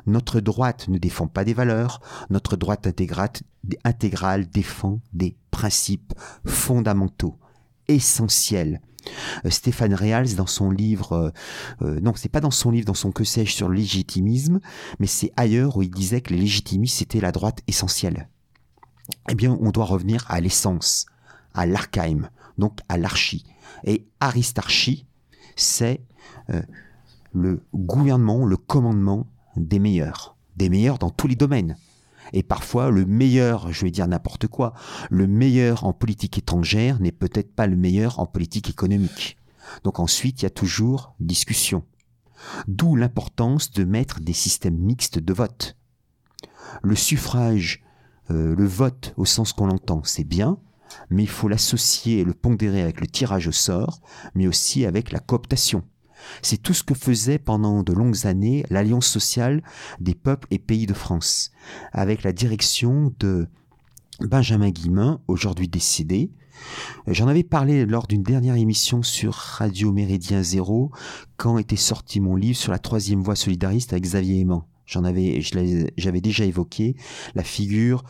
[0.07, 2.01] Notre droite ne défend pas des valeurs,
[2.31, 7.39] notre droite intégrale, défend des principes fondamentaux,
[7.89, 8.81] essentiels.
[9.45, 11.31] Euh, Stéphane Reals, dans son livre, euh,
[11.83, 14.61] euh, non, c'est pas dans son livre, dans son que sais-je sur le légitimisme,
[14.99, 18.29] mais c'est ailleurs où il disait que les légitimistes c'était la droite essentielle.
[19.29, 21.07] Eh bien, on doit revenir à l'essence,
[21.55, 22.29] à l'archaïm,
[22.59, 23.45] donc à l'archie.
[23.85, 25.07] Et aristarchie,
[25.57, 26.01] c'est
[26.51, 26.63] euh,
[27.33, 29.27] le gouvernement, le commandement
[29.57, 31.77] des meilleurs, des meilleurs dans tous les domaines.
[32.33, 34.73] Et parfois, le meilleur, je vais dire n'importe quoi,
[35.11, 39.37] le meilleur en politique étrangère n'est peut-être pas le meilleur en politique économique.
[39.85, 41.85] Donc ensuite, il y a toujours discussion.
[42.69, 45.77] D'où l'importance de mettre des systèmes mixtes de vote.
[46.83, 47.83] Le suffrage,
[48.31, 50.59] euh, le vote au sens qu'on l'entend, c'est bien,
[51.11, 54.01] mais il faut l'associer et le pondérer avec le tirage au sort,
[54.35, 55.83] mais aussi avec la cooptation.
[56.43, 59.63] C'est tout ce que faisait pendant de longues années l'Alliance sociale
[60.01, 61.53] des peuples et pays de France,
[61.93, 63.49] avec la direction de
[64.21, 66.31] Benjamin Guillemin, aujourd'hui décédé.
[67.07, 70.91] J'en avais parlé lors d'une dernière émission sur Radio Méridien Zéro,
[71.37, 74.67] quand était sorti mon livre sur la troisième voie solidariste avec Xavier Aimant.
[74.87, 76.97] J'avais déjà évoqué
[77.35, 78.05] la figure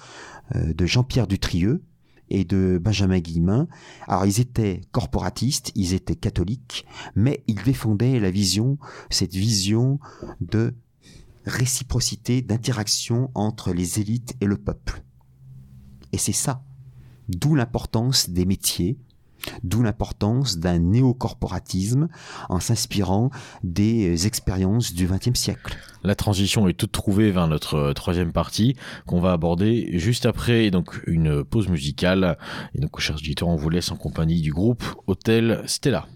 [0.54, 1.82] euh, de Jean-Pierre Dutrieux,
[2.30, 3.68] et de Benjamin Guillemin.
[4.08, 8.78] Alors ils étaient corporatistes, ils étaient catholiques, mais ils défendaient la vision,
[9.10, 9.98] cette vision
[10.40, 10.74] de
[11.44, 15.02] réciprocité, d'interaction entre les élites et le peuple.
[16.12, 16.62] Et c'est ça.
[17.28, 18.98] D'où l'importance des métiers,
[19.62, 22.08] d'où l'importance d'un néocorporatisme
[22.48, 23.30] en s'inspirant
[23.62, 25.76] des expériences du XXe siècle.
[26.02, 30.70] La transition est toute trouvée vers notre euh, troisième partie qu'on va aborder juste après
[30.70, 32.38] donc une pause musicale.
[32.74, 36.06] Et donc, chers auditeurs, on vous laisse en compagnie du groupe Hôtel Stella.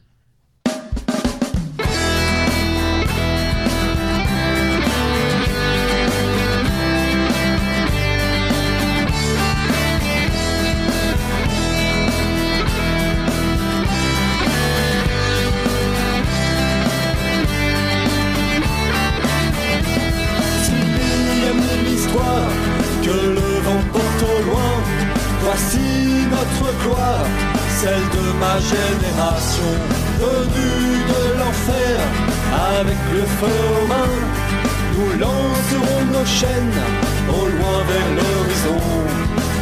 [36.26, 36.80] Chaînes
[37.28, 38.80] au loin vers l'horizon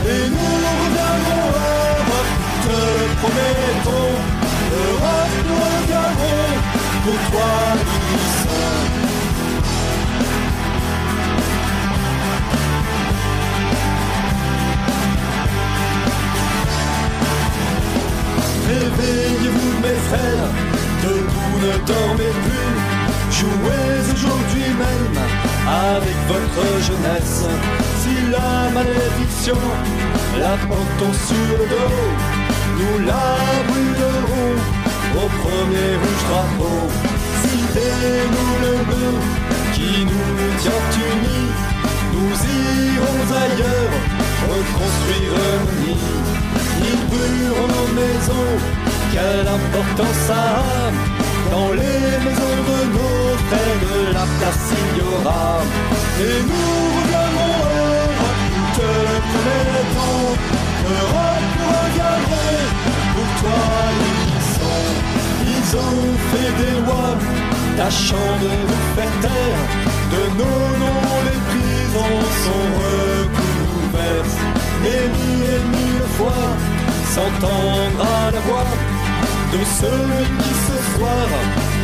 [0.07, 2.31] et nous reviendrons Europe,
[2.65, 4.15] te le promettons.
[4.85, 6.53] Europe, nous reviendrons
[7.05, 8.63] pour toi, l'unisson.
[18.69, 20.49] Réveillez-vous mes frères,
[21.03, 22.73] debout ne dormez plus,
[23.39, 23.82] jouez
[25.67, 27.45] avec votre jeunesse.
[28.01, 29.59] Si la malédiction
[30.39, 32.03] la portons sur le dos,
[32.79, 33.37] nous la
[33.69, 34.55] brûlerons
[35.15, 36.79] au premier rouge drapeau.
[37.43, 39.19] Citez-nous le nœud
[39.75, 41.51] qui nous tient unis,
[42.15, 42.35] nous
[42.95, 43.93] irons ailleurs
[44.51, 45.33] reconstruire
[45.65, 46.09] nos nids.
[46.89, 48.53] Ils brûleront nos maisons,
[49.13, 51.12] quelle importance ça a
[51.53, 55.61] Dans les maisons de nos frères de la place il y aura
[56.19, 57.57] Et nous reviendrons
[57.93, 58.37] Europe,
[58.77, 60.23] te le promettons
[60.97, 62.57] Europe, nous reviendrons
[63.13, 63.65] pour toi
[63.99, 64.79] l'unisson
[65.53, 67.17] Ils ont fait des lois,
[67.77, 69.63] tâchant de nous faire taire
[70.15, 74.39] De nos noms les prisons sont recouvertes.
[74.83, 76.45] Mais mille et mille fois
[77.15, 78.92] s'entendre à la voix
[79.53, 81.29] de celui qui ce soir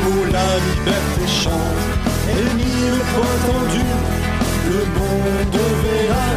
[0.00, 1.84] pour la liberté chante.
[2.36, 3.88] Et mille fois tendu
[4.70, 6.28] le monde verra.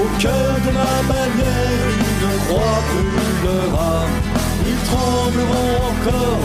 [0.00, 3.96] Au cœur de la bannière une croix brûlera.
[4.66, 6.44] Ils trembleront encore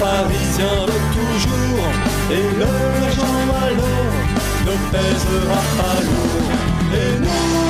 [0.00, 1.92] pharisiens de toujours.
[2.36, 2.74] Et le
[3.16, 4.12] gens malheur
[4.66, 6.50] ne pèsera pas lourd.
[7.00, 7.65] Et nous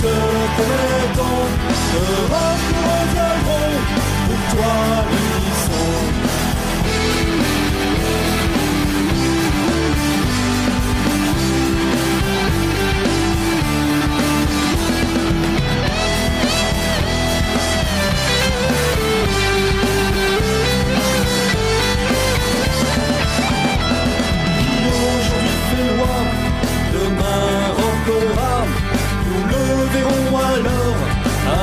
[0.00, 0.08] toute
[0.56, 1.44] commettons,
[1.94, 3.72] Europe nous reviendrons,
[4.26, 4.74] pour toi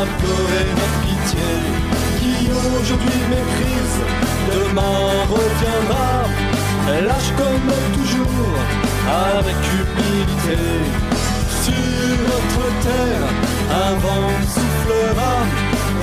[0.06, 1.49] pitié.
[2.19, 3.98] Qui aujourd'hui méprise,
[4.53, 6.26] demain reviendra.
[7.07, 8.60] Lâche comme toujours,
[9.07, 10.61] avec humilité.
[11.64, 13.28] Sur notre terre,
[13.72, 15.36] un vent soufflera,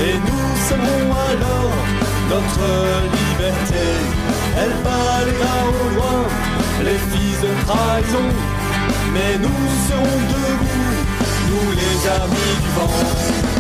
[0.01, 1.75] et nous serons alors
[2.31, 2.69] notre
[3.17, 3.87] liberté.
[4.59, 6.21] Elle balayera au loin
[6.85, 8.29] les fils de trahison,
[9.15, 10.95] mais nous serons debout,
[11.49, 13.54] nous les amis du vent.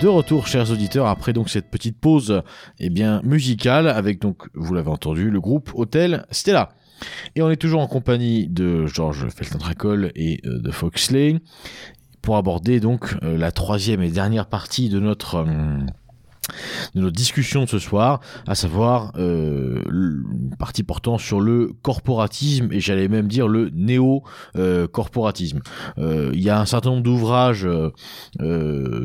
[0.00, 2.42] De retour, chers auditeurs, après donc cette petite pause
[2.78, 6.68] eh bien, musicale avec donc, vous l'avez entendu, le groupe Hôtel Stella.
[7.34, 11.40] Et on est toujours en compagnie de Georges Feltentracol et euh, de Foxley
[12.20, 15.86] pour aborder donc euh, la troisième et dernière partie de notre hum,
[16.94, 22.72] de notre discussion de ce soir, à savoir euh, une partie portant sur le corporatisme
[22.72, 25.60] et j'allais même dire le néo-corporatisme.
[25.98, 27.90] Euh, il y a un certain nombre d'ouvrages euh,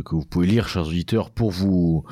[0.03, 2.03] que vous pouvez lire, chers auditeurs, pour vous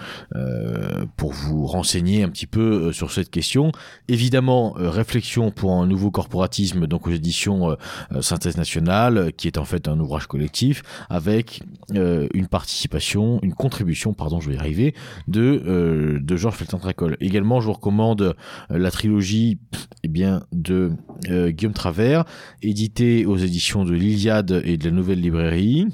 [1.17, 3.71] pour vous renseigner un petit peu sur cette question.
[4.07, 7.75] Évidemment, réflexion pour un nouveau corporatisme, donc aux éditions
[8.21, 11.61] Synthèse nationale, qui est en fait un ouvrage collectif avec
[11.93, 14.95] une participation, une contribution, pardon, je vais y arriver,
[15.27, 17.17] de euh, de Georges Feltentracol.
[17.19, 18.33] Également, je vous recommande euh,
[18.69, 19.59] la trilogie,
[20.03, 20.91] eh bien, de
[21.29, 22.25] euh, Guillaume Travers,
[22.61, 25.87] éditée aux éditions de l'Iliade et de la Nouvelle Librairie.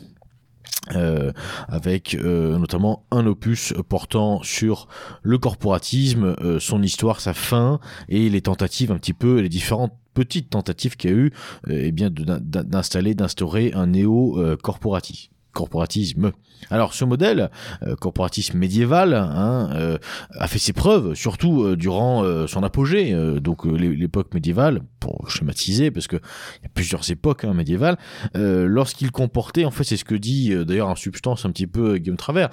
[0.93, 1.31] euh,
[1.67, 4.87] avec euh, notamment un opus portant sur
[5.23, 7.79] le corporatisme, euh, son histoire, sa fin
[8.09, 11.31] et les tentatives un petit peu, les différentes petites tentatives qu'il y a eu
[11.69, 15.31] euh, eh bien d'installer, d'instaurer un néo-corporatisme.
[15.53, 16.31] corporatisme.
[16.71, 17.51] Alors ce modèle
[17.83, 19.97] euh, corporatisme médiéval hein, euh,
[20.31, 25.29] a fait ses preuves, surtout euh, durant euh, son apogée, donc l'é- l'époque médiévale, pour
[25.29, 27.97] schématiser, parce que il y a plusieurs époques hein, médiévales,
[28.33, 32.17] lorsqu'il comportait, en fait c'est ce que dit d'ailleurs en substance un petit peu Guillaume
[32.17, 32.49] Travers,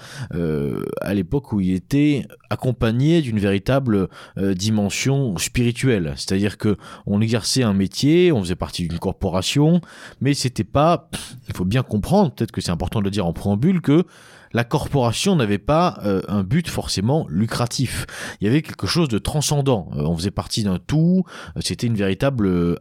[1.00, 6.76] à l'époque où il était accompagné d'une véritable dimension spirituelle, c'est-à-dire que
[7.06, 9.80] on exerçait un métier, on faisait partie d'une corporation,
[10.20, 11.08] mais c'était pas,
[11.48, 13.91] il faut bien comprendre, peut-être que c'est important de le dire en préambule, que
[14.52, 18.06] la corporation n'avait pas euh, un but forcément lucratif.
[18.40, 19.90] Il y avait quelque chose de transcendant.
[19.96, 21.24] Euh, on faisait partie d'un tout.
[21.56, 22.78] Euh, C'était une véritable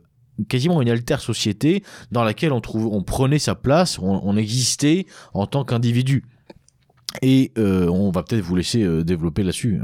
[0.50, 5.06] quasiment une alter société dans laquelle on trouve, on prenait sa place, on, on existait
[5.34, 6.26] en tant qu'individu.
[7.22, 9.82] Et on va peut-être vous laisser développer là-dessus.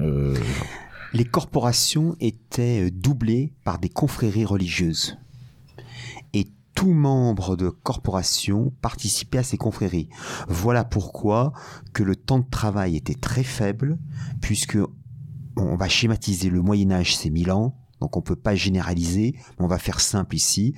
[1.13, 5.17] Les corporations étaient doublées par des confréries religieuses.
[6.77, 10.09] Tout membre de corporation participait à ces confréries.
[10.47, 11.51] Voilà pourquoi
[11.91, 13.97] que le temps de travail était très faible,
[14.41, 14.77] puisque
[15.55, 19.65] on va schématiser le Moyen Âge, c'est 1000 ans, donc on peut pas généraliser, mais
[19.65, 20.75] on va faire simple ici.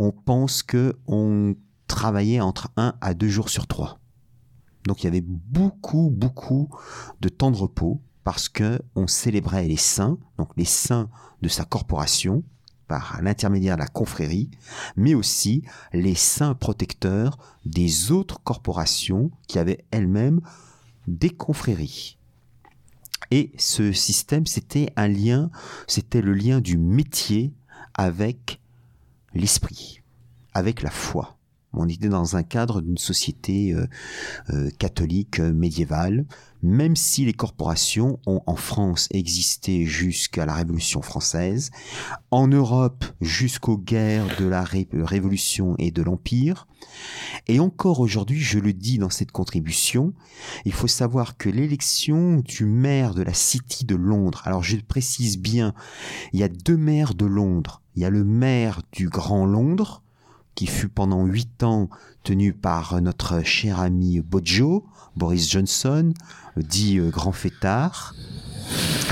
[0.00, 1.54] On pense que on
[1.86, 4.00] travaillait entre 1 à 2 jours sur 3.
[4.84, 6.70] Donc il y avait beaucoup, beaucoup
[7.20, 11.08] de temps de repos parce que on célébrait les saints, donc les saints
[11.40, 12.42] de sa corporation,
[12.88, 14.50] par l'intermédiaire de la confrérie,
[14.96, 20.40] mais aussi les saints protecteurs des autres corporations qui avaient elles-mêmes
[21.06, 22.16] des confréries.
[23.30, 25.50] Et ce système, c'était un lien,
[25.86, 27.52] c'était le lien du métier
[27.94, 28.60] avec
[29.34, 30.00] l'esprit,
[30.54, 31.35] avec la foi.
[31.76, 33.86] On était dans un cadre d'une société euh,
[34.50, 36.26] euh, catholique euh, médiévale,
[36.62, 41.70] même si les corporations ont en France existé jusqu'à la Révolution française,
[42.30, 46.66] en Europe jusqu'aux guerres de la Ré- Révolution et de l'Empire,
[47.46, 50.14] et encore aujourd'hui, je le dis dans cette contribution,
[50.64, 55.38] il faut savoir que l'élection du maire de la City de Londres, alors je précise
[55.38, 55.74] bien,
[56.32, 60.02] il y a deux maires de Londres, il y a le maire du Grand Londres,
[60.56, 61.88] qui fut pendant huit ans
[62.24, 64.84] tenu par notre cher ami Bojo,
[65.14, 66.12] Boris Johnson,
[66.56, 68.14] dit euh, grand fêtard,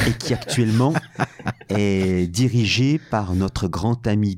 [0.08, 0.92] et qui actuellement
[1.68, 4.36] est dirigé par notre grand ami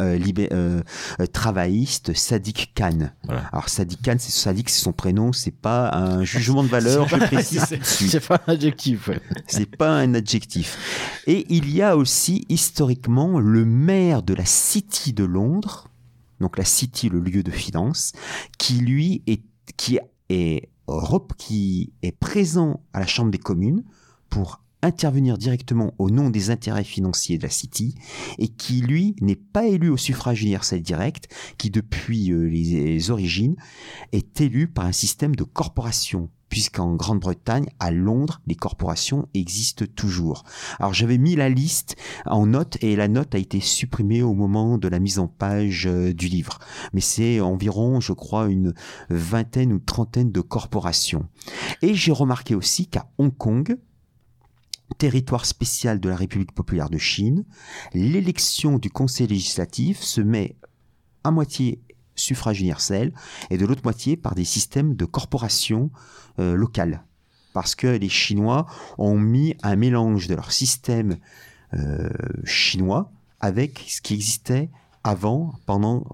[0.00, 0.82] euh, libé- euh,
[1.20, 3.10] euh, travailliste Sadiq Khan.
[3.24, 3.44] Voilà.
[3.52, 7.16] Alors Sadiq Khan, c'est Sadiq, c'est son prénom, c'est pas un jugement de valeur, je
[7.16, 7.64] précise.
[7.82, 9.08] C'est pas un adjectif.
[9.08, 9.20] ouais.
[9.46, 10.76] C'est pas un adjectif.
[11.26, 15.87] Et il y a aussi historiquement le maire de la City de Londres,
[16.40, 18.12] donc la City, le lieu de finance,
[18.58, 19.42] qui lui est
[19.76, 19.98] qui
[20.28, 20.78] est
[21.36, 23.84] qui est présent à la Chambre des communes
[24.30, 27.94] pour intervenir directement au nom des intérêts financiers de la City
[28.38, 31.28] et qui lui n'est pas élu au suffrage universel direct,
[31.58, 33.56] qui depuis euh, les origines
[34.12, 40.44] est élu par un système de corporation puisqu'en Grande-Bretagne, à Londres, les corporations existent toujours.
[40.78, 41.96] Alors j'avais mis la liste
[42.26, 45.86] en note et la note a été supprimée au moment de la mise en page
[45.86, 46.58] euh, du livre.
[46.92, 48.74] Mais c'est environ, je crois, une
[49.10, 51.28] vingtaine ou trentaine de corporations.
[51.82, 53.78] Et j'ai remarqué aussi qu'à Hong Kong,
[54.96, 57.44] territoire spécial de la République populaire de Chine,
[57.92, 60.56] l'élection du conseil législatif se met
[61.24, 61.82] à moitié
[62.18, 63.12] suffrage universel
[63.50, 65.90] et de l'autre moitié par des systèmes de corporations
[66.38, 67.04] euh, locales.
[67.52, 68.66] Parce que les Chinois
[68.98, 71.16] ont mis un mélange de leur système
[71.74, 72.08] euh,
[72.44, 74.70] chinois avec ce qui existait
[75.04, 76.04] avant, pendant,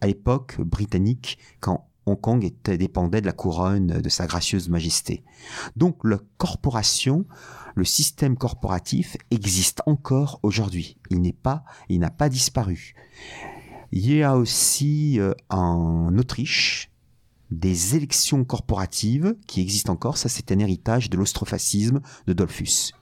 [0.00, 5.24] à l'époque britannique, quand Hong Kong était, dépendait de la couronne de sa gracieuse majesté.
[5.76, 7.24] Donc la corporation,
[7.74, 10.98] le système corporatif existe encore aujourd'hui.
[11.10, 12.94] Il n'est pas, il n'a pas disparu.
[13.96, 16.90] Il y a aussi euh, en Autriche
[17.52, 20.18] des élections corporatives qui existent encore.
[20.18, 22.92] Ça, c'est un héritage de l'ostrophacisme de Dollfuss.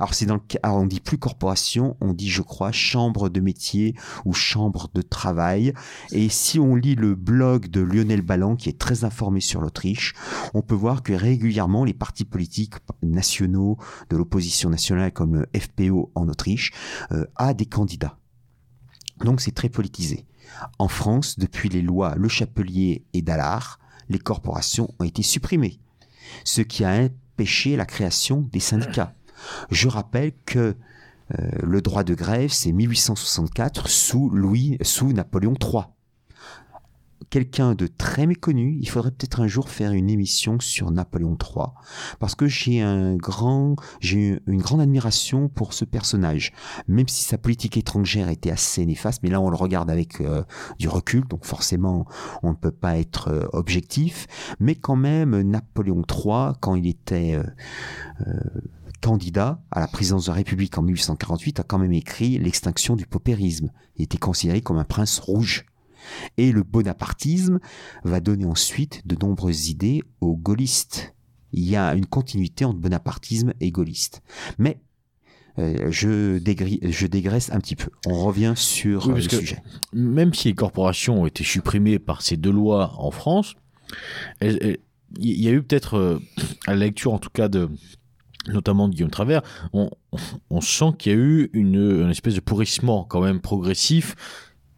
[0.00, 3.38] Alors, c'est dans le cas, on dit plus corporation, on dit, je crois, chambre de
[3.38, 3.94] métier
[4.24, 5.74] ou chambre de travail.
[6.10, 10.12] Et si on lit le blog de Lionel Ballan, qui est très informé sur l'Autriche,
[10.54, 13.78] on peut voir que régulièrement, les partis politiques nationaux
[14.10, 16.72] de l'opposition nationale, comme le FPO en Autriche,
[17.12, 18.18] euh, a des candidats.
[19.20, 20.26] Donc, c'est très politisé.
[20.78, 23.78] En France, depuis les lois Le Chapelier et Dallard,
[24.08, 25.80] les corporations ont été supprimées,
[26.44, 29.14] ce qui a empêché la création des syndicats.
[29.70, 30.76] Je rappelle que
[31.38, 35.84] euh, le droit de grève, c'est 1864 sous Louis, sous Napoléon III.
[37.32, 41.68] Quelqu'un de très méconnu, il faudrait peut-être un jour faire une émission sur Napoléon III,
[42.18, 46.52] parce que j'ai un grand, j'ai une grande admiration pour ce personnage,
[46.88, 50.42] même si sa politique étrangère était assez néfaste, mais là on le regarde avec euh,
[50.78, 52.06] du recul, donc forcément
[52.42, 54.26] on ne peut pas être euh, objectif,
[54.60, 57.40] mais quand même Napoléon III, quand il était
[58.26, 58.34] euh,
[59.00, 63.06] candidat à la présidence de la République en 1848, a quand même écrit l'extinction du
[63.06, 63.70] paupérisme.
[63.96, 65.64] Il était considéré comme un prince rouge.
[66.36, 67.58] Et le bonapartisme
[68.04, 71.14] va donner ensuite de nombreuses idées aux gaullistes.
[71.52, 74.22] Il y a une continuité entre bonapartisme et gaulliste.
[74.58, 74.80] Mais
[75.58, 77.90] euh, je, dégri- je dégraisse un petit peu.
[78.06, 79.62] On revient sur Oui, le sujet.
[79.92, 83.54] Même si les corporations ont été supprimées par ces deux lois en France,
[84.40, 84.78] il
[85.18, 86.18] y a eu peut-être, euh,
[86.66, 87.68] à la lecture en tout cas de
[88.48, 89.42] notamment de Guillaume Travers,
[89.72, 89.90] on,
[90.50, 94.16] on sent qu'il y a eu une, une espèce de pourrissement quand même progressif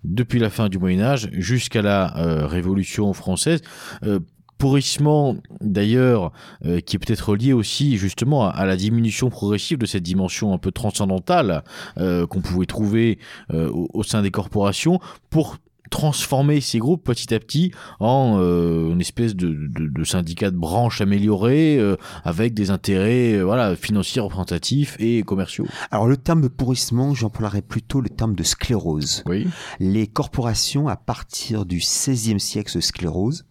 [0.04, 3.60] depuis la fin du Moyen Âge jusqu'à la euh, Révolution française.
[4.04, 4.20] Euh,
[4.56, 6.32] pourrissement d'ailleurs
[6.64, 10.58] euh, qui est peut-être lié aussi justement à, la diminution progressive de cette dimension un
[10.58, 11.64] peu transcendantale
[11.98, 13.18] euh, qu'on pouvait trouver
[13.52, 15.58] au, au sein des corporations pour
[15.94, 20.56] transformer ces groupes petit à petit en euh, une espèce de, de, de syndicat de
[20.56, 25.66] branche amélioré euh, avec des intérêts euh, voilà financiers représentatifs et commerciaux.
[25.92, 29.22] Alors le terme de pourrissement, j'emploierais plutôt le terme de sclérose.
[29.26, 29.46] Oui.
[29.78, 33.44] les corporations, à partir du XVIe siècle, se sclérosent.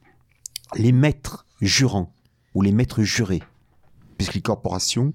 [0.76, 2.14] Les maîtres jurants
[2.56, 3.42] ou les maîtres jurés,
[4.18, 5.14] puisque les corporations,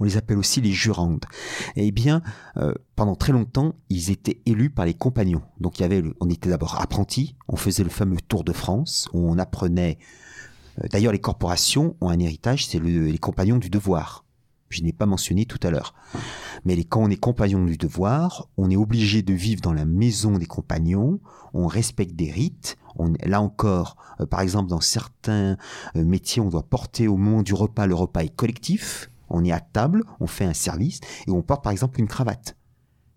[0.00, 1.24] on les appelle aussi les jurandes.
[1.76, 2.22] Eh bien,
[2.56, 5.42] euh, pendant très longtemps, ils étaient élus par les compagnons.
[5.60, 9.08] Donc, il y avait, on était d'abord apprentis, on faisait le fameux Tour de France,
[9.12, 9.98] on apprenait.
[10.82, 14.24] euh, D'ailleurs, les corporations ont un héritage, c'est le- les compagnons du devoir.
[14.72, 15.94] je n'ai pas mentionné tout à l'heure.
[16.64, 19.84] Mais les- quand on est compagnon du devoir, on est obligé de vivre dans la
[19.84, 21.18] maison des compagnons,
[21.54, 22.76] on respecte des rites.
[22.94, 25.56] On, là encore, euh, par exemple, dans certains
[25.96, 29.60] métiers, on doit porter au moment du repas, le repas est collectif, on est à
[29.60, 32.56] table, on fait un service, et on porte par exemple une cravate.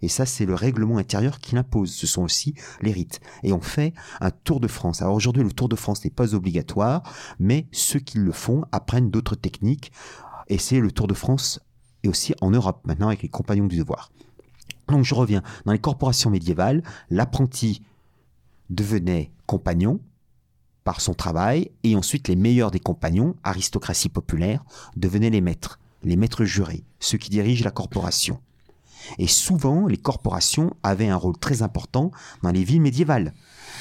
[0.03, 1.93] Et ça, c'est le règlement intérieur qui l'impose.
[1.93, 3.21] Ce sont aussi les rites.
[3.41, 5.01] Et on fait un Tour de France.
[5.01, 7.03] Alors aujourd'hui, le Tour de France n'est pas obligatoire,
[7.39, 9.93] mais ceux qui le font apprennent d'autres techniques.
[10.49, 11.61] Et c'est le Tour de France
[12.03, 14.11] et aussi en Europe maintenant avec les compagnons du devoir.
[14.89, 15.41] Donc je reviens.
[15.65, 17.81] Dans les corporations médiévales, l'apprenti
[18.69, 20.01] devenait compagnon
[20.83, 24.65] par son travail et ensuite les meilleurs des compagnons, aristocratie populaire,
[24.97, 28.39] devenaient les maîtres, les maîtres jurés, ceux qui dirigent la corporation.
[29.17, 32.11] Et souvent, les corporations avaient un rôle très important
[32.41, 33.33] dans les villes médiévales.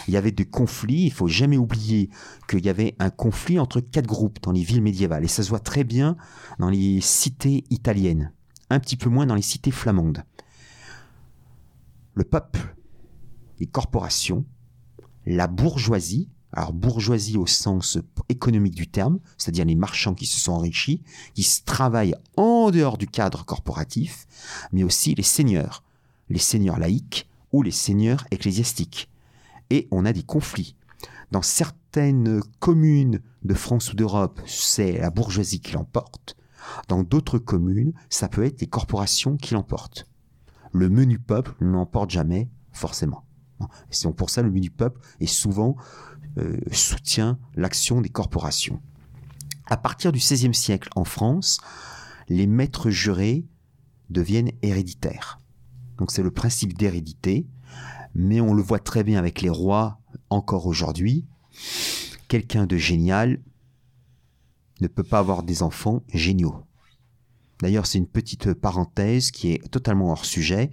[0.08, 2.10] Il y avait des conflits, il faut jamais oublier
[2.48, 5.24] qu'il y avait un conflit entre quatre groupes dans les villes médiévales.
[5.24, 6.16] Et ça se voit très bien
[6.58, 8.32] dans les cités italiennes,
[8.70, 10.24] un petit peu moins dans les cités flamandes.
[12.14, 12.74] Le peuple,
[13.60, 14.44] les corporations,
[15.24, 17.98] la bourgeoisie, alors bourgeoisie au sens
[18.28, 21.02] économique du terme, c'est-à-dire les marchands qui se sont enrichis,
[21.34, 24.26] qui travaillent en dehors du cadre corporatif,
[24.72, 25.82] mais aussi les seigneurs,
[26.28, 29.08] les seigneurs laïcs ou les seigneurs ecclésiastiques.
[29.70, 30.76] Et on a des conflits.
[31.30, 36.36] Dans certaines communes de France ou d'Europe, c'est la bourgeoisie qui l'emporte.
[36.88, 40.06] Dans d'autres communes, ça peut être les corporations qui l'emportent.
[40.72, 43.24] Le menu peuple ne l'emporte jamais, forcément.
[43.90, 45.76] C'est pour ça le menu peuple est souvent
[46.38, 48.80] euh, soutient l'action des corporations.
[49.66, 51.60] À partir du XVIe siècle en France,
[52.28, 53.46] les maîtres jurés
[54.10, 55.40] deviennent héréditaires.
[55.98, 57.46] Donc c'est le principe d'hérédité,
[58.14, 60.00] mais on le voit très bien avec les rois
[60.30, 61.26] encore aujourd'hui.
[62.28, 63.40] Quelqu'un de génial
[64.80, 66.64] ne peut pas avoir des enfants géniaux.
[67.60, 70.70] D'ailleurs, c'est une petite parenthèse qui est totalement hors sujet.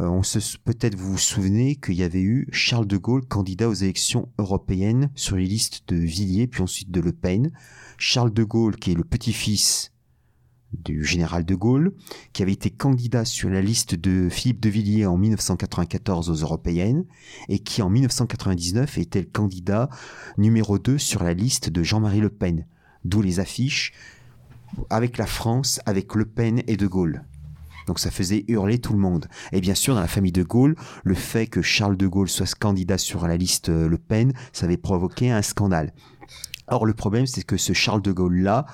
[0.00, 3.68] Euh, on se peut-être vous vous souvenez qu'il y avait eu Charles de Gaulle candidat
[3.68, 7.52] aux élections européennes sur les listes de Villiers puis ensuite de Le Pen.
[7.98, 9.92] Charles de Gaulle qui est le petit-fils
[10.72, 11.92] du général de Gaulle,
[12.32, 17.04] qui avait été candidat sur la liste de Philippe de Villiers en 1994 aux européennes
[17.48, 19.88] et qui en 1999 était le candidat
[20.38, 22.66] numéro 2 sur la liste de Jean-Marie Le Pen.
[23.04, 23.92] D'où les affiches
[24.88, 27.24] avec la France, avec Le Pen et de Gaulle.
[27.90, 29.26] Donc ça faisait hurler tout le monde.
[29.50, 32.54] Et bien sûr, dans la famille de Gaulle, le fait que Charles de Gaulle soit
[32.54, 35.92] candidat sur la liste Le Pen, ça avait provoqué un scandale.
[36.68, 38.64] Or, le problème, c'est que ce Charles de Gaulle-là,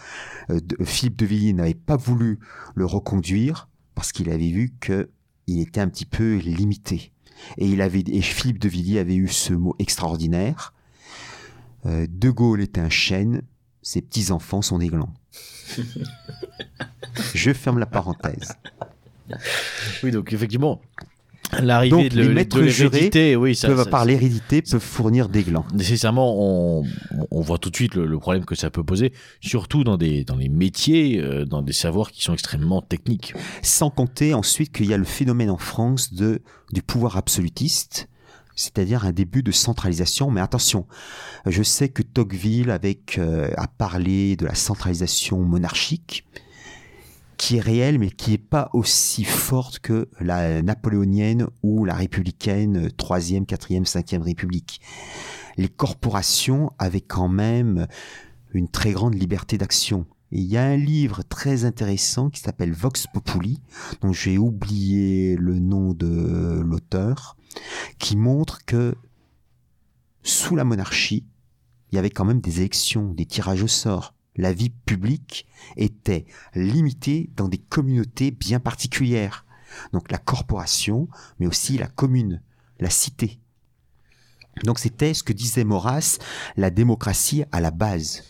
[0.51, 2.41] euh, de- Philippe de Villiers n'avait pas voulu
[2.75, 7.11] le reconduire parce qu'il avait vu qu'il était un petit peu limité.
[7.57, 10.75] Et, il avait, et Philippe de Villiers avait eu ce mot extraordinaire.
[11.87, 13.41] Euh, de Gaulle est un chêne,
[13.81, 15.15] ses petits-enfants sont des glands.
[17.35, 18.53] Je ferme la parenthèse.
[20.03, 20.81] Oui, donc effectivement,
[21.63, 25.29] l'arrivée de, les le- maîtres de l'hérédité, oui, ça, peuvent, ça- par l'hérédité, peuvent fournir
[25.29, 25.65] des glands.
[25.75, 26.85] nécessairement, on,
[27.31, 30.25] on voit tout de suite le, le problème que ça peut poser, surtout dans des
[30.25, 33.35] dans les métiers, euh, dans des savoirs qui sont extrêmement techniques.
[33.63, 36.43] Sans compter ensuite qu'il y a le phénomène en France de,
[36.73, 38.09] du pouvoir absolutiste,
[38.57, 40.31] c'est-à-dire un début de centralisation.
[40.31, 40.87] Mais attention,
[41.45, 46.25] je sais que Tocqueville avec, euh, a parlé de la centralisation monarchique,
[47.37, 52.89] qui est réelle, mais qui n'est pas aussi forte que la napoléonienne ou la républicaine,
[52.89, 54.81] 3e, 4e, 5e République.
[55.57, 57.87] Les corporations avaient quand même
[58.53, 60.07] une très grande liberté d'action.
[60.33, 63.61] Il y a un livre très intéressant qui s'appelle Vox Populi,
[64.01, 67.37] dont j'ai oublié le nom de l'auteur,
[67.99, 68.95] qui montre que
[70.23, 71.25] sous la monarchie,
[71.91, 74.16] il y avait quand même des élections, des tirages au sort.
[74.37, 75.47] La vie publique
[75.77, 79.45] était limitée dans des communautés bien particulières.
[79.93, 81.09] Donc la corporation,
[81.39, 82.43] mais aussi la commune,
[82.81, 83.41] la cité.
[84.65, 86.19] Donc c'était ce que disait Maurras,
[86.57, 88.23] la démocratie à la base.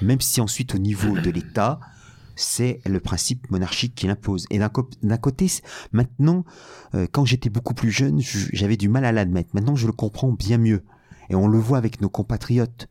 [0.00, 1.78] Même si ensuite au niveau de l'État,
[2.36, 4.46] c'est le principe monarchique qui l'impose.
[4.50, 5.46] Et d'un côté,
[5.92, 6.44] maintenant,
[6.94, 9.50] euh, quand j'étais beaucoup plus jeune, je- j'avais du mal à l'admettre.
[9.52, 10.82] Maintenant, je le comprends bien mieux.
[11.30, 12.88] Et on le voit avec nos compatriotes.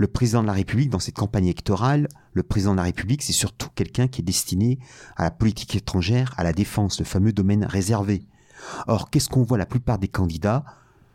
[0.00, 3.32] Le président de la République, dans cette campagne électorale, le président de la République, c'est
[3.32, 4.78] surtout quelqu'un qui est destiné
[5.16, 8.22] à la politique étrangère, à la défense, le fameux domaine réservé.
[8.86, 9.58] Or, qu'est-ce qu'on voit?
[9.58, 10.64] La plupart des candidats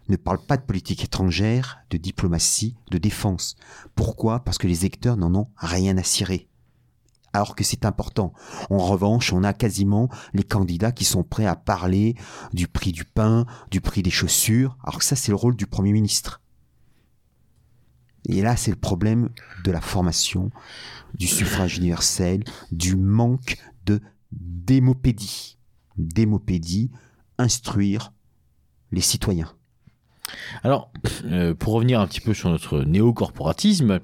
[0.10, 3.56] ne parlent pas de politique étrangère, de diplomatie, de défense.
[3.96, 4.44] Pourquoi?
[4.44, 6.50] Parce que les électeurs n'en ont rien à cirer.
[7.32, 8.34] Alors que c'est important.
[8.70, 12.16] En revanche, on a quasiment les candidats qui sont prêts à parler
[12.52, 15.68] du prix du pain, du prix des chaussures, alors que ça c'est le rôle du
[15.68, 16.43] Premier ministre.
[18.28, 19.30] Et là, c'est le problème
[19.64, 20.52] de la formation,
[21.16, 24.02] du suffrage universel, du manque de
[24.32, 25.58] démopédie.
[25.98, 26.90] Démopédie,
[27.38, 28.14] instruire
[28.92, 29.52] les citoyens.
[30.64, 30.90] Alors,
[31.26, 34.00] euh, pour revenir un petit peu sur notre néocorporatisme,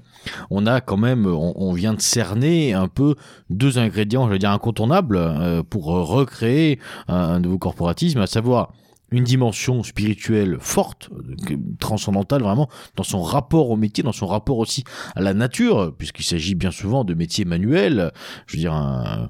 [0.50, 3.16] on a quand même, on, vient de cerner un peu
[3.48, 6.78] deux ingrédients, je veux dire incontournables, euh, pour recréer
[7.08, 8.72] un, un nouveau corporatisme, à savoir
[9.10, 14.58] une dimension spirituelle forte, euh, transcendantale vraiment, dans son rapport au métier, dans son rapport
[14.58, 14.84] aussi
[15.14, 18.12] à la nature, puisqu'il s'agit bien souvent de métiers manuels.
[18.46, 19.28] Je veux dire, un,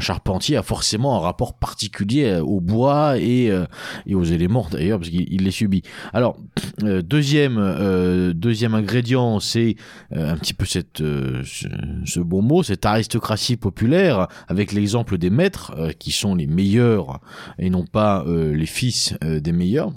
[0.00, 3.64] charpentier a forcément un rapport particulier au bois et, euh,
[4.06, 5.82] et aux éléments d'ailleurs, parce qu'il il les subit.
[6.12, 6.36] Alors,
[6.82, 9.76] euh, deuxième, euh, deuxième ingrédient, c'est
[10.12, 11.66] euh, un petit peu cette, euh, ce,
[12.04, 17.20] ce bon mot, cette aristocratie populaire, avec l'exemple des maîtres, euh, qui sont les meilleurs
[17.58, 18.83] et non pas euh, les fils
[19.22, 19.92] euh, des meilleurs.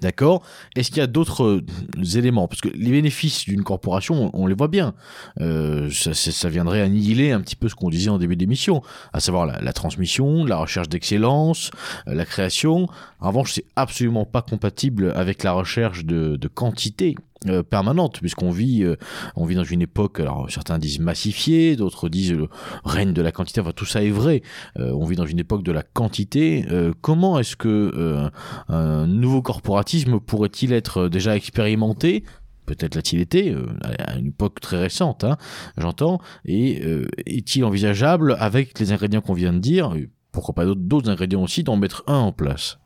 [0.00, 0.42] D'accord
[0.74, 2.48] Est-ce qu'il y a d'autres euh, éléments?
[2.48, 4.94] Parce que les bénéfices d'une corporation, on, les voit bien.
[5.40, 8.82] Euh, ça, ça- ça viendrait annihiler un petit peu ce qu'on disait en début d'émission,
[9.12, 11.70] à savoir la, transmission, la recherche d'excellence,
[12.06, 12.88] la création.
[13.20, 17.14] En revanche, c'est absolument pas compatible avec la recherche de quantité
[17.48, 18.96] euh, permanente, puisqu'on vit, euh,
[19.36, 22.48] on vit dans une époque, alors certains disent massifiée, d'autres disent le
[22.82, 23.60] règne de la quantité.
[23.60, 24.40] Enfin, tout ça est vrai.
[24.78, 26.64] Euh, on vit dans une époque de la quantité.
[27.02, 28.30] Comment est-ce que
[28.68, 32.24] un nouveau corporatisme pourrait-il être déjà expérimenté?
[32.64, 33.54] Peut-être l'a-t-il été,
[33.98, 35.36] à une époque très récente, hein,
[35.76, 36.20] j'entends.
[36.46, 36.82] Et
[37.26, 39.94] est-il envisageable, avec les ingrédients qu'on vient de dire,
[40.32, 42.78] pourquoi pas d'autres ingrédients aussi, d'en mettre un en place?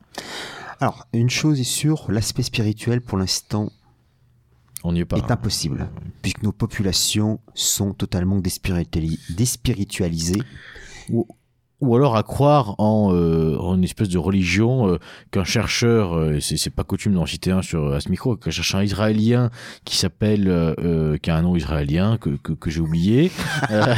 [0.79, 3.71] Alors, une chose est sûre, l'aspect spirituel pour l'instant
[4.83, 5.17] On est pas.
[5.17, 5.89] est impossible,
[6.21, 10.41] puisque nos populations sont totalement déspirituali- déspiritualisées.
[11.09, 11.27] Ou
[11.81, 14.97] alors à croire en, euh, en une espèce de religion euh,
[15.31, 18.51] qu'un chercheur, euh, c'est c'est pas coutume d'en citer un sur à ce micro, qu'un
[18.51, 19.49] chercheur israélien
[19.85, 23.31] qui s'appelle, euh, euh, qui a un nom israélien que, que, que j'ai oublié,
[23.71, 23.93] euh,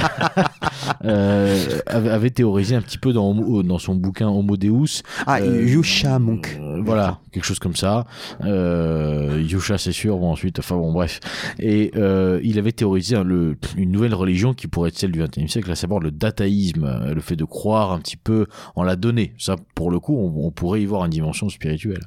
[1.05, 3.33] euh, avait, avait théorisé un petit peu dans,
[3.63, 5.01] dans son bouquin Homo Deus.
[5.27, 6.57] Ah, Euh, Yusha Monk.
[6.61, 8.05] euh, voilà, quelque chose comme ça.
[8.43, 10.17] Euh, Yusha, c'est sûr.
[10.17, 11.19] Bon, ensuite, enfin bon, bref.
[11.59, 15.21] Et euh, il avait théorisé hein, le, une nouvelle religion qui pourrait être celle du
[15.23, 18.83] XXe siècle, à savoir le dataïsme, euh, le fait de croire un petit peu en
[18.83, 19.33] la donnée.
[19.37, 22.05] Ça, pour le coup, on, on pourrait y voir une dimension spirituelle.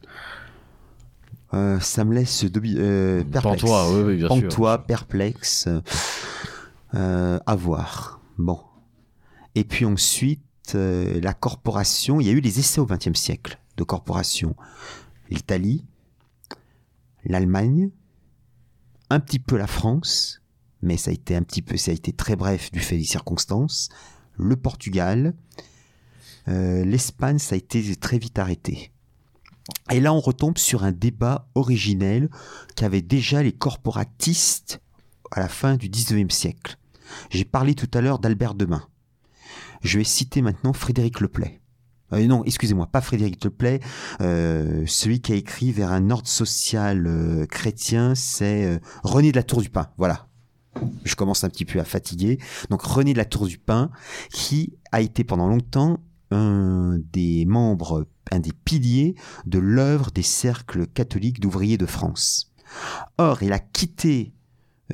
[1.55, 3.63] Euh, ça me laisse euh, perplexe.
[3.63, 4.43] Pantois, oui, oui, bien sûr.
[4.43, 5.69] Pantois, perplexe.
[6.95, 8.21] Euh, à voir.
[8.39, 8.61] Bon.
[9.55, 10.43] Et puis ensuite,
[10.75, 12.21] la corporation.
[12.21, 14.57] Il y a eu les essais au XXe siècle de corporation.
[15.31, 15.85] L'Italie,
[17.25, 17.91] l'Allemagne,
[19.11, 20.43] un petit peu la France,
[20.83, 23.05] mais ça a été un petit peu, ça a été très bref du fait des
[23.05, 23.89] circonstances.
[24.39, 25.35] Le Portugal,
[26.49, 28.93] euh, l'Espagne, ça a été très vite arrêté.
[29.91, 32.29] Et là, on retombe sur un débat originel
[32.77, 34.81] qu'avaient déjà les corporatistes
[35.33, 36.79] à la fin du 19e siècle.
[37.31, 38.87] J'ai parlé tout à l'heure d'Albert Demain.
[39.83, 41.61] Je vais citer maintenant Frédéric Leplay.
[42.13, 43.81] Euh, non, excusez-moi, pas Frédéric Leplay.
[44.21, 49.63] Euh, celui qui a écrit vers un ordre social chrétien, c'est René de la Tour
[49.63, 49.89] du Pin.
[49.99, 50.29] Voilà.
[51.05, 52.39] Je commence un petit peu à fatiguer.
[52.71, 53.91] Donc René de la Tour du Pin,
[54.31, 56.01] qui a été pendant longtemps
[56.31, 59.15] un des membres, un des piliers
[59.47, 62.53] de l'œuvre des cercles catholiques d'ouvriers de France.
[63.19, 64.33] Or, il a quitté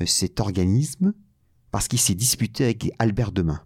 [0.01, 1.13] euh, cet organisme
[1.71, 3.61] parce qu'il s'est disputé avec Albert Demain.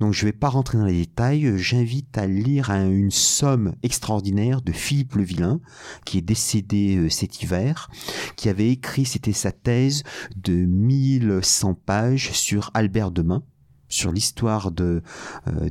[0.00, 3.10] Donc je ne vais pas rentrer dans les détails, euh, j'invite à lire un- une
[3.10, 5.60] somme extraordinaire de Philippe Le Vilain,
[6.04, 7.90] qui est décédé euh, cet hiver,
[8.36, 10.02] qui avait écrit, c'était sa thèse
[10.36, 13.42] de 1100 pages sur Albert Demain,
[13.88, 15.00] sur l'histoire euh,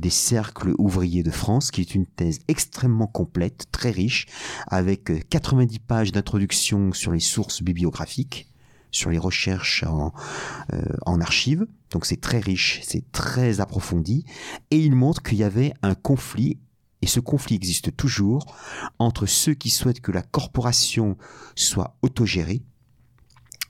[0.00, 4.26] des cercles ouvriers de France, qui est une thèse extrêmement complète, très riche,
[4.68, 8.48] avec euh, 90 pages d'introduction sur les sources bibliographiques,
[8.92, 9.84] sur les recherches
[10.72, 11.66] euh, en archives.
[11.92, 14.24] Donc c'est très riche, c'est très approfondi.
[14.70, 16.58] Et il montre qu'il y avait un conflit,
[17.02, 18.56] et ce conflit existe toujours,
[18.98, 21.16] entre ceux qui souhaitent que la corporation
[21.54, 22.62] soit autogérée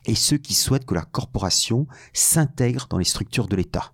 [0.05, 3.93] et ceux qui souhaitent que la corporation s'intègre dans les structures de l'État.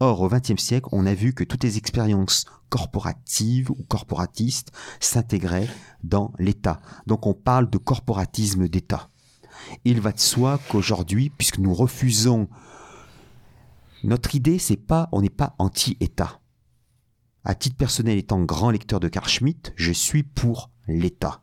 [0.00, 5.68] Or, au XXe siècle, on a vu que toutes les expériences corporatives ou corporatistes s'intégraient
[6.02, 6.80] dans l'État.
[7.06, 9.08] Donc on parle de corporatisme d'État.
[9.84, 12.48] Il va de soi qu'aujourd'hui, puisque nous refusons
[14.04, 16.40] notre idée, c'est pas, on n'est pas anti-État.
[17.44, 21.42] À titre personnel, étant grand lecteur de Carl Schmitt, je suis pour l'État.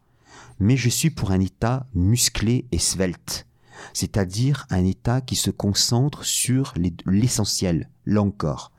[0.59, 3.47] Mais je suis pour un État musclé et svelte.
[3.93, 8.71] C'est-à-dire un État qui se concentre sur les- l'essentiel, là encore.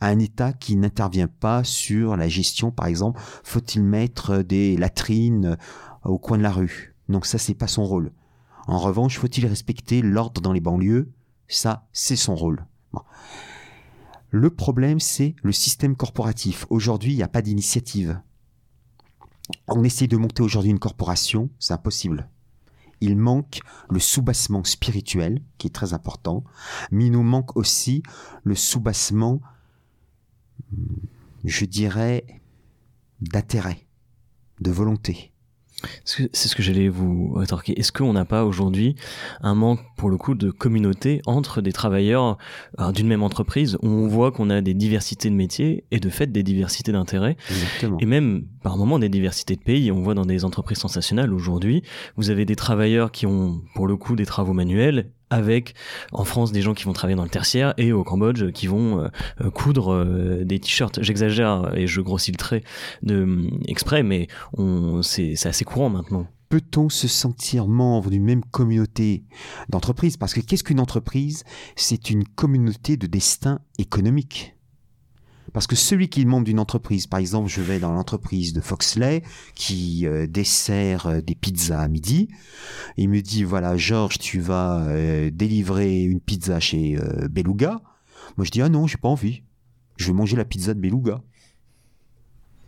[0.00, 5.56] Un État qui n'intervient pas sur la gestion, par exemple, faut-il mettre des latrines
[6.04, 6.94] au coin de la rue?
[7.08, 8.12] Non, ça c'est pas son rôle.
[8.66, 11.10] En revanche, faut-il respecter l'ordre dans les banlieues?
[11.48, 12.66] Ça, c'est son rôle.
[14.30, 16.66] Le problème, c'est le système corporatif.
[16.68, 18.20] Aujourd'hui, il n'y a pas d'initiative.
[19.66, 22.28] On essaie de monter aujourd'hui une corporation, c'est impossible.
[23.00, 26.44] Il manque le soubassement spirituel, qui est très important,
[26.90, 28.02] mais il nous manque aussi
[28.44, 29.40] le soubassement,
[31.44, 32.26] je dirais,
[33.20, 33.86] d'intérêt,
[34.60, 35.32] de volonté.
[36.04, 37.78] C'est ce que j'allais vous rétorquer.
[37.78, 38.96] Est-ce qu'on n'a pas aujourd'hui
[39.40, 42.36] un manque, pour le coup, de communauté entre des travailleurs
[42.80, 46.10] euh, d'une même entreprise où on voit qu'on a des diversités de métiers et de
[46.10, 47.36] fait des diversités d'intérêts?
[48.00, 49.92] Et même par moments des diversités de pays.
[49.92, 51.82] On voit dans des entreprises sensationnelles aujourd'hui,
[52.16, 55.74] vous avez des travailleurs qui ont, pour le coup, des travaux manuels avec
[56.12, 59.00] en France des gens qui vont travailler dans le tertiaire et au Cambodge qui vont
[59.00, 59.08] euh,
[59.40, 61.02] euh, coudre euh, des t-shirts.
[61.02, 62.62] J'exagère et je grossis le trait
[63.02, 64.28] de exprès, mais
[65.02, 66.26] c'est assez courant maintenant.
[66.48, 69.24] Peut-on se sentir membre d'une même communauté
[69.68, 71.44] d'entreprise Parce que qu'est-ce qu'une entreprise?
[71.76, 74.57] C'est une communauté de destin économique.
[75.52, 78.60] Parce que celui qui est membre d'une entreprise, par exemple, je vais dans l'entreprise de
[78.60, 79.22] Foxley
[79.54, 82.28] qui euh, dessert euh, des pizzas à midi.
[82.96, 86.98] Il me dit voilà, Georges, tu vas euh, délivrer une pizza chez
[87.30, 87.80] Beluga.
[88.36, 89.42] Moi, je dis ah non, j'ai pas envie.
[89.96, 91.22] Je vais manger la pizza de Beluga.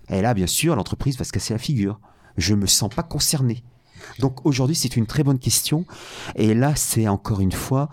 [0.09, 2.01] Et là, bien sûr, l'entreprise va se casser la figure.
[2.37, 3.63] Je me sens pas concerné.
[4.19, 5.85] Donc aujourd'hui, c'est une très bonne question.
[6.35, 7.91] Et là, c'est encore une fois,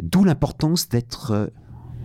[0.00, 1.52] d'où l'importance d'être,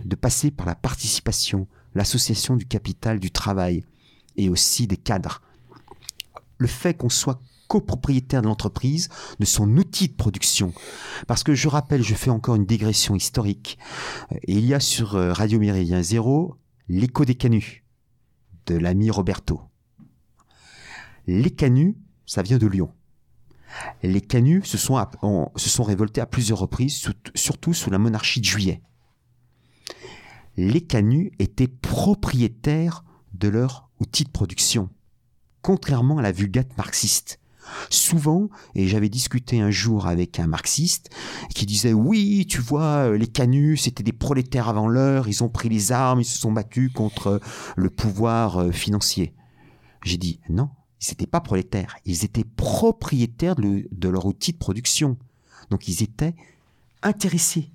[0.04, 3.84] de passer par la participation, l'association du capital du travail
[4.36, 5.40] et aussi des cadres.
[6.58, 9.08] Le fait qu'on soit copropriétaire de l'entreprise,
[9.40, 10.72] de son outil de production.
[11.26, 13.78] Parce que je rappelle, je fais encore une digression historique.
[14.44, 16.56] Et il y a sur euh, Radio Méridien Zéro
[16.88, 17.84] l'écho des canuts
[18.66, 19.62] de l'ami Roberto.
[21.26, 22.92] Les canuts, ça vient de Lyon.
[24.04, 28.80] Les canuts se sont révoltés à plusieurs reprises, surtout sous la monarchie de juillet
[30.56, 33.04] les canuts étaient propriétaires
[33.34, 34.88] de leur outil de production,
[35.62, 37.38] contrairement à la vulgate marxiste.
[37.90, 41.10] Souvent, et j'avais discuté un jour avec un marxiste
[41.52, 45.68] qui disait oui, tu vois, les canuts, c'était des prolétaires avant l'heure, ils ont pris
[45.68, 47.40] les armes, ils se sont battus contre
[47.76, 49.34] le pouvoir euh, financier.
[50.04, 50.70] J'ai dit non,
[51.02, 55.18] ils n'étaient pas prolétaires, ils étaient propriétaires de, de leur outil de production.
[55.70, 56.36] Donc ils étaient
[57.02, 57.72] intéressés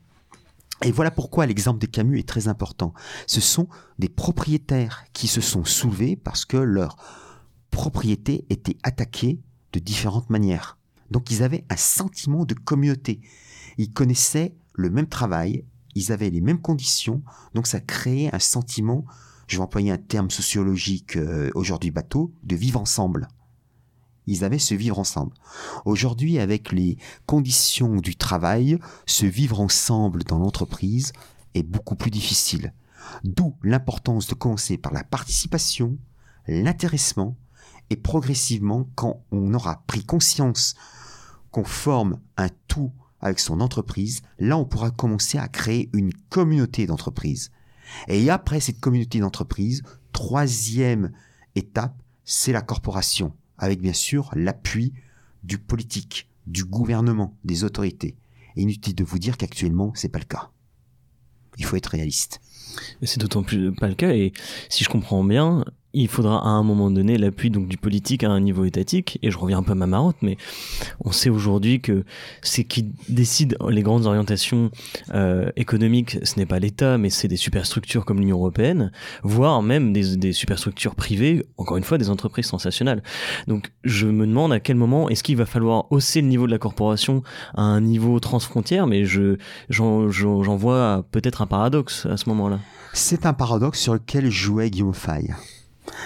[0.83, 2.93] et voilà pourquoi l'exemple des Camus est très important.
[3.27, 3.67] Ce sont
[3.99, 6.97] des propriétaires qui se sont soulevés parce que leur
[7.69, 9.39] propriété était attaquée
[9.73, 10.77] de différentes manières.
[11.11, 13.21] Donc ils avaient un sentiment de communauté.
[13.77, 17.21] Ils connaissaient le même travail, ils avaient les mêmes conditions,
[17.53, 19.05] donc ça créait un sentiment,
[19.47, 23.27] je vais employer un terme sociologique euh, aujourd'hui bateau, de vivre ensemble.
[24.31, 25.33] Ils avaient ce vivre ensemble.
[25.83, 31.11] Aujourd'hui, avec les conditions du travail, ce vivre ensemble dans l'entreprise
[31.53, 32.73] est beaucoup plus difficile.
[33.25, 35.97] D'où l'importance de commencer par la participation,
[36.47, 37.35] l'intéressement,
[37.89, 40.75] et progressivement, quand on aura pris conscience
[41.51, 46.85] qu'on forme un tout avec son entreprise, là on pourra commencer à créer une communauté
[46.85, 47.51] d'entreprise.
[48.07, 49.83] Et après cette communauté d'entreprise,
[50.13, 51.11] troisième
[51.55, 54.93] étape, c'est la corporation avec bien sûr l'appui
[55.43, 58.17] du politique, du gouvernement, des autorités.
[58.57, 60.49] Inutile de vous dire qu'actuellement, c'est pas le cas.
[61.57, 62.41] Il faut être réaliste.
[63.03, 64.13] C'est d'autant plus pas le cas.
[64.13, 64.33] Et
[64.69, 65.63] si je comprends bien,
[65.93, 69.31] il faudra à un moment donné l'appui donc du politique à un niveau étatique et
[69.31, 70.37] je reviens un peu à ma marotte mais
[71.03, 72.03] on sait aujourd'hui que
[72.41, 74.71] c'est qui décide les grandes orientations
[75.13, 78.91] euh, économiques ce n'est pas l'État mais c'est des superstructures comme l'Union européenne
[79.23, 83.03] voire même des, des superstructures privées encore une fois des entreprises sensationnelles.
[83.47, 86.51] Donc je me demande à quel moment est-ce qu'il va falloir hausser le niveau de
[86.51, 87.23] la corporation
[87.55, 89.37] à un niveau transfrontière mais je
[89.69, 92.59] j'en vois peut-être un paradoxe à ce moment-là.
[92.93, 95.33] C'est un paradoxe sur lequel jouait Guillaume Fay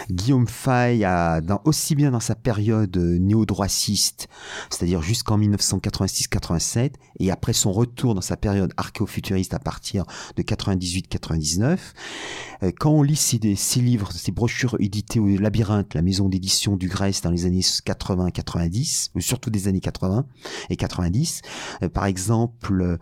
[0.10, 4.28] Guillaume Fay a, dans, aussi bien dans sa période néo-droitiste,
[4.70, 11.78] c'est-à-dire jusqu'en 1986-87, et après son retour dans sa période archéofuturiste à partir de 98-99,
[12.64, 13.38] euh, quand on lit ses,
[13.82, 19.12] livres, ses brochures éditées au Labyrinthe, la maison d'édition du Grèce dans les années 80-90,
[19.16, 20.26] ou surtout des années 80
[20.70, 21.42] et 90,
[21.84, 22.98] euh, par exemple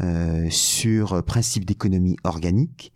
[0.00, 2.92] euh, sur principe d'économie organique,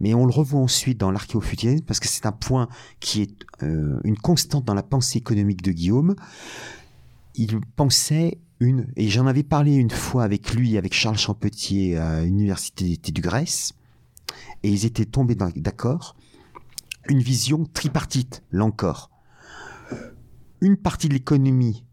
[0.00, 2.68] mais on le revoit ensuite dans l'archéofuturisme parce que c'est un point
[3.00, 6.14] qui est euh, une constante dans la pensée économique de Guillaume.
[7.34, 12.22] Il pensait une, et j'en avais parlé une fois avec lui, avec Charles Champetier à
[12.22, 13.72] l'université du Grèce,
[14.62, 16.16] et ils étaient tombés d'accord,
[17.08, 19.10] une vision tripartite, là encore.
[20.60, 21.84] Une partie de l'économie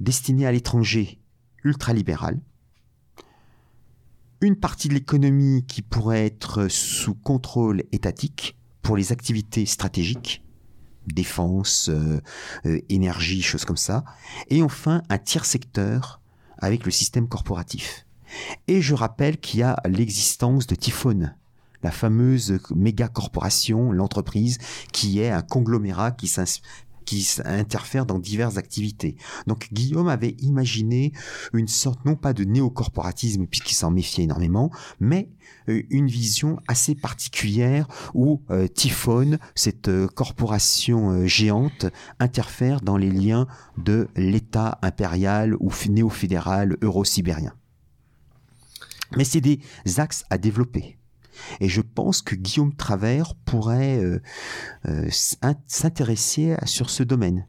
[0.00, 1.20] destinée à l'étranger,
[1.64, 2.40] ultralibérale,
[4.40, 10.44] une partie de l'économie qui pourrait être sous contrôle étatique pour les activités stratégiques,
[11.06, 12.20] défense, euh,
[12.66, 14.04] euh, énergie, choses comme ça,
[14.48, 16.20] et enfin un tiers secteur
[16.58, 18.06] avec le système corporatif.
[18.68, 21.34] Et je rappelle qu'il y a l'existence de Typhone,
[21.82, 24.58] la fameuse méga corporation, l'entreprise
[24.92, 26.26] qui est un conglomérat qui
[27.06, 29.16] qui interfère dans diverses activités.
[29.46, 31.12] Donc Guillaume avait imaginé
[31.54, 34.70] une sorte non pas de néocorporatisme puisqu'il s'en méfiait énormément,
[35.00, 35.30] mais
[35.68, 41.86] euh, une vision assez particulière où euh, Typhone, cette euh, corporation géante,
[42.18, 43.46] interfère dans les liens
[43.78, 47.54] de l'État impérial ou néo-fédéral euro-sibérien.
[49.16, 49.60] Mais c'est des
[49.98, 50.95] axes à développer.
[51.60, 54.20] Et je pense que Guillaume Travers pourrait euh,
[54.86, 57.46] euh, s'intéresser sur ce domaine.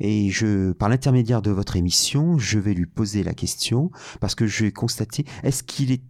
[0.00, 3.90] Et je, par l'intermédiaire de votre émission, je vais lui poser la question
[4.20, 4.72] parce que je vais
[5.42, 6.02] est-ce qu'il est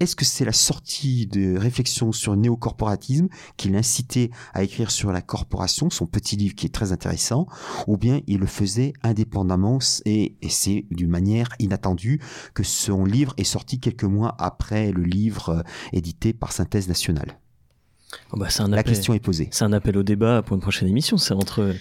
[0.00, 5.12] est-ce que c'est la sortie de réflexion sur le néocorporatisme qui l'incitait à écrire sur
[5.12, 7.46] la corporation, son petit livre qui est très intéressant,
[7.86, 12.20] ou bien il le faisait indépendamment et, c'est d'une manière inattendue
[12.54, 15.62] que son livre est sorti quelques mois après le livre euh,
[15.92, 17.38] édité par Synthèse Nationale?
[18.32, 19.48] Oh bah la question est posée.
[19.52, 21.16] C'est un appel au débat pour une prochaine émission.
[21.16, 21.74] C'est entre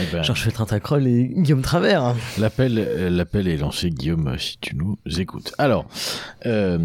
[0.00, 2.14] eh ben, Georges Fétrin-Tacrol et Guillaume Travers.
[2.38, 5.52] L'appel, euh, l'appel est lancé, Guillaume, si tu nous écoutes.
[5.58, 5.86] Alors,
[6.46, 6.78] euh,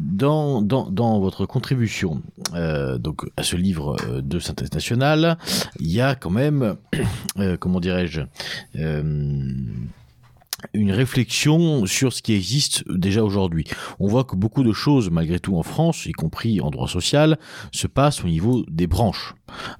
[0.00, 2.22] dans, dans, votre contribution
[2.54, 5.38] euh, donc à ce livre euh, de synthèse nationale,
[5.80, 6.76] il y a quand même,
[7.38, 8.22] euh, comment dirais-je,
[10.74, 13.64] une réflexion sur ce qui existe déjà aujourd'hui.
[14.00, 17.38] On voit que beaucoup de choses, malgré tout en France, y compris en droit social,
[17.72, 19.34] se passent au niveau des branches.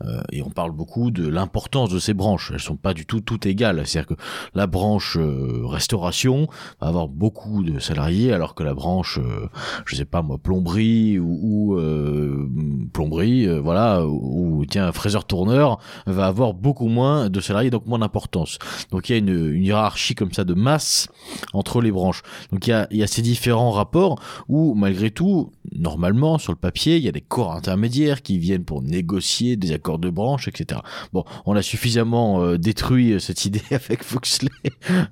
[0.05, 2.51] Euh, et on parle beaucoup de l'importance de ces branches.
[2.53, 3.83] Elles sont pas du tout toutes égales.
[3.87, 4.23] C'est-à-dire que
[4.55, 6.49] la branche euh, restauration
[6.81, 9.49] va avoir beaucoup de salariés, alors que la branche, euh,
[9.85, 12.49] je sais pas moi, plomberie ou, euh,
[12.93, 18.59] plomberie, voilà, ou, tiens fraiseur tourneur va avoir beaucoup moins de salariés, donc moins d'importance.
[18.91, 21.09] Donc il y a une, hiérarchie comme ça de masse
[21.53, 22.23] entre les branches.
[22.53, 27.03] Donc il y a ces différents rapports où malgré tout, normalement sur le papier, il
[27.03, 30.81] y a des corps intermédiaires qui viennent pour négocier des accords de branche, etc.
[31.13, 34.51] Bon, on a suffisamment euh, détruit euh, cette idée avec Foxley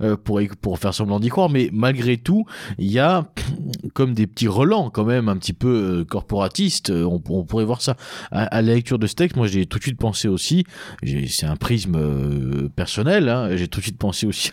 [0.01, 2.45] euh, pour, pour faire semblant d'y croire, mais malgré tout,
[2.79, 3.31] il y a
[3.95, 7.97] comme des petits relents quand même un petit peu corporatistes, on, pourrait voir ça.
[8.31, 10.65] À, la lecture de ce texte, moi j'ai tout de suite pensé aussi,
[11.29, 14.51] c'est un prisme personnel, hein, j'ai tout de suite pensé aussi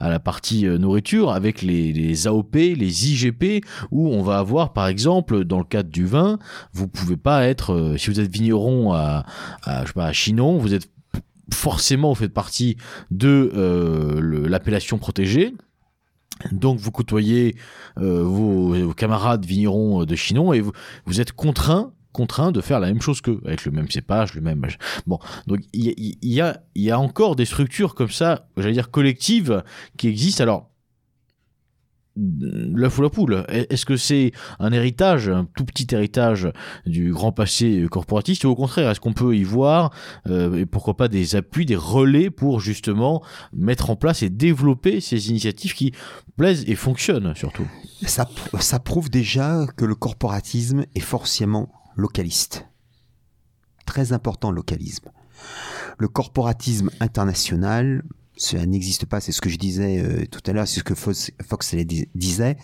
[0.00, 5.37] à la, partie nourriture avec les AOP, les IGP, où on va avoir par exemple
[5.44, 6.38] dans le cadre du vin,
[6.72, 9.24] vous pouvez pas être, si vous êtes vigneron à,
[9.66, 10.90] je sais pas, à Chinon, vous êtes
[11.52, 12.76] forcément, vous faites partie
[13.10, 15.54] de euh, l'appellation protégée.
[16.52, 17.56] Donc vous côtoyez
[17.98, 20.72] euh, vos, camarades vignerons de Chinon et vous,
[21.04, 24.40] vous êtes contraint contraint de faire la même chose qu'eux, avec le même cépage, le
[24.40, 24.66] même...
[25.06, 28.90] Bon, donc il y, y, a, y a encore des structures comme ça, j'allais dire
[28.90, 29.62] collectives,
[29.96, 30.42] qui existent.
[30.42, 30.70] Alors,
[32.18, 36.48] l'œuf ou la poule Est-ce que c'est un héritage, un tout petit héritage
[36.86, 39.92] du grand passé corporatiste ou au contraire, est-ce qu'on peut y voir
[40.26, 43.22] euh, et pourquoi pas des appuis, des relais pour justement
[43.52, 45.92] mettre en place et développer ces initiatives qui
[46.36, 47.66] plaisent et fonctionnent surtout?
[48.02, 48.28] Ça,
[48.60, 52.66] ça prouve déjà que le corporatisme est forcément localiste.
[53.86, 55.10] Très important localisme.
[55.98, 58.02] Le corporatisme international,
[58.38, 60.94] cela n'existe pas, c'est ce que je disais euh, tout à l'heure, c'est ce que
[60.94, 61.74] Fox, Fox
[62.14, 62.56] disait.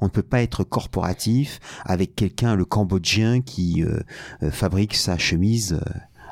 [0.00, 4.00] On ne peut pas être corporatif avec quelqu'un, le Cambodgien, qui euh,
[4.42, 5.80] euh, fabrique sa chemise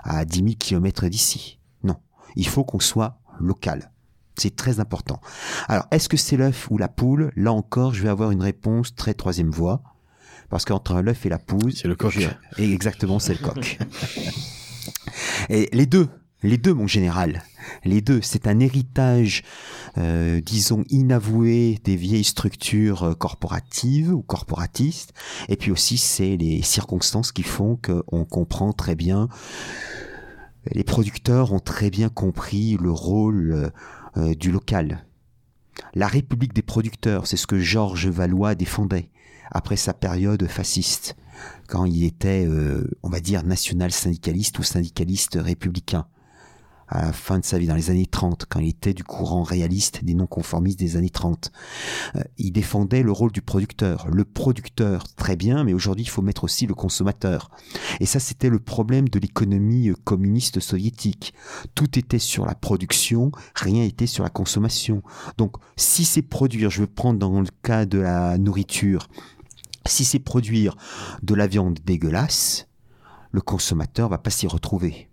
[0.02, 1.60] à 10 000 kilomètres d'ici.
[1.84, 1.96] Non,
[2.34, 3.92] il faut qu'on soit local.
[4.36, 5.20] C'est très important.
[5.68, 7.32] Alors, est-ce que c'est l'œuf ou la poule?
[7.36, 9.82] Là encore, je vais avoir une réponse très troisième voie.
[10.48, 11.72] Parce qu'entre l'œuf et la poule...
[11.72, 12.16] C'est le coq.
[12.56, 13.78] exactement, c'est le coq.
[15.50, 16.08] et les deux,
[16.42, 17.42] les deux, mon général.
[17.84, 18.20] Les deux.
[18.22, 19.42] C'est un héritage,
[19.96, 25.12] euh, disons, inavoué des vieilles structures euh, corporatives ou corporatistes.
[25.48, 29.28] Et puis aussi, c'est les circonstances qui font qu'on comprend très bien.
[30.70, 33.72] Les producteurs ont très bien compris le rôle
[34.16, 35.04] euh, du local.
[35.94, 39.10] La République des producteurs, c'est ce que Georges Valois défendait
[39.50, 41.16] après sa période fasciste,
[41.68, 42.46] quand il était,
[43.02, 46.06] on va dire, national-syndicaliste ou syndicaliste républicain
[46.88, 49.42] à la fin de sa vie, dans les années 30, quand il était du courant
[49.42, 51.52] réaliste des non-conformistes des années 30.
[52.16, 54.08] Euh, il défendait le rôle du producteur.
[54.08, 57.50] Le producteur, très bien, mais aujourd'hui, il faut mettre aussi le consommateur.
[58.00, 61.34] Et ça, c'était le problème de l'économie euh, communiste soviétique.
[61.74, 65.02] Tout était sur la production, rien n'était sur la consommation.
[65.36, 69.08] Donc, si c'est produire, je veux prendre dans le cas de la nourriture,
[69.86, 70.76] Si c'est produire
[71.22, 72.68] de la viande dégueulasse,
[73.32, 75.07] le consommateur va pas s'y retrouver.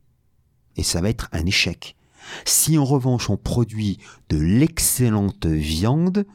[0.78, 1.96] Et ça va être un échec.
[2.44, 4.00] Si en revanche on produit
[4.30, 6.26] de l'excellente viande,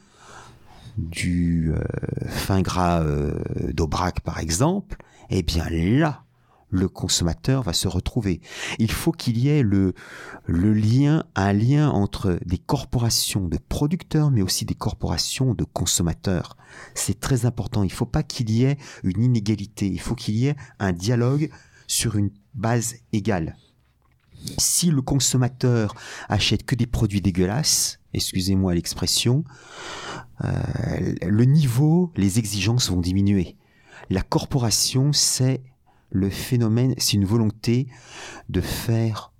[0.97, 1.83] du euh,
[2.29, 3.35] fin gras euh,
[3.73, 4.97] d'Aubrac par exemple,
[5.31, 6.25] eh bien là,
[6.71, 8.41] le consommateur va se retrouver.
[8.79, 9.95] Il faut qu'il y ait le,
[10.47, 16.57] le lien, un lien entre des corporations de producteurs, mais aussi des corporations de consommateurs.
[16.95, 17.83] C'est très important.
[17.83, 19.87] Il ne faut pas qu'il y ait une inégalité.
[19.87, 21.51] Il faut qu'il y ait un dialogue
[21.89, 23.57] sur une base égale.
[24.59, 25.95] Si le consommateur
[26.29, 29.45] achète que des produits dégueulasses, excusez-moi l'expression,
[30.45, 33.57] euh, le niveau, les exigences vont diminuer.
[34.09, 35.63] La corporation, c'est
[36.11, 37.89] le phénomène, c'est une volonté
[38.49, 39.33] de faire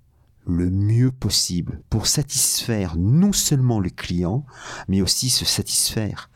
[0.45, 4.45] le mieux possible pour satisfaire non seulement le client,
[4.87, 6.29] mais aussi se satisfaire.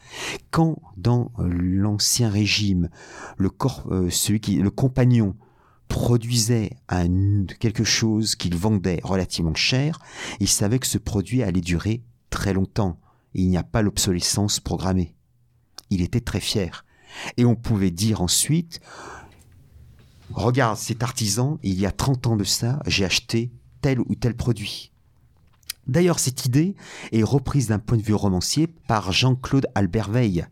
[0.51, 2.89] Quand dans l'ancien régime,
[3.37, 5.35] le, corps, euh, celui qui, le compagnon
[5.87, 6.71] produisait
[7.59, 9.99] quelque chose qu'il vendait relativement cher,
[10.39, 12.99] il savait que ce produit allait durer très longtemps.
[13.33, 15.15] Il n'y a pas l'obsolescence programmée.
[15.89, 16.85] Il était très fier.
[17.37, 18.81] Et on pouvait dire ensuite,
[20.33, 23.51] regarde cet artisan, il y a 30 ans de ça, j'ai acheté
[23.81, 24.91] tel ou tel produit.
[25.87, 26.75] D'ailleurs, cette idée
[27.11, 30.47] est reprise d'un point de vue romancier par Jean-Claude Albert Veil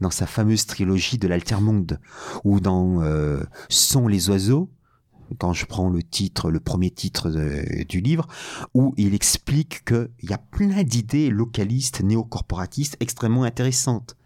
[0.00, 2.00] dans sa fameuse trilogie de l'Altermonde,
[2.44, 4.70] ou dans euh, Sont les oiseaux,
[5.38, 7.30] quand je prends le titre, le premier titre
[7.84, 8.26] du livre,
[8.74, 14.16] où il explique qu'il y a plein d'idées localistes, néocorporatistes extrêmement intéressantes.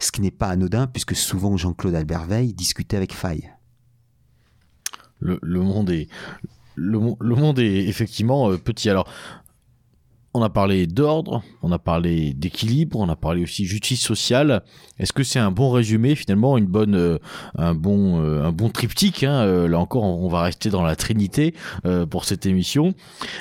[0.00, 3.50] Ce qui n'est pas anodin, puisque souvent Jean-Claude Albert Veil discutait avec Faye.
[5.20, 6.08] Le, monde est
[6.76, 8.88] le, monde est effectivement euh, petit.
[8.88, 9.10] Alors,
[10.38, 14.62] on a parlé d'ordre, on a parlé d'équilibre, on a parlé aussi justice sociale.
[14.98, 17.18] Est-ce que c'est un bon résumé finalement, euh,
[17.56, 20.94] un bon, euh, un bon triptyque hein, euh, Là encore, on, va rester dans la
[20.94, 21.54] trinité
[22.10, 22.94] pour cette émission.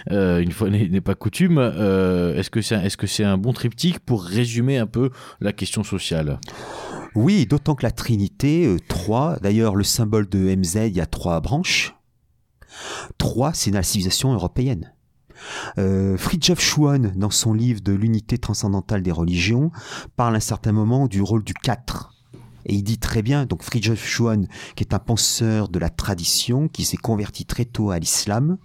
[0.10, 1.60] une fois n'est pas coutume.
[1.60, 5.84] est-ce que c'est, est-ce que c'est un bon triptyque pour résumer un peu la question
[5.84, 6.40] sociale?
[7.14, 9.38] Oui, d'autant que la trinité, trois.
[9.42, 11.96] D'ailleurs, le symbole de MZ, il y a trois branches.
[13.18, 14.94] Trois, c'est la civilisation européenne.
[15.78, 19.72] Euh, Fridtjof Schuon, dans son livre de l'unité transcendantale des religions,
[20.16, 22.14] parle à un certain moment du rôle du 4.
[22.66, 26.68] Et il dit très bien, donc Fridtjof Schuon, qui est un penseur de la tradition,
[26.68, 28.58] qui s'est converti très tôt à l'islam,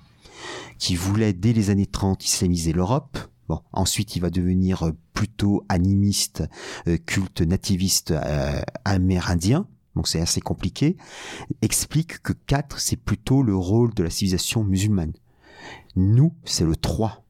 [0.78, 3.18] qui voulait dès les années 30 islamiser l'Europe.
[3.48, 6.44] Bon, ensuite il va devenir euh, plutôt animiste,
[6.88, 8.14] euh, culte nativiste
[8.84, 10.96] amérindien, donc c'est assez compliqué,
[11.60, 15.12] explique que 4 c'est plutôt le rôle de la civilisation musulmane.
[15.96, 17.24] Nous, c'est le 3.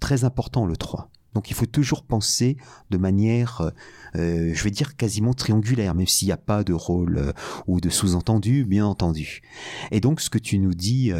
[0.00, 1.10] Très important le 3.
[1.34, 2.56] Donc il faut toujours penser
[2.90, 3.70] de manière, euh,
[4.16, 7.32] euh, je vais dire quasiment triangulaire, même s'il n'y a pas de rôle euh,
[7.66, 9.42] ou de sous-entendu, bien entendu.
[9.90, 11.12] Et donc ce que tu nous dis,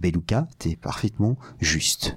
[0.00, 2.16] Beluka, c'est parfaitement juste.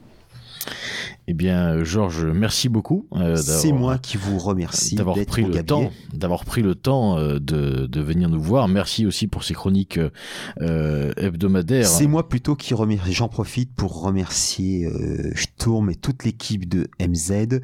[1.27, 3.07] Eh bien, Georges, merci beaucoup.
[3.14, 7.40] Euh, c'est moi qui vous remercie d'avoir pris le temps, d'avoir pris le temps euh,
[7.40, 8.68] de, venir nous voir.
[8.68, 9.99] Merci aussi pour ces chroniques
[10.60, 11.88] euh, hebdomadaires.
[11.88, 13.14] C'est moi plutôt qui remercie.
[13.14, 17.61] J'en profite pour remercier euh, Sturm et toute l'équipe de MZ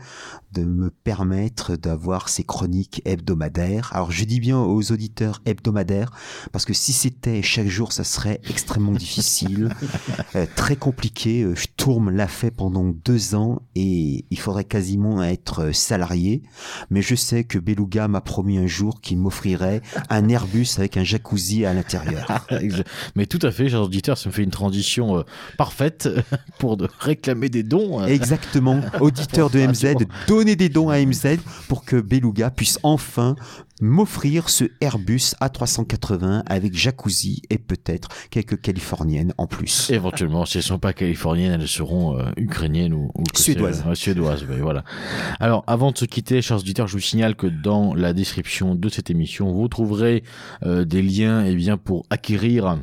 [0.53, 3.91] de me permettre d'avoir ces chroniques hebdomadaires.
[3.93, 6.11] Alors, je dis bien aux auditeurs hebdomadaires
[6.53, 9.69] parce que si c'était chaque jour, ça serait extrêmement difficile,
[10.55, 11.45] très compliqué.
[11.55, 16.43] Sturm l'a fait pendant deux ans et il faudrait quasiment être salarié.
[16.89, 21.03] Mais je sais que Beluga m'a promis un jour qu'il m'offrirait un Airbus avec un
[21.03, 22.47] jacuzzi à l'intérieur.
[23.15, 25.23] Mais tout à fait, chers auditeurs, ça me fait une transition euh,
[25.57, 26.09] parfaite
[26.59, 28.05] pour de réclamer des dons.
[28.05, 28.81] Exactement.
[28.99, 29.95] Auditeurs de MZ,
[30.27, 31.37] donnez des dons à MZ
[31.67, 33.35] pour que Beluga puisse enfin
[33.79, 39.89] m'offrir ce Airbus A380 avec jacuzzi et peut-être quelques californiennes en plus.
[39.89, 43.83] Éventuellement, si elles ne sont pas californiennes, elles seront euh, ukrainiennes ou, suédoises.
[43.93, 44.83] suédoises, voilà.
[45.39, 48.89] Alors, avant de se quitter, chers auditeurs, je vous signale que dans la description de
[48.89, 50.23] cette émission, vous trouverez
[50.63, 52.77] euh, des liens et eh bien, pour acquérir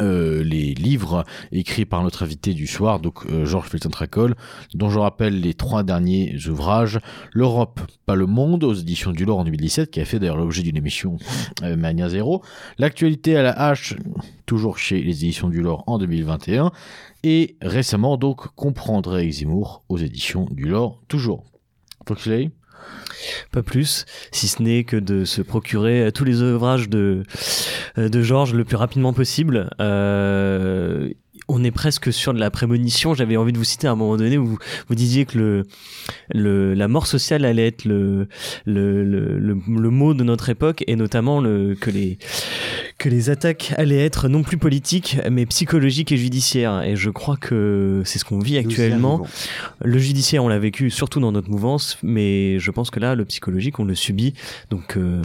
[0.00, 4.36] euh, les livres écrits par notre invité du soir, donc euh, Georges Felton Tracol,
[4.74, 7.00] dont je rappelle les trois derniers ouvrages
[7.32, 10.62] L'Europe, pas le monde, aux éditions du Lore en 2017, qui a fait d'ailleurs l'objet
[10.62, 11.16] d'une émission
[11.62, 12.42] euh, Mania Zéro.
[12.78, 13.94] L'actualité à la hache,
[14.46, 16.70] toujours chez les éditions du Lore en 2021.
[17.24, 21.44] Et récemment, donc, Comprendre Zemmour aux éditions du Lore, toujours.
[22.06, 22.50] Foxley?
[23.52, 27.24] Pas plus, si ce n'est que de se procurer tous les ouvrages de,
[27.96, 29.70] de Georges le plus rapidement possible.
[29.80, 31.10] Euh,
[31.48, 33.14] on est presque sur de la prémonition.
[33.14, 34.58] J'avais envie de vous citer à un moment donné où vous,
[34.88, 35.66] vous disiez que le,
[36.30, 38.28] le, la mort sociale allait être le,
[38.64, 42.18] le, le, le, mot de notre époque et notamment le, que, les,
[42.98, 46.82] que les attaques allaient être non plus politiques mais psychologiques et judiciaires.
[46.82, 49.26] Et je crois que c'est ce qu'on vit actuellement.
[49.82, 53.24] Le judiciaire, on l'a vécu surtout dans notre mouvance, mais je pense que là, le
[53.24, 54.34] psychologique, on le subit.
[54.70, 55.22] Donc, euh,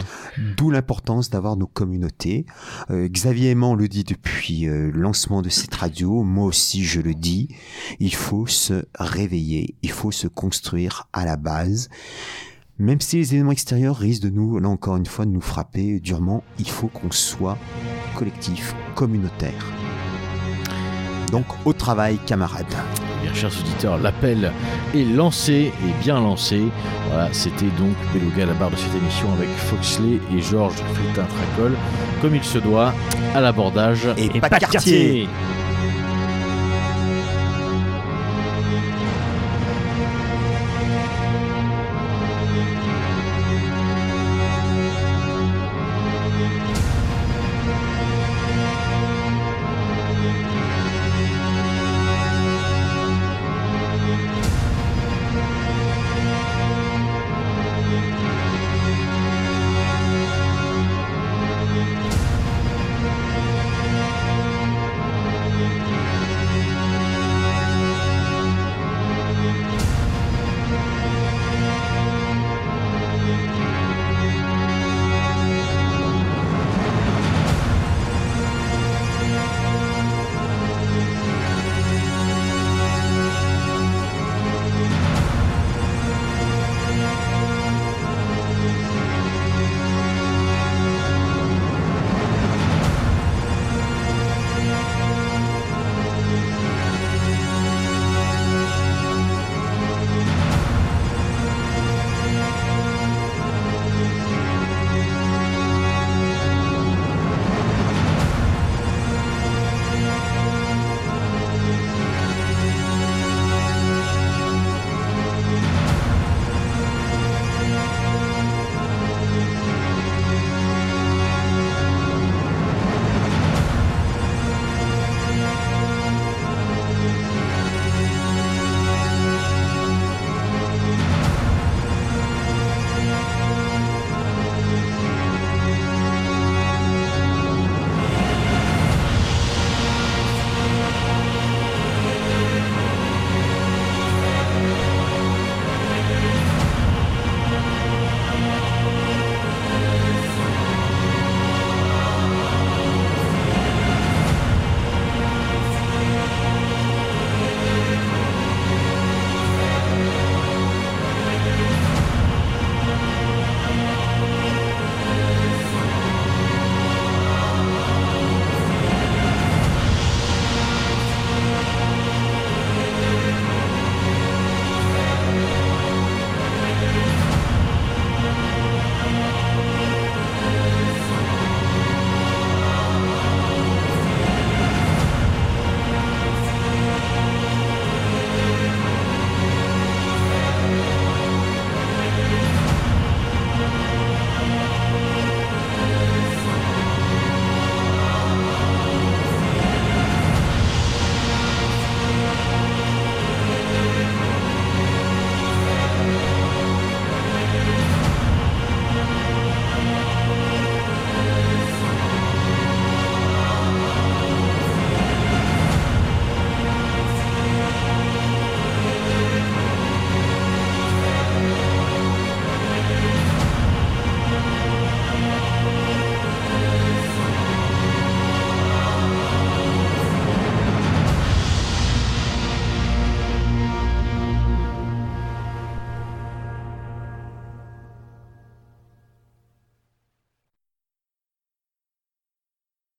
[0.56, 2.46] D'où l'importance d'avoir nos communautés.
[2.90, 7.00] Euh, Xavier Aimant le dit depuis euh, le lancement de cette radio moi aussi je
[7.00, 7.48] le dis,
[8.00, 11.88] il faut se réveiller, il faut se construire à la base.
[12.78, 16.00] Même si les éléments extérieurs risquent de nous, là encore une fois, de nous frapper
[16.00, 17.56] durement, il faut qu'on soit
[18.16, 19.64] collectif, communautaire.
[21.30, 22.66] Donc au travail, camarades.
[23.22, 24.52] Bien, chers auditeurs, l'appel
[24.94, 26.62] est lancé et bien lancé.
[27.08, 31.24] Voilà, c'était donc Beluga à la barre de cette émission avec Foxley et Georges Flétin
[31.24, 31.76] Tracol,
[32.20, 32.92] comme il se doit,
[33.34, 35.28] à l'abordage et, pas de quartier.